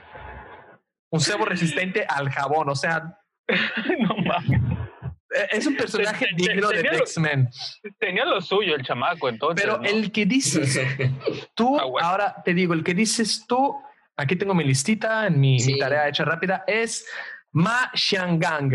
Un 1.12 1.20
sebo 1.20 1.46
resistente 1.46 2.06
al 2.08 2.30
jabón, 2.30 2.70
o 2.70 2.76
sea. 2.76 3.18
no 4.00 4.16
mames. 4.18 4.62
Eh, 5.36 5.48
es 5.52 5.68
un 5.68 5.76
personaje 5.76 6.28
digno 6.36 6.70
de 6.70 6.80
X-Men. 6.80 7.50
Tenía 8.00 8.26
lo 8.26 8.42
suyo 8.42 8.76
el 8.76 8.84
chamaco, 8.84 9.30
entonces. 9.30 9.64
Pero 9.64 9.82
el 9.84 10.12
que 10.12 10.26
dices, 10.26 10.80
tú, 11.56 11.78
ah, 11.78 11.84
ahora 12.02 12.36
te 12.44 12.54
digo, 12.54 12.74
el 12.74 12.84
que 12.84 12.94
dices 12.94 13.46
tú 13.48 13.76
aquí 14.20 14.36
tengo 14.36 14.54
mi 14.54 14.66
listita 14.66 15.28
en 15.28 15.40
mi, 15.40 15.58
tarea 15.80 16.10
hecha 16.10 16.26
rápida, 16.26 16.64
es 16.68 17.06
Ma 17.52 17.90
Xiangang. 17.94 18.74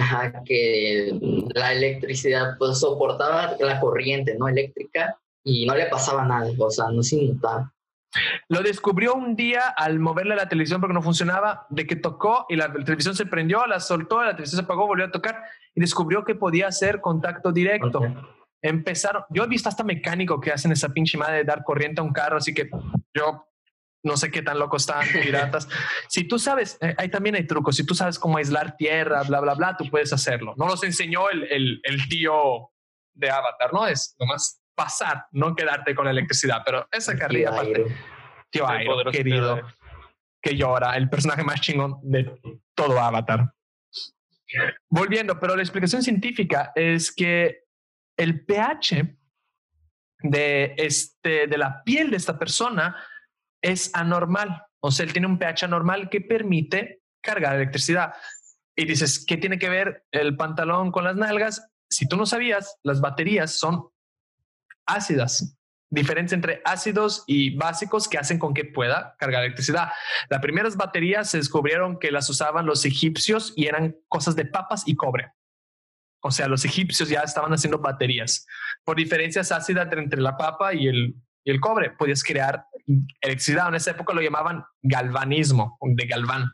Ajá, 0.00 0.32
que 0.44 1.18
la 1.54 1.72
electricidad 1.72 2.56
pues 2.58 2.78
soportaba 2.78 3.56
la 3.58 3.80
corriente 3.80 4.36
no 4.38 4.46
eléctrica 4.46 5.18
y 5.42 5.66
no 5.66 5.74
le 5.74 5.86
pasaba 5.86 6.24
nada, 6.24 6.50
o 6.56 6.70
sea, 6.70 6.90
no 6.90 7.02
se 7.02 7.16
inmutaba. 7.16 7.72
Lo 8.48 8.62
descubrió 8.62 9.14
un 9.14 9.36
día 9.36 9.68
al 9.68 9.98
moverle 9.98 10.34
la 10.34 10.48
televisión 10.48 10.80
porque 10.80 10.94
no 10.94 11.02
funcionaba, 11.02 11.66
de 11.70 11.86
que 11.86 11.96
tocó 11.96 12.46
y 12.48 12.56
la 12.56 12.72
televisión 12.72 13.14
se 13.14 13.26
prendió, 13.26 13.66
la 13.66 13.80
soltó, 13.80 14.22
la 14.22 14.32
televisión 14.32 14.60
se 14.60 14.64
apagó, 14.64 14.86
volvió 14.86 15.06
a 15.06 15.10
tocar 15.10 15.44
y 15.74 15.80
descubrió 15.80 16.24
que 16.24 16.34
podía 16.34 16.68
hacer 16.68 17.00
contacto 17.00 17.52
directo. 17.52 18.02
Empezaron, 18.62 19.24
yo 19.30 19.44
he 19.44 19.48
visto 19.48 19.68
hasta 19.68 19.84
mecánico 19.84 20.40
que 20.40 20.50
hacen 20.50 20.72
esa 20.72 20.90
pinche 20.90 21.16
madre 21.16 21.38
de 21.38 21.44
dar 21.44 21.64
corriente 21.64 22.00
a 22.00 22.04
un 22.04 22.12
carro, 22.12 22.36
así 22.36 22.52
que 22.52 22.68
yo 23.14 23.46
no 24.02 24.16
sé 24.16 24.30
qué 24.30 24.42
tan 24.42 24.58
locos 24.58 24.82
están 24.82 25.06
piratas. 25.22 25.68
si 26.08 26.24
tú 26.24 26.38
sabes, 26.38 26.78
eh, 26.80 26.94
ahí 26.98 27.08
también 27.08 27.36
hay 27.36 27.46
trucos. 27.46 27.76
Si 27.76 27.84
tú 27.84 27.94
sabes 27.94 28.18
cómo 28.18 28.38
aislar 28.38 28.76
tierra, 28.76 29.22
bla, 29.22 29.40
bla, 29.40 29.54
bla, 29.54 29.76
tú 29.76 29.88
puedes 29.90 30.12
hacerlo. 30.12 30.54
No 30.56 30.66
los 30.66 30.82
enseñó 30.82 31.30
el, 31.30 31.44
el, 31.44 31.80
el 31.84 32.08
tío 32.08 32.70
de 33.14 33.30
Avatar, 33.30 33.72
¿no? 33.72 33.86
Es 33.86 34.16
nomás 34.18 34.60
pasar, 34.74 35.26
no 35.32 35.54
quedarte 35.54 35.94
con 35.94 36.04
la 36.04 36.10
electricidad. 36.10 36.62
Pero 36.64 36.86
esa 36.90 37.16
carrilla, 37.16 37.50
aparte, 37.50 37.86
tío 38.50 38.68
Airo, 38.68 39.10
querido, 39.10 39.60
que 40.42 40.56
llora, 40.56 40.96
el 40.96 41.08
personaje 41.08 41.44
más 41.44 41.60
chingón 41.60 41.98
de 42.02 42.40
todo 42.74 42.98
Avatar. 42.98 43.52
Volviendo, 44.88 45.38
pero 45.38 45.54
la 45.54 45.62
explicación 45.62 46.02
científica 46.02 46.72
es 46.74 47.12
que 47.14 47.64
el 48.16 48.44
pH 48.44 49.16
de, 50.22 50.74
este, 50.76 51.46
de 51.46 51.58
la 51.58 51.82
piel 51.84 52.10
de 52.10 52.16
esta 52.16 52.38
persona 52.38 52.96
es 53.62 53.90
anormal. 53.94 54.64
O 54.82 54.90
sea, 54.90 55.04
él 55.04 55.12
tiene 55.12 55.26
un 55.26 55.38
pH 55.38 55.64
anormal 55.64 56.08
que 56.08 56.20
permite 56.20 57.02
cargar 57.22 57.56
electricidad. 57.56 58.14
Y 58.76 58.86
dices, 58.86 59.24
¿qué 59.26 59.36
tiene 59.36 59.58
que 59.58 59.68
ver 59.68 60.04
el 60.10 60.36
pantalón 60.36 60.90
con 60.90 61.04
las 61.04 61.16
nalgas? 61.16 61.68
Si 61.90 62.08
tú 62.08 62.16
no 62.16 62.26
sabías, 62.26 62.78
las 62.82 63.00
baterías 63.00 63.52
son 63.52 63.88
ácidas. 64.94 65.56
Diferencia 65.92 66.36
entre 66.36 66.62
ácidos 66.64 67.24
y 67.26 67.56
básicos 67.56 68.08
que 68.08 68.18
hacen 68.18 68.38
con 68.38 68.54
que 68.54 68.64
pueda 68.64 69.16
cargar 69.18 69.42
electricidad. 69.42 69.88
Las 70.28 70.40
primeras 70.40 70.76
baterías 70.76 71.28
se 71.28 71.38
descubrieron 71.38 71.98
que 71.98 72.12
las 72.12 72.30
usaban 72.30 72.64
los 72.64 72.84
egipcios 72.84 73.52
y 73.56 73.66
eran 73.66 73.96
cosas 74.08 74.36
de 74.36 74.44
papas 74.44 74.84
y 74.86 74.94
cobre. 74.94 75.32
O 76.22 76.30
sea, 76.30 76.46
los 76.46 76.64
egipcios 76.64 77.08
ya 77.08 77.22
estaban 77.22 77.52
haciendo 77.52 77.78
baterías. 77.78 78.46
Por 78.84 78.96
diferencias 78.96 79.50
ácidas 79.50 79.88
entre 79.92 80.20
la 80.20 80.36
papa 80.36 80.74
y 80.74 80.86
el, 80.86 81.16
y 81.44 81.50
el 81.50 81.60
cobre, 81.60 81.90
podías 81.90 82.22
crear 82.22 82.66
electricidad. 83.20 83.68
En 83.68 83.74
esa 83.74 83.92
época 83.92 84.12
lo 84.12 84.20
llamaban 84.20 84.64
galvanismo, 84.82 85.78
de 85.80 86.06
galván. 86.06 86.52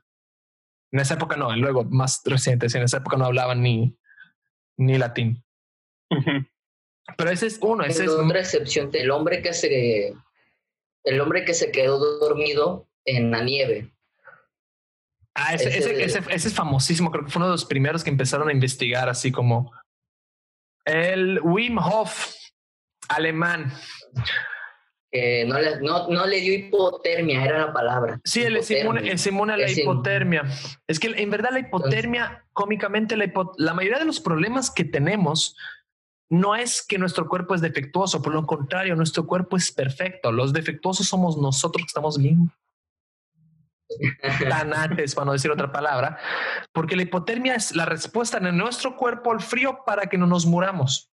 En 0.93 1.01
esa 1.01 1.15
época 1.15 1.37
no, 1.37 1.55
luego 1.57 1.85
más 1.85 2.23
recientes, 2.25 2.75
en 2.75 2.85
esa 2.85 2.99
época 2.99 3.17
no 3.17 3.27
hablaban 3.27 3.61
ni, 3.61 3.99
ni 4.79 4.99
latín. 4.99 5.45
Pero 7.17 7.31
ese 7.31 7.47
es 7.47 7.59
uno, 7.61 7.85
ese 7.85 8.05
es 8.05 8.11
otra 8.11 8.41
excepción, 8.41 8.91
el 8.93 9.11
hombre 9.11 9.43
que 9.43 9.53
se 9.53 10.15
el 11.05 11.21
hombre 11.21 11.45
que 11.45 11.55
se 11.55 11.71
quedó 11.71 11.99
dormido 12.19 12.89
en 13.05 13.31
la 13.31 13.43
nieve. 13.43 13.93
Ah, 15.35 15.55
ese, 15.55 15.69
ese, 15.69 16.03
ese, 16.03 16.19
ese, 16.31 16.49
es 16.49 16.55
famosísimo, 16.55 17.11
creo 17.11 17.25
que 17.25 17.31
fue 17.31 17.39
uno 17.39 17.47
de 17.47 17.53
los 17.53 17.65
primeros 17.65 18.03
que 18.03 18.11
empezaron 18.11 18.49
a 18.49 18.53
investigar 18.53 19.09
así 19.09 19.31
como 19.31 19.73
el 20.85 21.41
Wim 21.43 21.79
Hof 21.79 22.35
alemán 23.09 23.73
no, 25.47 25.61
le, 25.61 25.81
no, 25.81 26.09
no, 26.09 26.27
le 26.27 26.41
dio 26.41 26.55
hipotermia, 26.55 27.45
era 27.45 27.67
la 27.67 27.73
palabra. 27.73 28.21
Sí, 28.25 28.43
él 28.43 28.57
es 28.57 28.71
inmune, 28.71 29.53
a 29.53 29.57
la 29.57 29.71
hipotermia. 29.71 30.45
Es 30.87 30.99
que 30.99 31.09
en 31.09 31.31
verdad 31.31 31.51
la 31.53 31.61
hipotermia, 31.61 32.45
cómicamente, 32.53 33.17
la, 33.17 33.33
la 33.57 33.75
mayoría 33.75 33.99
de 33.99 34.05
los 34.05 34.21
problemas 34.21 34.71
que 34.71 34.85
tenemos 34.85 35.57
no 36.29 36.57
es 36.57 36.85
que 36.87 36.99
nuestro 36.99 37.29
cuerpo 37.29 37.55
es 37.55 37.61
defectuoso, 37.61 38.21
por 38.21 38.35
lo 38.35 38.47
contrario, 38.47 38.97
nuestro 38.97 39.27
cuerpo 39.27 39.57
es 39.57 39.71
perfecto. 39.71 40.33
Los 40.33 40.53
defectuosos 40.53 41.07
somos 41.07 41.39
nosotros 41.39 41.85
que 41.85 41.89
estamos 41.89 42.19
bien 42.19 42.51
tanates, 44.49 45.15
para 45.15 45.27
no 45.27 45.33
decir 45.33 45.51
otra 45.51 45.71
palabra, 45.71 46.19
porque 46.73 46.97
la 46.97 47.03
hipotermia 47.03 47.55
es 47.55 47.75
la 47.77 47.87
respuesta 47.87 48.39
en 48.39 48.57
nuestro 48.57 48.97
cuerpo 48.97 49.31
al 49.33 49.41
frío 49.41 49.81
para 49.87 50.07
que 50.07 50.19
no 50.19 50.27
nos 50.27 50.47
muramos. 50.47 51.11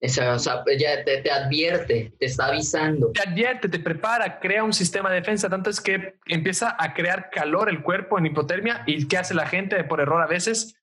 Esa, 0.00 0.34
o 0.34 0.38
sea, 0.40 0.64
ya 0.76 1.04
te, 1.04 1.22
te, 1.22 1.30
advierte, 1.30 2.12
te 2.18 2.26
está 2.26 2.46
avisando. 2.46 3.12
Te 3.12 3.22
advierte, 3.22 3.68
te 3.68 3.78
prepara, 3.78 4.40
crea 4.40 4.64
un 4.64 4.72
sistema 4.72 5.08
de 5.08 5.20
defensa. 5.20 5.48
Tanto 5.48 5.70
es 5.70 5.80
que 5.80 6.18
empieza 6.26 6.74
a 6.76 6.92
crear 6.92 7.30
calor 7.30 7.68
el 7.68 7.82
cuerpo 7.82 8.18
en 8.18 8.26
hipotermia. 8.26 8.82
¿Y 8.84 9.06
qué 9.06 9.18
hace 9.18 9.32
la 9.32 9.46
gente 9.46 9.84
por 9.84 10.00
error 10.00 10.20
a 10.20 10.26
veces? 10.26 10.74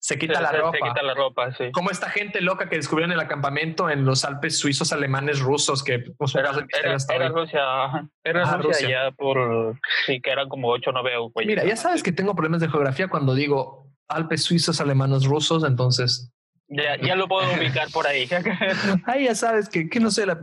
Se 0.00 0.16
quita, 0.16 0.40
la, 0.40 0.52
ropa. 0.52 0.78
se 0.78 0.88
quita 0.88 1.02
la 1.02 1.14
ropa. 1.14 1.52
sí. 1.54 1.72
Como 1.72 1.90
esta 1.90 2.08
gente 2.08 2.40
loca 2.40 2.68
que 2.68 2.76
descubrieron 2.76 3.10
en 3.10 3.18
el 3.18 3.24
acampamento 3.24 3.90
en 3.90 4.04
los 4.04 4.24
Alpes 4.24 4.58
suizos, 4.58 4.92
alemanes, 4.92 5.40
rusos, 5.40 5.82
que 5.82 5.98
pues, 6.16 6.34
era, 6.36 6.50
era, 6.50 6.96
era, 7.14 7.28
Rusia, 7.28 8.08
era 8.22 8.44
Rusia, 8.44 8.56
Rusia, 8.58 8.88
ya 8.88 9.10
por, 9.10 9.76
sí, 10.06 10.20
que 10.20 10.30
eran 10.30 10.48
como 10.48 10.68
8 10.68 10.90
o 10.90 10.92
9 10.92 11.10
Mira, 11.46 11.64
ya 11.64 11.76
sabes 11.76 12.02
que 12.02 12.12
tengo 12.12 12.34
problemas 12.34 12.60
de 12.60 12.68
geografía 12.68 13.08
cuando 13.08 13.34
digo 13.34 13.88
Alpes 14.08 14.44
suizos, 14.44 14.80
alemanes, 14.80 15.24
rusos, 15.24 15.64
entonces 15.64 16.32
ya, 16.68 17.00
ya 17.00 17.16
lo 17.16 17.28
puedo 17.28 17.50
ubicar 17.54 17.88
por 17.90 18.06
ahí. 18.06 18.28
ahí 19.06 19.24
ya 19.24 19.34
sabes 19.34 19.68
que, 19.68 19.88
que 19.88 20.00
no 20.00 20.10
sé, 20.10 20.26
la, 20.26 20.38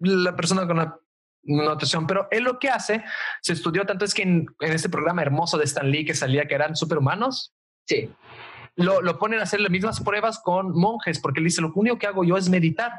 la 0.00 0.36
persona 0.36 0.66
con 0.66 0.76
la 0.76 0.98
notación, 1.42 2.06
pero 2.06 2.28
él 2.30 2.44
lo 2.44 2.58
que 2.58 2.68
hace, 2.68 3.04
se 3.42 3.52
estudió 3.54 3.84
tanto 3.84 4.04
es 4.04 4.14
que 4.14 4.22
en, 4.22 4.46
en, 4.60 4.72
este 4.72 4.88
programa 4.88 5.22
hermoso 5.22 5.58
de 5.58 5.64
Stan 5.64 5.90
Lee 5.90 6.04
que 6.04 6.14
salía 6.14 6.46
que 6.46 6.54
eran 6.54 6.76
superhumanos, 6.76 7.54
sí. 7.86 8.10
Lo, 8.76 9.02
lo 9.02 9.18
ponen 9.18 9.40
a 9.40 9.44
hacer 9.44 9.60
las 9.60 9.70
mismas 9.70 10.00
pruebas 10.00 10.40
con 10.40 10.72
monjes, 10.72 11.20
porque 11.20 11.40
él 11.40 11.44
dice, 11.44 11.62
lo 11.62 11.72
único 11.74 11.98
que 11.98 12.06
hago 12.06 12.24
yo 12.24 12.36
es 12.36 12.48
meditar. 12.48 12.92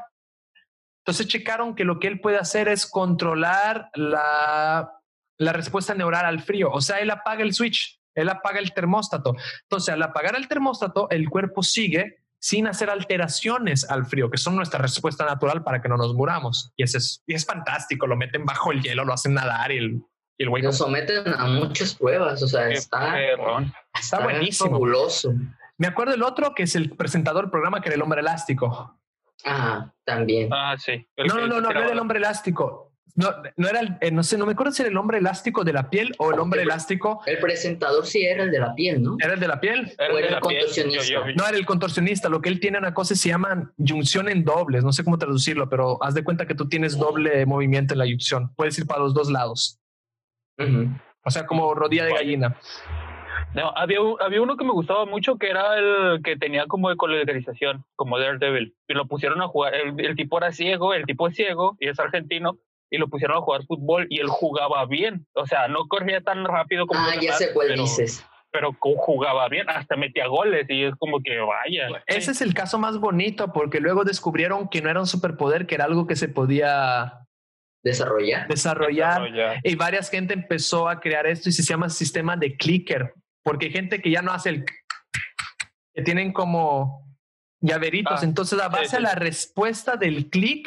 Entonces 1.04 1.28
checaron 1.28 1.74
que 1.74 1.84
lo 1.84 2.00
que 2.00 2.08
él 2.08 2.20
puede 2.20 2.38
hacer 2.38 2.68
es 2.68 2.86
controlar 2.86 3.90
la, 3.94 4.90
la 5.38 5.52
respuesta 5.52 5.94
neural 5.94 6.24
al 6.24 6.40
frío, 6.40 6.70
o 6.70 6.80
sea, 6.80 6.98
él 6.98 7.10
apaga 7.10 7.42
el 7.42 7.54
switch, 7.54 8.00
él 8.14 8.28
apaga 8.28 8.58
el 8.58 8.72
termóstato. 8.72 9.36
Entonces, 9.62 9.92
al 9.94 10.02
apagar 10.02 10.36
el 10.36 10.48
termóstato, 10.48 11.08
el 11.10 11.28
cuerpo 11.28 11.62
sigue 11.62 12.24
sin 12.38 12.66
hacer 12.66 12.90
alteraciones 12.90 13.88
al 13.88 14.06
frío, 14.06 14.30
que 14.30 14.38
son 14.38 14.56
nuestra 14.56 14.78
respuesta 14.80 15.24
natural 15.24 15.62
para 15.62 15.80
que 15.80 15.88
no 15.88 15.96
nos 15.96 16.14
muramos. 16.14 16.72
Y, 16.76 16.82
ese 16.84 16.98
es, 16.98 17.22
y 17.26 17.34
es 17.34 17.44
fantástico, 17.44 18.06
lo 18.06 18.16
meten 18.16 18.44
bajo 18.44 18.72
el 18.72 18.82
hielo, 18.82 19.04
lo 19.04 19.12
hacen 19.12 19.34
nadar 19.34 19.72
y 19.72 19.78
el, 19.78 20.02
y 20.38 20.42
el 20.44 20.50
güey... 20.50 20.62
Lo 20.62 20.72
someten 20.72 21.28
a 21.28 21.46
muchas 21.46 21.94
pruebas, 21.94 22.42
o 22.42 22.48
sea, 22.48 22.68
está, 22.68 23.20
está, 23.20 23.72
está, 23.98 24.20
buenísimo. 24.20 24.70
Fabuloso. 24.70 25.34
Me 25.78 25.86
acuerdo 25.86 26.14
el 26.14 26.22
otro 26.22 26.54
que 26.54 26.64
es 26.64 26.74
el 26.74 26.90
presentador 26.90 27.44
del 27.44 27.50
programa 27.50 27.80
que 27.80 27.88
era 27.88 27.96
el 27.96 28.02
hombre 28.02 28.20
elástico. 28.20 28.98
Ah, 29.44 29.92
también. 30.04 30.48
Ah, 30.52 30.76
sí. 30.78 31.06
no, 31.16 31.34
no, 31.34 31.46
no, 31.46 31.60
no, 31.60 31.70
no 31.70 31.70
era 31.70 31.92
el 31.92 31.98
hombre 31.98 32.18
elástico. 32.18 32.92
No, 33.14 33.30
no 33.56 33.68
era 33.68 33.80
el, 33.80 33.96
eh, 34.02 34.10
no 34.10 34.22
sé, 34.22 34.36
no 34.36 34.44
me 34.44 34.52
acuerdo 34.52 34.72
si 34.72 34.82
era 34.82 34.90
el 34.90 34.96
hombre 34.98 35.16
elástico 35.16 35.64
de 35.64 35.72
la 35.72 35.88
piel 35.88 36.14
o 36.18 36.32
el 36.32 36.38
hombre 36.38 36.60
el, 36.60 36.68
elástico. 36.68 37.22
El 37.24 37.38
presentador 37.38 38.06
sí 38.06 38.22
era 38.22 38.44
el 38.44 38.50
de 38.50 38.58
la 38.58 38.74
piel, 38.74 39.02
¿no? 39.02 39.16
¿Era 39.18 39.34
el 39.34 39.40
de 39.40 39.48
la 39.48 39.58
piel? 39.58 39.90
Era 39.98 40.12
o 40.12 40.18
el, 40.18 40.24
era 40.24 40.34
el 40.36 40.40
contorsionista. 40.40 41.02
Yo, 41.02 41.26
yo, 41.26 41.34
no, 41.34 41.46
era 41.46 41.56
el 41.56 41.64
contorsionista. 41.64 42.28
Lo 42.28 42.42
que 42.42 42.50
él 42.50 42.60
tiene 42.60 42.76
una 42.76 42.92
cosa 42.92 43.14
se 43.14 43.30
llama 43.30 43.72
yunción 43.78 44.28
en 44.28 44.44
dobles. 44.44 44.84
No 44.84 44.92
sé 44.92 45.02
cómo 45.02 45.16
traducirlo, 45.16 45.70
pero 45.70 46.02
haz 46.04 46.12
de 46.12 46.24
cuenta 46.24 46.46
que 46.46 46.54
tú 46.54 46.68
tienes 46.68 46.98
doble 46.98 47.46
movimiento 47.46 47.94
en 47.94 47.98
la 47.98 48.06
yunción. 48.06 48.54
Puedes 48.54 48.78
ir 48.78 48.86
para 48.86 49.00
los 49.00 49.14
dos 49.14 49.30
lados. 49.30 49.80
Uh 50.58 50.64
-huh. 50.64 51.00
O 51.24 51.30
sea, 51.30 51.46
como 51.46 51.74
rodilla 51.74 52.04
de 52.04 52.12
gallina. 52.12 52.56
No, 53.56 53.72
había, 53.74 53.98
había 54.20 54.42
uno 54.42 54.56
que 54.56 54.64
me 54.64 54.72
gustaba 54.72 55.06
mucho 55.06 55.38
que 55.38 55.48
era 55.48 55.78
el 55.78 56.22
que 56.22 56.36
tenía 56.36 56.66
como 56.66 56.90
ecolocalización, 56.90 57.84
como 57.96 58.18
Daredevil. 58.18 58.74
Y 58.86 58.92
lo 58.94 59.06
pusieron 59.06 59.40
a 59.40 59.48
jugar. 59.48 59.74
El, 59.74 59.98
el 59.98 60.14
tipo 60.14 60.36
era 60.36 60.52
ciego, 60.52 60.92
el 60.92 61.06
tipo 61.06 61.26
es 61.26 61.36
ciego 61.36 61.74
y 61.80 61.88
es 61.88 61.98
argentino 61.98 62.58
y 62.90 62.98
lo 62.98 63.08
pusieron 63.08 63.38
a 63.38 63.40
jugar 63.40 63.64
fútbol 63.64 64.06
y 64.10 64.20
él 64.20 64.28
jugaba 64.28 64.84
bien. 64.84 65.26
O 65.32 65.46
sea, 65.46 65.68
no 65.68 65.88
corría 65.88 66.20
tan 66.20 66.44
rápido 66.44 66.86
como. 66.86 67.00
Ah, 67.00 67.14
ya 67.20 67.32
sé 67.32 67.52
cuál 67.54 67.68
pero, 67.68 67.82
dices. 67.82 68.26
Pero 68.52 68.76
jugaba 68.78 69.48
bien, 69.48 69.68
hasta 69.68 69.96
metía 69.96 70.26
goles 70.28 70.66
y 70.68 70.84
es 70.84 70.94
como 70.96 71.20
que 71.22 71.38
vaya. 71.38 72.02
Ese 72.06 72.30
es 72.30 72.40
el 72.40 72.54
caso 72.54 72.78
más 72.78 72.98
bonito 72.98 73.52
porque 73.52 73.80
luego 73.80 74.04
descubrieron 74.04 74.68
que 74.68 74.80
no 74.80 74.88
era 74.88 75.00
un 75.00 75.06
superpoder, 75.06 75.66
que 75.66 75.74
era 75.74 75.84
algo 75.84 76.06
que 76.06 76.16
se 76.16 76.28
podía 76.28 77.26
desarrollar. 77.82 78.48
Desarrollar. 78.48 79.22
desarrollar. 79.22 79.60
Y 79.62 79.74
varias 79.76 80.10
gente 80.10 80.32
empezó 80.32 80.88
a 80.88 81.00
crear 81.00 81.26
esto 81.26 81.48
y 81.48 81.52
se 81.52 81.62
llama 81.62 81.90
sistema 81.90 82.36
de 82.36 82.56
clicker, 82.56 83.12
porque 83.46 83.66
hay 83.66 83.72
gente 83.72 84.02
que 84.02 84.10
ya 84.10 84.22
no 84.22 84.32
hace 84.32 84.48
el 84.48 84.64
que 84.64 86.02
tienen 86.02 86.32
como 86.32 87.16
llaveritos. 87.60 88.20
Ah, 88.20 88.24
Entonces, 88.24 88.60
a 88.60 88.68
base 88.68 88.86
sí, 88.86 88.90
sí. 88.90 88.96
de 88.96 89.02
la 89.02 89.14
respuesta 89.14 89.96
del 89.96 90.28
clic, 90.30 90.66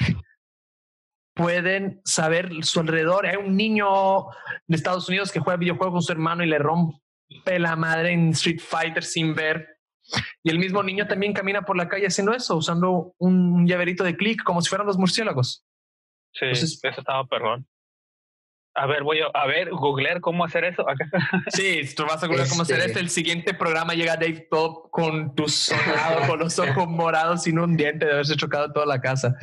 pueden 1.34 2.00
saber 2.06 2.64
su 2.64 2.80
alrededor. 2.80 3.26
Hay 3.26 3.36
un 3.36 3.58
niño 3.58 4.28
de 4.66 4.78
Estados 4.78 5.10
Unidos 5.10 5.30
que 5.34 5.42
juega 5.42 5.58
videojuegos 5.58 5.94
con 5.94 6.02
su 6.04 6.12
hermano 6.14 6.42
y 6.42 6.48
le 6.48 6.58
rompe 6.58 7.60
la 7.60 7.76
madre 7.76 8.14
en 8.14 8.30
Street 8.30 8.62
Fighter 8.62 9.04
sin 9.04 9.36
ver. 9.36 9.78
Y 10.42 10.50
el 10.50 10.58
mismo 10.58 10.82
niño 10.82 11.06
también 11.06 11.34
camina 11.34 11.64
por 11.64 11.76
la 11.76 11.90
calle 11.90 12.08
haciendo 12.08 12.32
eso, 12.32 12.56
usando 12.56 13.14
un 13.18 13.68
llaverito 13.68 14.06
de 14.06 14.16
clic 14.16 14.42
como 14.42 14.62
si 14.62 14.70
fueran 14.70 14.88
los 14.88 14.98
murciélagos. 14.98 15.66
Sí, 16.32 16.46
Entonces, 16.46 16.80
eso 16.82 17.02
estaba 17.02 17.28
perrón. 17.28 17.68
A 18.82 18.86
ver, 18.86 19.04
voy 19.04 19.20
a, 19.20 19.26
a 19.34 19.46
ver, 19.46 19.70
googlear 19.72 20.22
cómo 20.22 20.46
hacer 20.46 20.64
eso. 20.64 20.86
Sí, 21.54 21.82
tú 21.96 22.04
vas 22.06 22.24
a 22.24 22.28
googlear 22.28 22.46
este... 22.46 22.54
cómo 22.54 22.64
hacer 22.64 22.80
esto. 22.80 23.00
El 23.00 23.10
siguiente 23.10 23.54
programa 23.54 23.94
llega 23.94 24.16
Dave 24.16 24.48
Top 24.50 24.90
con 24.90 25.36
tu 25.36 25.48
sonado, 25.50 26.28
con 26.28 26.40
los 26.40 26.58
ojos 26.60 26.88
morados 26.88 27.44
sin 27.44 27.60
un 27.60 27.76
diente 27.76 28.06
de 28.06 28.14
haberse 28.14 28.36
chocado 28.36 28.72
toda 28.72 28.86
la 28.86 29.02
casa. 29.02 29.36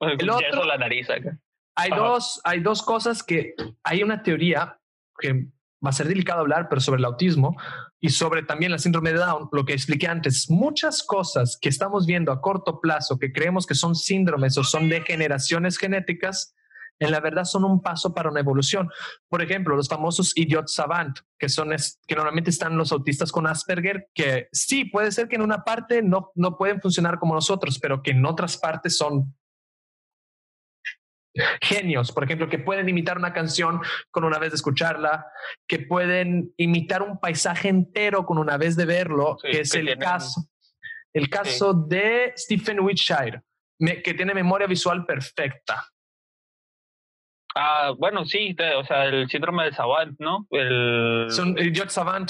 El 0.00 0.30
otro, 0.30 0.64
la 0.64 0.78
nariz 0.78 1.10
acá. 1.10 1.36
Hay 1.74 1.90
dos, 1.90 2.40
hay 2.44 2.60
dos 2.60 2.82
cosas 2.82 3.22
que 3.22 3.54
hay 3.82 4.02
una 4.02 4.22
teoría 4.22 4.78
que 5.18 5.46
va 5.84 5.90
a 5.90 5.92
ser 5.92 6.08
delicado 6.08 6.40
hablar, 6.40 6.68
pero 6.68 6.80
sobre 6.80 6.98
el 6.98 7.04
autismo 7.04 7.56
y 8.00 8.10
sobre 8.10 8.42
también 8.42 8.72
la 8.72 8.78
síndrome 8.78 9.12
de 9.12 9.18
Down, 9.18 9.48
lo 9.52 9.64
que 9.64 9.72
expliqué 9.72 10.06
antes, 10.06 10.50
muchas 10.50 11.02
cosas 11.02 11.58
que 11.60 11.68
estamos 11.68 12.06
viendo 12.06 12.32
a 12.32 12.40
corto 12.40 12.80
plazo 12.80 13.18
que 13.18 13.32
creemos 13.32 13.66
que 13.66 13.74
son 13.74 13.94
síndromes 13.94 14.56
o 14.58 14.64
son 14.64 14.88
degeneraciones 14.88 15.76
genéticas, 15.76 16.54
en 16.98 17.10
la 17.10 17.20
verdad 17.20 17.44
son 17.44 17.64
un 17.64 17.82
paso 17.82 18.14
para 18.14 18.30
una 18.30 18.40
evolución. 18.40 18.90
Por 19.28 19.42
ejemplo, 19.42 19.76
los 19.76 19.88
famosos 19.88 20.32
idiot 20.36 20.68
savant, 20.68 21.18
que 21.38 21.48
son 21.48 21.70
que 22.06 22.14
normalmente 22.14 22.50
están 22.50 22.76
los 22.76 22.92
autistas 22.92 23.32
con 23.32 23.46
Asperger, 23.46 24.08
que 24.14 24.48
sí, 24.52 24.86
puede 24.86 25.12
ser 25.12 25.28
que 25.28 25.36
en 25.36 25.42
una 25.42 25.64
parte 25.64 26.02
no, 26.02 26.30
no 26.34 26.56
pueden 26.56 26.80
funcionar 26.80 27.18
como 27.18 27.34
nosotros, 27.34 27.78
pero 27.78 28.02
que 28.02 28.12
en 28.12 28.24
otras 28.24 28.56
partes 28.56 28.96
son 28.96 29.34
genios, 31.60 32.12
por 32.12 32.24
ejemplo, 32.24 32.48
que 32.48 32.58
pueden 32.58 32.88
imitar 32.88 33.18
una 33.18 33.32
canción 33.32 33.80
con 34.10 34.24
una 34.24 34.38
vez 34.38 34.52
de 34.52 34.56
escucharla, 34.56 35.26
que 35.66 35.80
pueden 35.80 36.52
imitar 36.56 37.02
un 37.02 37.18
paisaje 37.20 37.68
entero 37.68 38.24
con 38.24 38.38
una 38.38 38.56
vez 38.56 38.76
de 38.76 38.86
verlo, 38.86 39.36
sí, 39.42 39.50
que 39.50 39.60
es 39.60 39.72
que 39.72 39.78
el 39.78 39.86
tienen... 39.86 40.04
caso, 40.04 40.48
el 41.12 41.28
caso 41.28 41.72
sí. 41.72 41.78
de 41.88 42.32
Stephen 42.36 42.80
Whitshire, 42.80 43.42
me, 43.80 44.02
que 44.02 44.14
tiene 44.14 44.34
memoria 44.34 44.66
visual 44.66 45.04
perfecta. 45.04 45.84
Ah, 47.58 47.94
bueno, 47.96 48.26
sí, 48.26 48.54
o 48.76 48.84
sea, 48.84 49.06
el 49.06 49.30
síndrome 49.30 49.64
de 49.64 49.72
Savant, 49.72 50.14
¿no? 50.18 50.46
El... 50.50 51.26
Son 51.30 51.56
idiot 51.58 51.88
savant. 51.88 52.28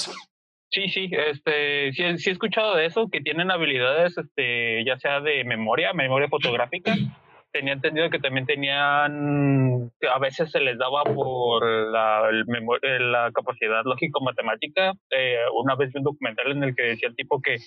Sí, 0.69 0.87
sí, 0.87 1.09
este, 1.11 1.91
sí, 1.91 2.17
sí 2.17 2.29
he 2.29 2.33
escuchado 2.33 2.75
de 2.75 2.85
eso, 2.85 3.09
que 3.11 3.19
tienen 3.19 3.51
habilidades, 3.51 4.17
este, 4.17 4.85
ya 4.85 4.97
sea 4.99 5.19
de 5.19 5.43
memoria, 5.43 5.91
memoria 5.91 6.29
fotográfica. 6.29 6.95
tenía 7.51 7.73
entendido 7.73 8.09
que 8.09 8.19
también 8.19 8.45
tenían, 8.45 9.91
a 10.13 10.19
veces 10.19 10.49
se 10.49 10.61
les 10.61 10.77
daba 10.77 11.03
por 11.03 11.65
la, 11.91 12.29
el, 12.29 13.11
la 13.11 13.29
capacidad 13.33 13.83
lógico-matemática. 13.83 14.93
Eh, 15.09 15.39
una 15.61 15.75
vez 15.75 15.91
vi 15.91 15.97
un 15.97 16.05
documental 16.05 16.51
en 16.51 16.63
el 16.63 16.75
que 16.75 16.83
decía 16.83 17.09
el 17.09 17.15
tipo 17.15 17.41
que 17.41 17.57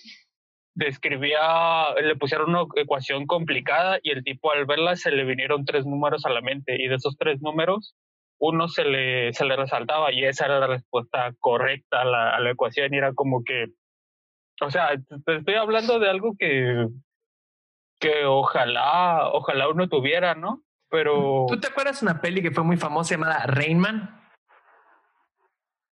describía, 0.85 1.95
le 2.03 2.17
pusieron 2.17 2.51
una 2.51 2.65
ecuación 2.77 3.27
complicada 3.27 3.99
y 4.03 4.11
el 4.11 4.25
tipo 4.25 4.51
al 4.53 4.67
verla 4.67 4.97
se 4.97 5.11
le 5.11 5.25
vinieron 5.25 5.65
tres 5.65 5.87
números 5.87 6.25
a 6.25 6.31
la 6.31 6.41
mente 6.41 6.77
y 6.83 6.89
de 6.89 6.95
esos 6.97 7.17
tres 7.19 7.41
números 7.41 7.95
uno 8.39 8.69
se 8.69 8.85
le, 8.85 9.33
se 9.35 9.45
le 9.45 9.55
resaltaba 9.55 10.13
y 10.13 10.25
esa 10.25 10.47
era 10.47 10.59
la 10.59 10.67
respuesta 10.67 11.33
correcta 11.39 12.01
a 12.01 12.05
la, 12.05 12.31
a 12.31 12.41
la 12.41 12.51
ecuación 12.51 12.93
y 12.95 12.97
era 12.97 13.13
como 13.13 13.45
que, 13.45 13.67
o 14.63 14.71
sea, 14.71 14.93
te 15.27 15.37
estoy 15.37 15.55
hablando 15.55 15.99
de 15.99 16.09
algo 16.09 16.35
que, 16.39 16.87
que 17.99 18.25
ojalá, 18.25 19.29
ojalá 19.33 19.69
uno 19.69 19.89
tuviera, 19.89 20.35
¿no? 20.35 20.63
Pero... 20.89 21.45
¿Tú 21.49 21.61
te 21.61 21.69
acuerdas 21.69 22.01
de 22.01 22.07
una 22.07 22.21
peli 22.23 22.41
que 22.41 22.51
fue 22.51 22.65
muy 22.65 22.79
famosa 22.79 23.15
llamada 23.15 23.45
Rainman? 23.47 24.19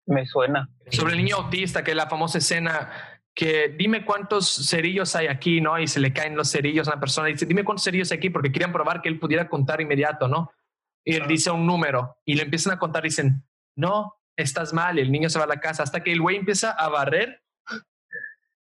Me 0.06 0.26
suena. 0.26 0.70
Sobre 0.90 1.14
el 1.14 1.18
niño 1.18 1.36
autista, 1.36 1.84
que 1.84 1.92
es 1.92 1.98
la 1.98 2.08
famosa 2.08 2.38
escena 2.38 3.17
que 3.38 3.70
dime 3.70 4.04
cuántos 4.04 4.68
cerillos 4.68 5.16
hay 5.16 5.28
aquí, 5.28 5.62
¿no? 5.62 5.78
Y 5.78 5.86
se 5.86 6.00
le 6.00 6.12
caen 6.12 6.36
los 6.36 6.50
cerillos 6.50 6.88
a 6.88 6.94
una 6.94 7.00
persona 7.00 7.30
y 7.30 7.34
dice, 7.34 7.46
dime 7.46 7.64
cuántos 7.64 7.84
cerillos 7.84 8.12
hay 8.12 8.18
aquí, 8.18 8.32
porque 8.32 8.52
querían 8.52 8.74
probar 8.74 9.00
que 9.00 9.10
él 9.10 9.20
pudiera 9.20 9.48
contar 9.48 9.80
inmediato, 9.80 10.28
¿no? 10.28 10.52
Y 11.06 11.14
él 11.14 11.28
dice 11.28 11.52
un 11.52 11.68
número 11.68 12.18
y 12.26 12.34
le 12.34 12.42
empiezan 12.42 12.74
a 12.74 12.80
contar 12.80 13.06
y 13.06 13.10
dicen, 13.10 13.44
no, 13.76 14.16
estás 14.36 14.74
mal, 14.74 14.98
y 14.98 15.04
el 15.04 15.12
niño 15.12 15.30
se 15.30 15.38
va 15.38 15.46
a 15.46 15.50
la 15.50 15.60
casa, 15.60 15.84
hasta 15.84 16.02
que 16.02 16.12
el 16.12 16.20
güey 16.20 16.36
empieza 16.36 16.72
a 16.72 16.90
barrer 16.90 17.44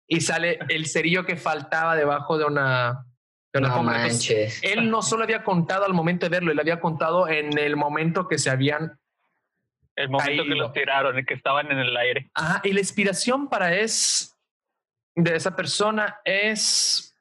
y 0.09 0.23
sale 0.23 0.59
el 0.71 0.87
cerillo 0.87 1.27
que 1.27 1.37
faltaba 1.37 1.95
debajo 1.95 2.39
de 2.39 2.47
una, 2.47 3.05
no 3.53 3.83
manches. 3.83 4.59
él 4.63 4.89
no 4.89 5.03
solo 5.03 5.25
había 5.25 5.45
contado 5.45 5.85
al 5.85 5.93
momento 5.93 6.25
de 6.25 6.31
verlo, 6.31 6.51
él 6.51 6.59
había 6.59 6.81
contado 6.81 7.29
en 7.29 7.59
el 7.59 7.77
momento 7.77 8.27
que 8.27 8.39
se 8.39 8.49
habían. 8.49 8.99
El 9.97 10.09
momento 10.09 10.31
caído. 10.31 10.45
que 10.45 10.55
los 10.55 10.73
tiraron, 10.73 11.19
el 11.19 11.27
que 11.27 11.35
estaban 11.35 11.71
en 11.71 11.79
el 11.79 11.95
aire. 11.95 12.31
Ajá, 12.33 12.63
y 12.65 12.73
la 12.73 12.81
inspiración 12.81 13.51
para 13.51 13.75
es 13.75 14.33
de 15.15 15.37
esa 15.37 15.55
persona 15.55 16.21
es. 16.25 17.15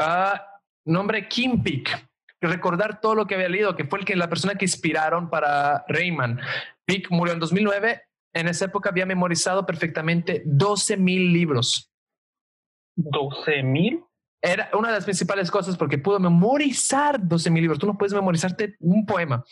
Uh, 0.00 0.38
nombre 0.84 1.28
Kim 1.28 1.62
Peek. 1.62 2.08
Recordar 2.40 3.00
todo 3.00 3.16
lo 3.16 3.26
que 3.26 3.34
había 3.34 3.48
leído, 3.48 3.74
que 3.74 3.84
fue 3.84 3.98
el 3.98 4.04
que 4.04 4.14
la 4.14 4.28
persona 4.28 4.54
que 4.54 4.64
inspiraron 4.64 5.28
para 5.28 5.84
Rayman. 5.88 6.40
Peek 6.84 7.10
murió 7.10 7.34
en 7.34 7.40
2009. 7.40 8.02
En 8.34 8.46
esa 8.46 8.66
época 8.66 8.90
había 8.90 9.06
memorizado 9.06 9.66
perfectamente 9.66 10.42
12 10.44 10.96
mil 10.96 11.32
libros. 11.32 11.90
¿12 12.96 13.64
mil? 13.64 14.04
Era 14.40 14.70
una 14.72 14.88
de 14.88 14.94
las 14.94 15.04
principales 15.04 15.50
cosas 15.50 15.76
porque 15.76 15.98
pudo 15.98 16.20
memorizar 16.20 17.18
12 17.20 17.50
mil 17.50 17.62
libros. 17.62 17.78
Tú 17.80 17.86
no 17.86 17.98
puedes 17.98 18.14
memorizarte 18.14 18.76
un 18.78 19.04
poema. 19.04 19.44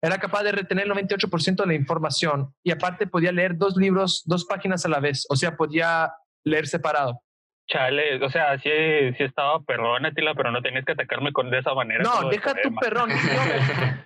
Era 0.00 0.18
capaz 0.18 0.42
de 0.42 0.52
retener 0.52 0.86
el 0.86 0.92
98% 0.92 1.56
de 1.56 1.66
la 1.66 1.74
información 1.74 2.54
y 2.62 2.70
aparte 2.70 3.06
podía 3.06 3.30
leer 3.30 3.56
dos 3.58 3.76
libros, 3.76 4.22
dos 4.24 4.46
páginas 4.46 4.86
a 4.86 4.88
la 4.88 5.00
vez. 5.00 5.26
O 5.28 5.36
sea, 5.36 5.56
podía 5.56 6.12
leer 6.44 6.66
separado. 6.66 7.22
Chale, 7.68 8.22
o 8.22 8.28
sea, 8.28 8.58
sí, 8.58 8.70
sí 9.16 9.22
estaba 9.24 9.60
perrón, 9.60 10.04
Atila, 10.04 10.34
pero 10.34 10.50
no 10.50 10.60
tenías 10.60 10.84
que 10.84 10.92
atacarme 10.92 11.32
con 11.32 11.50
de 11.50 11.60
esa 11.60 11.72
manera. 11.74 12.02
No, 12.02 12.28
deja 12.28 12.54
tu 12.60 12.74
perrón. 12.74 13.10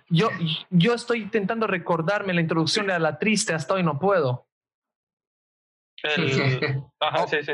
Yo, 0.08 0.28
yo, 0.70 0.94
estoy 0.94 1.22
intentando 1.22 1.66
recordarme 1.66 2.32
la 2.32 2.40
introducción 2.40 2.86
de 2.86 2.96
la 2.98 3.18
triste, 3.18 3.54
hasta 3.54 3.74
hoy 3.74 3.82
no 3.82 3.98
puedo. 3.98 4.46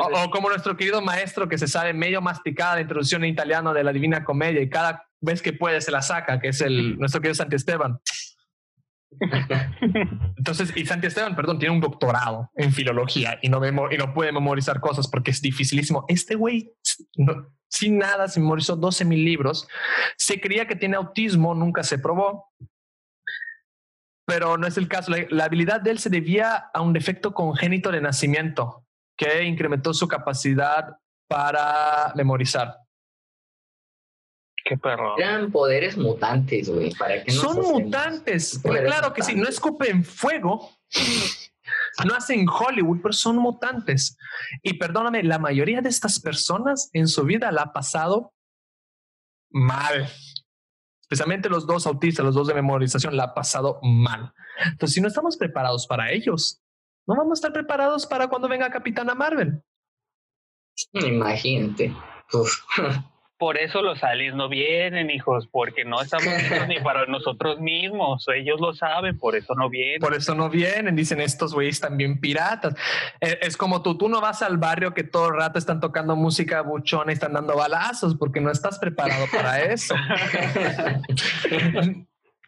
o, 0.00 0.30
como 0.30 0.50
nuestro 0.50 0.76
querido 0.76 1.00
maestro 1.00 1.48
que 1.48 1.56
se 1.56 1.66
sabe 1.66 1.94
medio 1.94 2.20
masticada 2.20 2.74
la 2.74 2.82
introducción 2.82 3.24
en 3.24 3.30
italiano 3.30 3.72
de 3.72 3.84
la 3.84 3.92
Divina 3.92 4.22
Comedia 4.22 4.60
y 4.60 4.68
cada 4.68 5.08
vez 5.22 5.40
que 5.40 5.54
puede 5.54 5.80
se 5.80 5.92
la 5.92 6.02
saca, 6.02 6.40
que 6.40 6.48
es 6.48 6.60
el 6.60 6.98
nuestro 6.98 7.22
querido 7.22 7.36
Santi 7.36 7.56
Esteban. 7.56 7.98
Entonces, 10.36 10.76
y 10.76 10.84
Santi 10.86 11.06
Esteban, 11.06 11.36
perdón, 11.36 11.58
tiene 11.58 11.74
un 11.74 11.80
doctorado 11.80 12.50
en 12.54 12.72
filología 12.72 13.38
y 13.42 13.48
no, 13.48 13.60
y 13.66 13.96
no 13.96 14.14
puede 14.14 14.32
memorizar 14.32 14.80
cosas 14.80 15.08
porque 15.08 15.30
es 15.30 15.40
dificilísimo. 15.40 16.04
Este 16.08 16.34
güey, 16.34 16.72
sin 17.68 17.98
nada, 17.98 18.28
se 18.28 18.40
memorizó 18.40 18.76
12 18.76 19.04
mil 19.04 19.24
libros. 19.24 19.68
Se 20.16 20.40
creía 20.40 20.66
que 20.66 20.76
tiene 20.76 20.96
autismo, 20.96 21.54
nunca 21.54 21.82
se 21.82 21.98
probó. 21.98 22.52
Pero 24.26 24.56
no 24.56 24.66
es 24.66 24.76
el 24.76 24.88
caso. 24.88 25.12
la 25.30 25.44
habilidad 25.44 25.80
de 25.80 25.90
él 25.90 25.98
se 25.98 26.10
debía 26.10 26.70
a 26.72 26.80
un 26.80 26.92
defecto 26.92 27.34
congénito 27.34 27.90
de 27.90 28.00
nacimiento 28.00 28.86
que 29.16 29.44
incrementó 29.44 29.92
su 29.94 30.08
capacidad 30.08 30.96
para 31.28 32.12
memorizar. 32.14 32.76
Qué 34.64 34.76
perro. 34.76 35.18
Eran 35.18 35.50
poderes 35.50 35.96
mutantes, 35.96 36.68
güey. 36.68 36.92
¿Para 36.94 37.22
qué 37.22 37.30
Son 37.30 37.60
mutantes. 37.60 38.60
Claro 38.62 39.12
que 39.12 39.22
sí, 39.22 39.34
no 39.34 39.48
escupen 39.48 40.04
fuego. 40.04 40.70
No 42.04 42.14
hacen 42.14 42.46
Hollywood, 42.48 43.00
pero 43.02 43.12
son 43.12 43.36
mutantes. 43.36 44.16
Y 44.62 44.74
perdóname, 44.74 45.22
la 45.22 45.38
mayoría 45.38 45.80
de 45.80 45.88
estas 45.88 46.20
personas 46.20 46.90
en 46.92 47.08
su 47.08 47.24
vida 47.24 47.50
la 47.52 47.62
ha 47.62 47.72
pasado 47.72 48.32
mal. 49.50 50.08
Especialmente 51.02 51.48
los 51.48 51.66
dos 51.66 51.86
autistas, 51.86 52.24
los 52.24 52.34
dos 52.34 52.46
de 52.46 52.54
memorización, 52.54 53.16
la 53.16 53.24
ha 53.24 53.34
pasado 53.34 53.78
mal. 53.82 54.32
Entonces, 54.64 54.94
si 54.94 55.00
no 55.00 55.08
estamos 55.08 55.36
preparados 55.36 55.86
para 55.86 56.10
ellos, 56.10 56.62
no 57.06 57.16
vamos 57.16 57.32
a 57.32 57.40
estar 57.40 57.52
preparados 57.52 58.06
para 58.06 58.28
cuando 58.28 58.48
venga 58.48 58.70
Capitana 58.70 59.14
Marvel. 59.14 59.62
Imagínate. 60.92 61.94
Por 63.42 63.58
eso 63.58 63.82
los 63.82 64.04
aliens 64.04 64.36
no 64.36 64.48
vienen, 64.48 65.10
hijos, 65.10 65.48
porque 65.50 65.84
no 65.84 66.00
estamos 66.00 66.28
ni 66.68 66.78
para 66.78 67.06
nosotros 67.06 67.58
mismos. 67.58 68.24
Ellos 68.32 68.60
lo 68.60 68.72
saben, 68.72 69.18
por 69.18 69.34
eso 69.34 69.56
no 69.56 69.68
vienen. 69.68 69.98
Por 69.98 70.14
eso 70.14 70.36
no 70.36 70.48
vienen, 70.48 70.94
dicen 70.94 71.20
estos 71.20 71.52
güeyes 71.52 71.80
también 71.80 72.20
piratas. 72.20 72.76
Eh, 73.20 73.40
es, 73.42 73.56
como 73.56 73.82
tú, 73.82 73.98
tú 73.98 74.08
no 74.08 74.20
vas 74.20 74.42
al 74.42 74.58
barrio 74.58 74.94
que 74.94 75.02
todo 75.02 75.30
el 75.30 75.34
rato 75.34 75.58
están 75.58 75.80
tocando 75.80 76.14
música 76.14 76.60
buchona 76.60 77.10
y 77.10 77.14
están 77.14 77.32
dando 77.32 77.56
balazos 77.56 78.14
porque 78.14 78.40
no 78.40 78.48
estás 78.48 78.78
preparado 78.78 79.26
para 79.32 79.60
eso. 79.72 79.96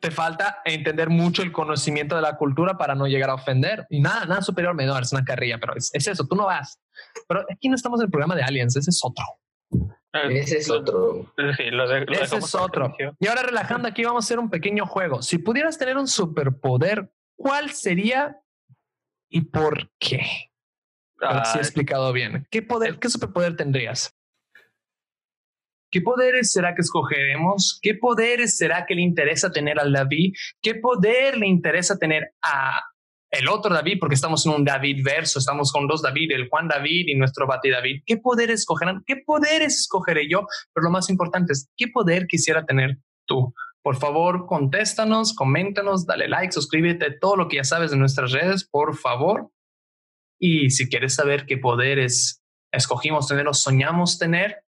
Te 0.00 0.10
falta 0.12 0.62
entender 0.64 1.10
mucho 1.10 1.42
el 1.42 1.50
conocimiento 1.50 2.14
de 2.14 2.22
la 2.22 2.36
cultura 2.36 2.78
para 2.78 2.94
no 2.94 3.08
llegar 3.08 3.30
a 3.30 3.34
ofender. 3.34 3.84
Y 3.90 3.98
nada, 3.98 4.26
nada 4.26 4.42
superior 4.42 4.76
menor, 4.76 5.02
es 5.02 5.12
una 5.12 5.24
carrilla, 5.24 5.58
pero 5.58 5.74
es, 5.74 5.90
es 5.92 6.06
eso, 6.06 6.24
tú 6.24 6.36
no 6.36 6.46
vas. 6.46 6.78
Pero 7.26 7.44
aquí 7.52 7.68
no 7.68 7.74
estamos 7.74 7.98
en 7.98 8.04
el 8.04 8.10
programa 8.12 8.36
de 8.36 8.44
aliens, 8.44 8.76
ese 8.76 8.90
es 8.90 9.00
otro. 9.02 9.24
Ese 10.14 10.58
es 10.58 10.70
otro. 10.70 11.32
Ese 11.36 12.36
es 12.36 12.54
otro. 12.54 12.94
Y 13.18 13.26
ahora 13.26 13.42
relajando 13.42 13.88
aquí 13.88 14.04
vamos 14.04 14.24
a 14.24 14.26
hacer 14.26 14.38
un 14.38 14.48
pequeño 14.48 14.86
juego. 14.86 15.22
Si 15.22 15.38
pudieras 15.38 15.76
tener 15.76 15.96
un 15.96 16.06
superpoder, 16.06 17.10
¿cuál 17.36 17.70
sería 17.70 18.40
y 19.28 19.42
por 19.42 19.90
qué? 19.98 20.20
Si 21.44 21.58
he 21.58 21.60
explicado 21.60 22.12
bien. 22.12 22.46
¿Qué 22.50 22.62
poder, 22.62 22.98
qué 22.98 23.08
superpoder 23.08 23.56
tendrías? 23.56 24.14
¿Qué 25.90 26.00
poderes 26.00 26.52
será 26.52 26.74
que 26.74 26.82
escogeremos? 26.82 27.78
¿Qué 27.80 27.94
poderes 27.94 28.56
será 28.56 28.84
que 28.86 28.94
le 28.94 29.02
interesa 29.02 29.50
tener 29.50 29.80
al 29.80 29.92
David? 29.92 30.34
¿Qué 30.60 30.74
poder 30.74 31.38
le 31.38 31.46
interesa 31.46 31.98
tener 31.98 32.34
a 32.42 32.80
el 33.34 33.48
otro 33.48 33.74
David, 33.74 33.98
porque 34.00 34.14
estamos 34.14 34.46
en 34.46 34.52
un 34.52 34.64
David 34.64 35.02
verso, 35.04 35.38
estamos 35.38 35.72
con 35.72 35.86
dos 35.86 36.02
David, 36.02 36.32
el 36.32 36.48
Juan 36.48 36.68
David 36.68 37.06
y 37.08 37.14
nuestro 37.14 37.46
Bati 37.46 37.70
David. 37.70 38.02
¿Qué 38.06 38.16
poderes 38.16 38.60
escogerán? 38.60 39.02
¿Qué 39.06 39.16
poderes 39.16 39.80
escogeré 39.80 40.28
yo? 40.28 40.46
Pero 40.72 40.84
lo 40.84 40.90
más 40.90 41.10
importante 41.10 41.52
es, 41.52 41.70
¿qué 41.76 41.88
poder 41.88 42.26
quisiera 42.26 42.64
tener 42.64 42.98
tú? 43.26 43.54
Por 43.82 43.96
favor, 43.96 44.46
contéstanos, 44.46 45.34
coméntanos, 45.34 46.06
dale 46.06 46.28
like, 46.28 46.52
suscríbete, 46.52 47.18
todo 47.20 47.36
lo 47.36 47.48
que 47.48 47.56
ya 47.56 47.64
sabes 47.64 47.90
de 47.90 47.96
nuestras 47.96 48.32
redes, 48.32 48.64
por 48.64 48.96
favor. 48.96 49.50
Y 50.38 50.70
si 50.70 50.88
quieres 50.88 51.14
saber 51.14 51.44
qué 51.46 51.58
poderes 51.58 52.42
escogimos 52.72 53.28
tener 53.28 53.46
o 53.46 53.54
soñamos 53.54 54.18
tener, 54.18 54.64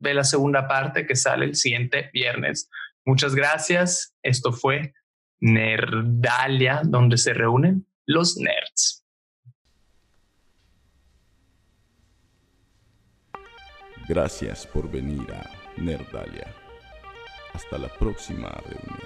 ve 0.00 0.14
la 0.14 0.24
segunda 0.24 0.68
parte 0.68 1.06
que 1.06 1.16
sale 1.16 1.46
el 1.46 1.54
siguiente 1.54 2.10
viernes. 2.12 2.68
Muchas 3.04 3.34
gracias. 3.34 4.14
Esto 4.22 4.52
fue 4.52 4.92
Nerdalia, 5.40 6.82
donde 6.84 7.16
se 7.16 7.32
reúnen 7.32 7.87
los 8.08 8.36
nerds. 8.38 9.04
Gracias 14.08 14.66
por 14.66 14.90
venir 14.90 15.30
a 15.30 15.50
Nerdalia. 15.76 16.54
Hasta 17.52 17.76
la 17.76 17.88
próxima 17.98 18.48
reunión. 18.64 18.98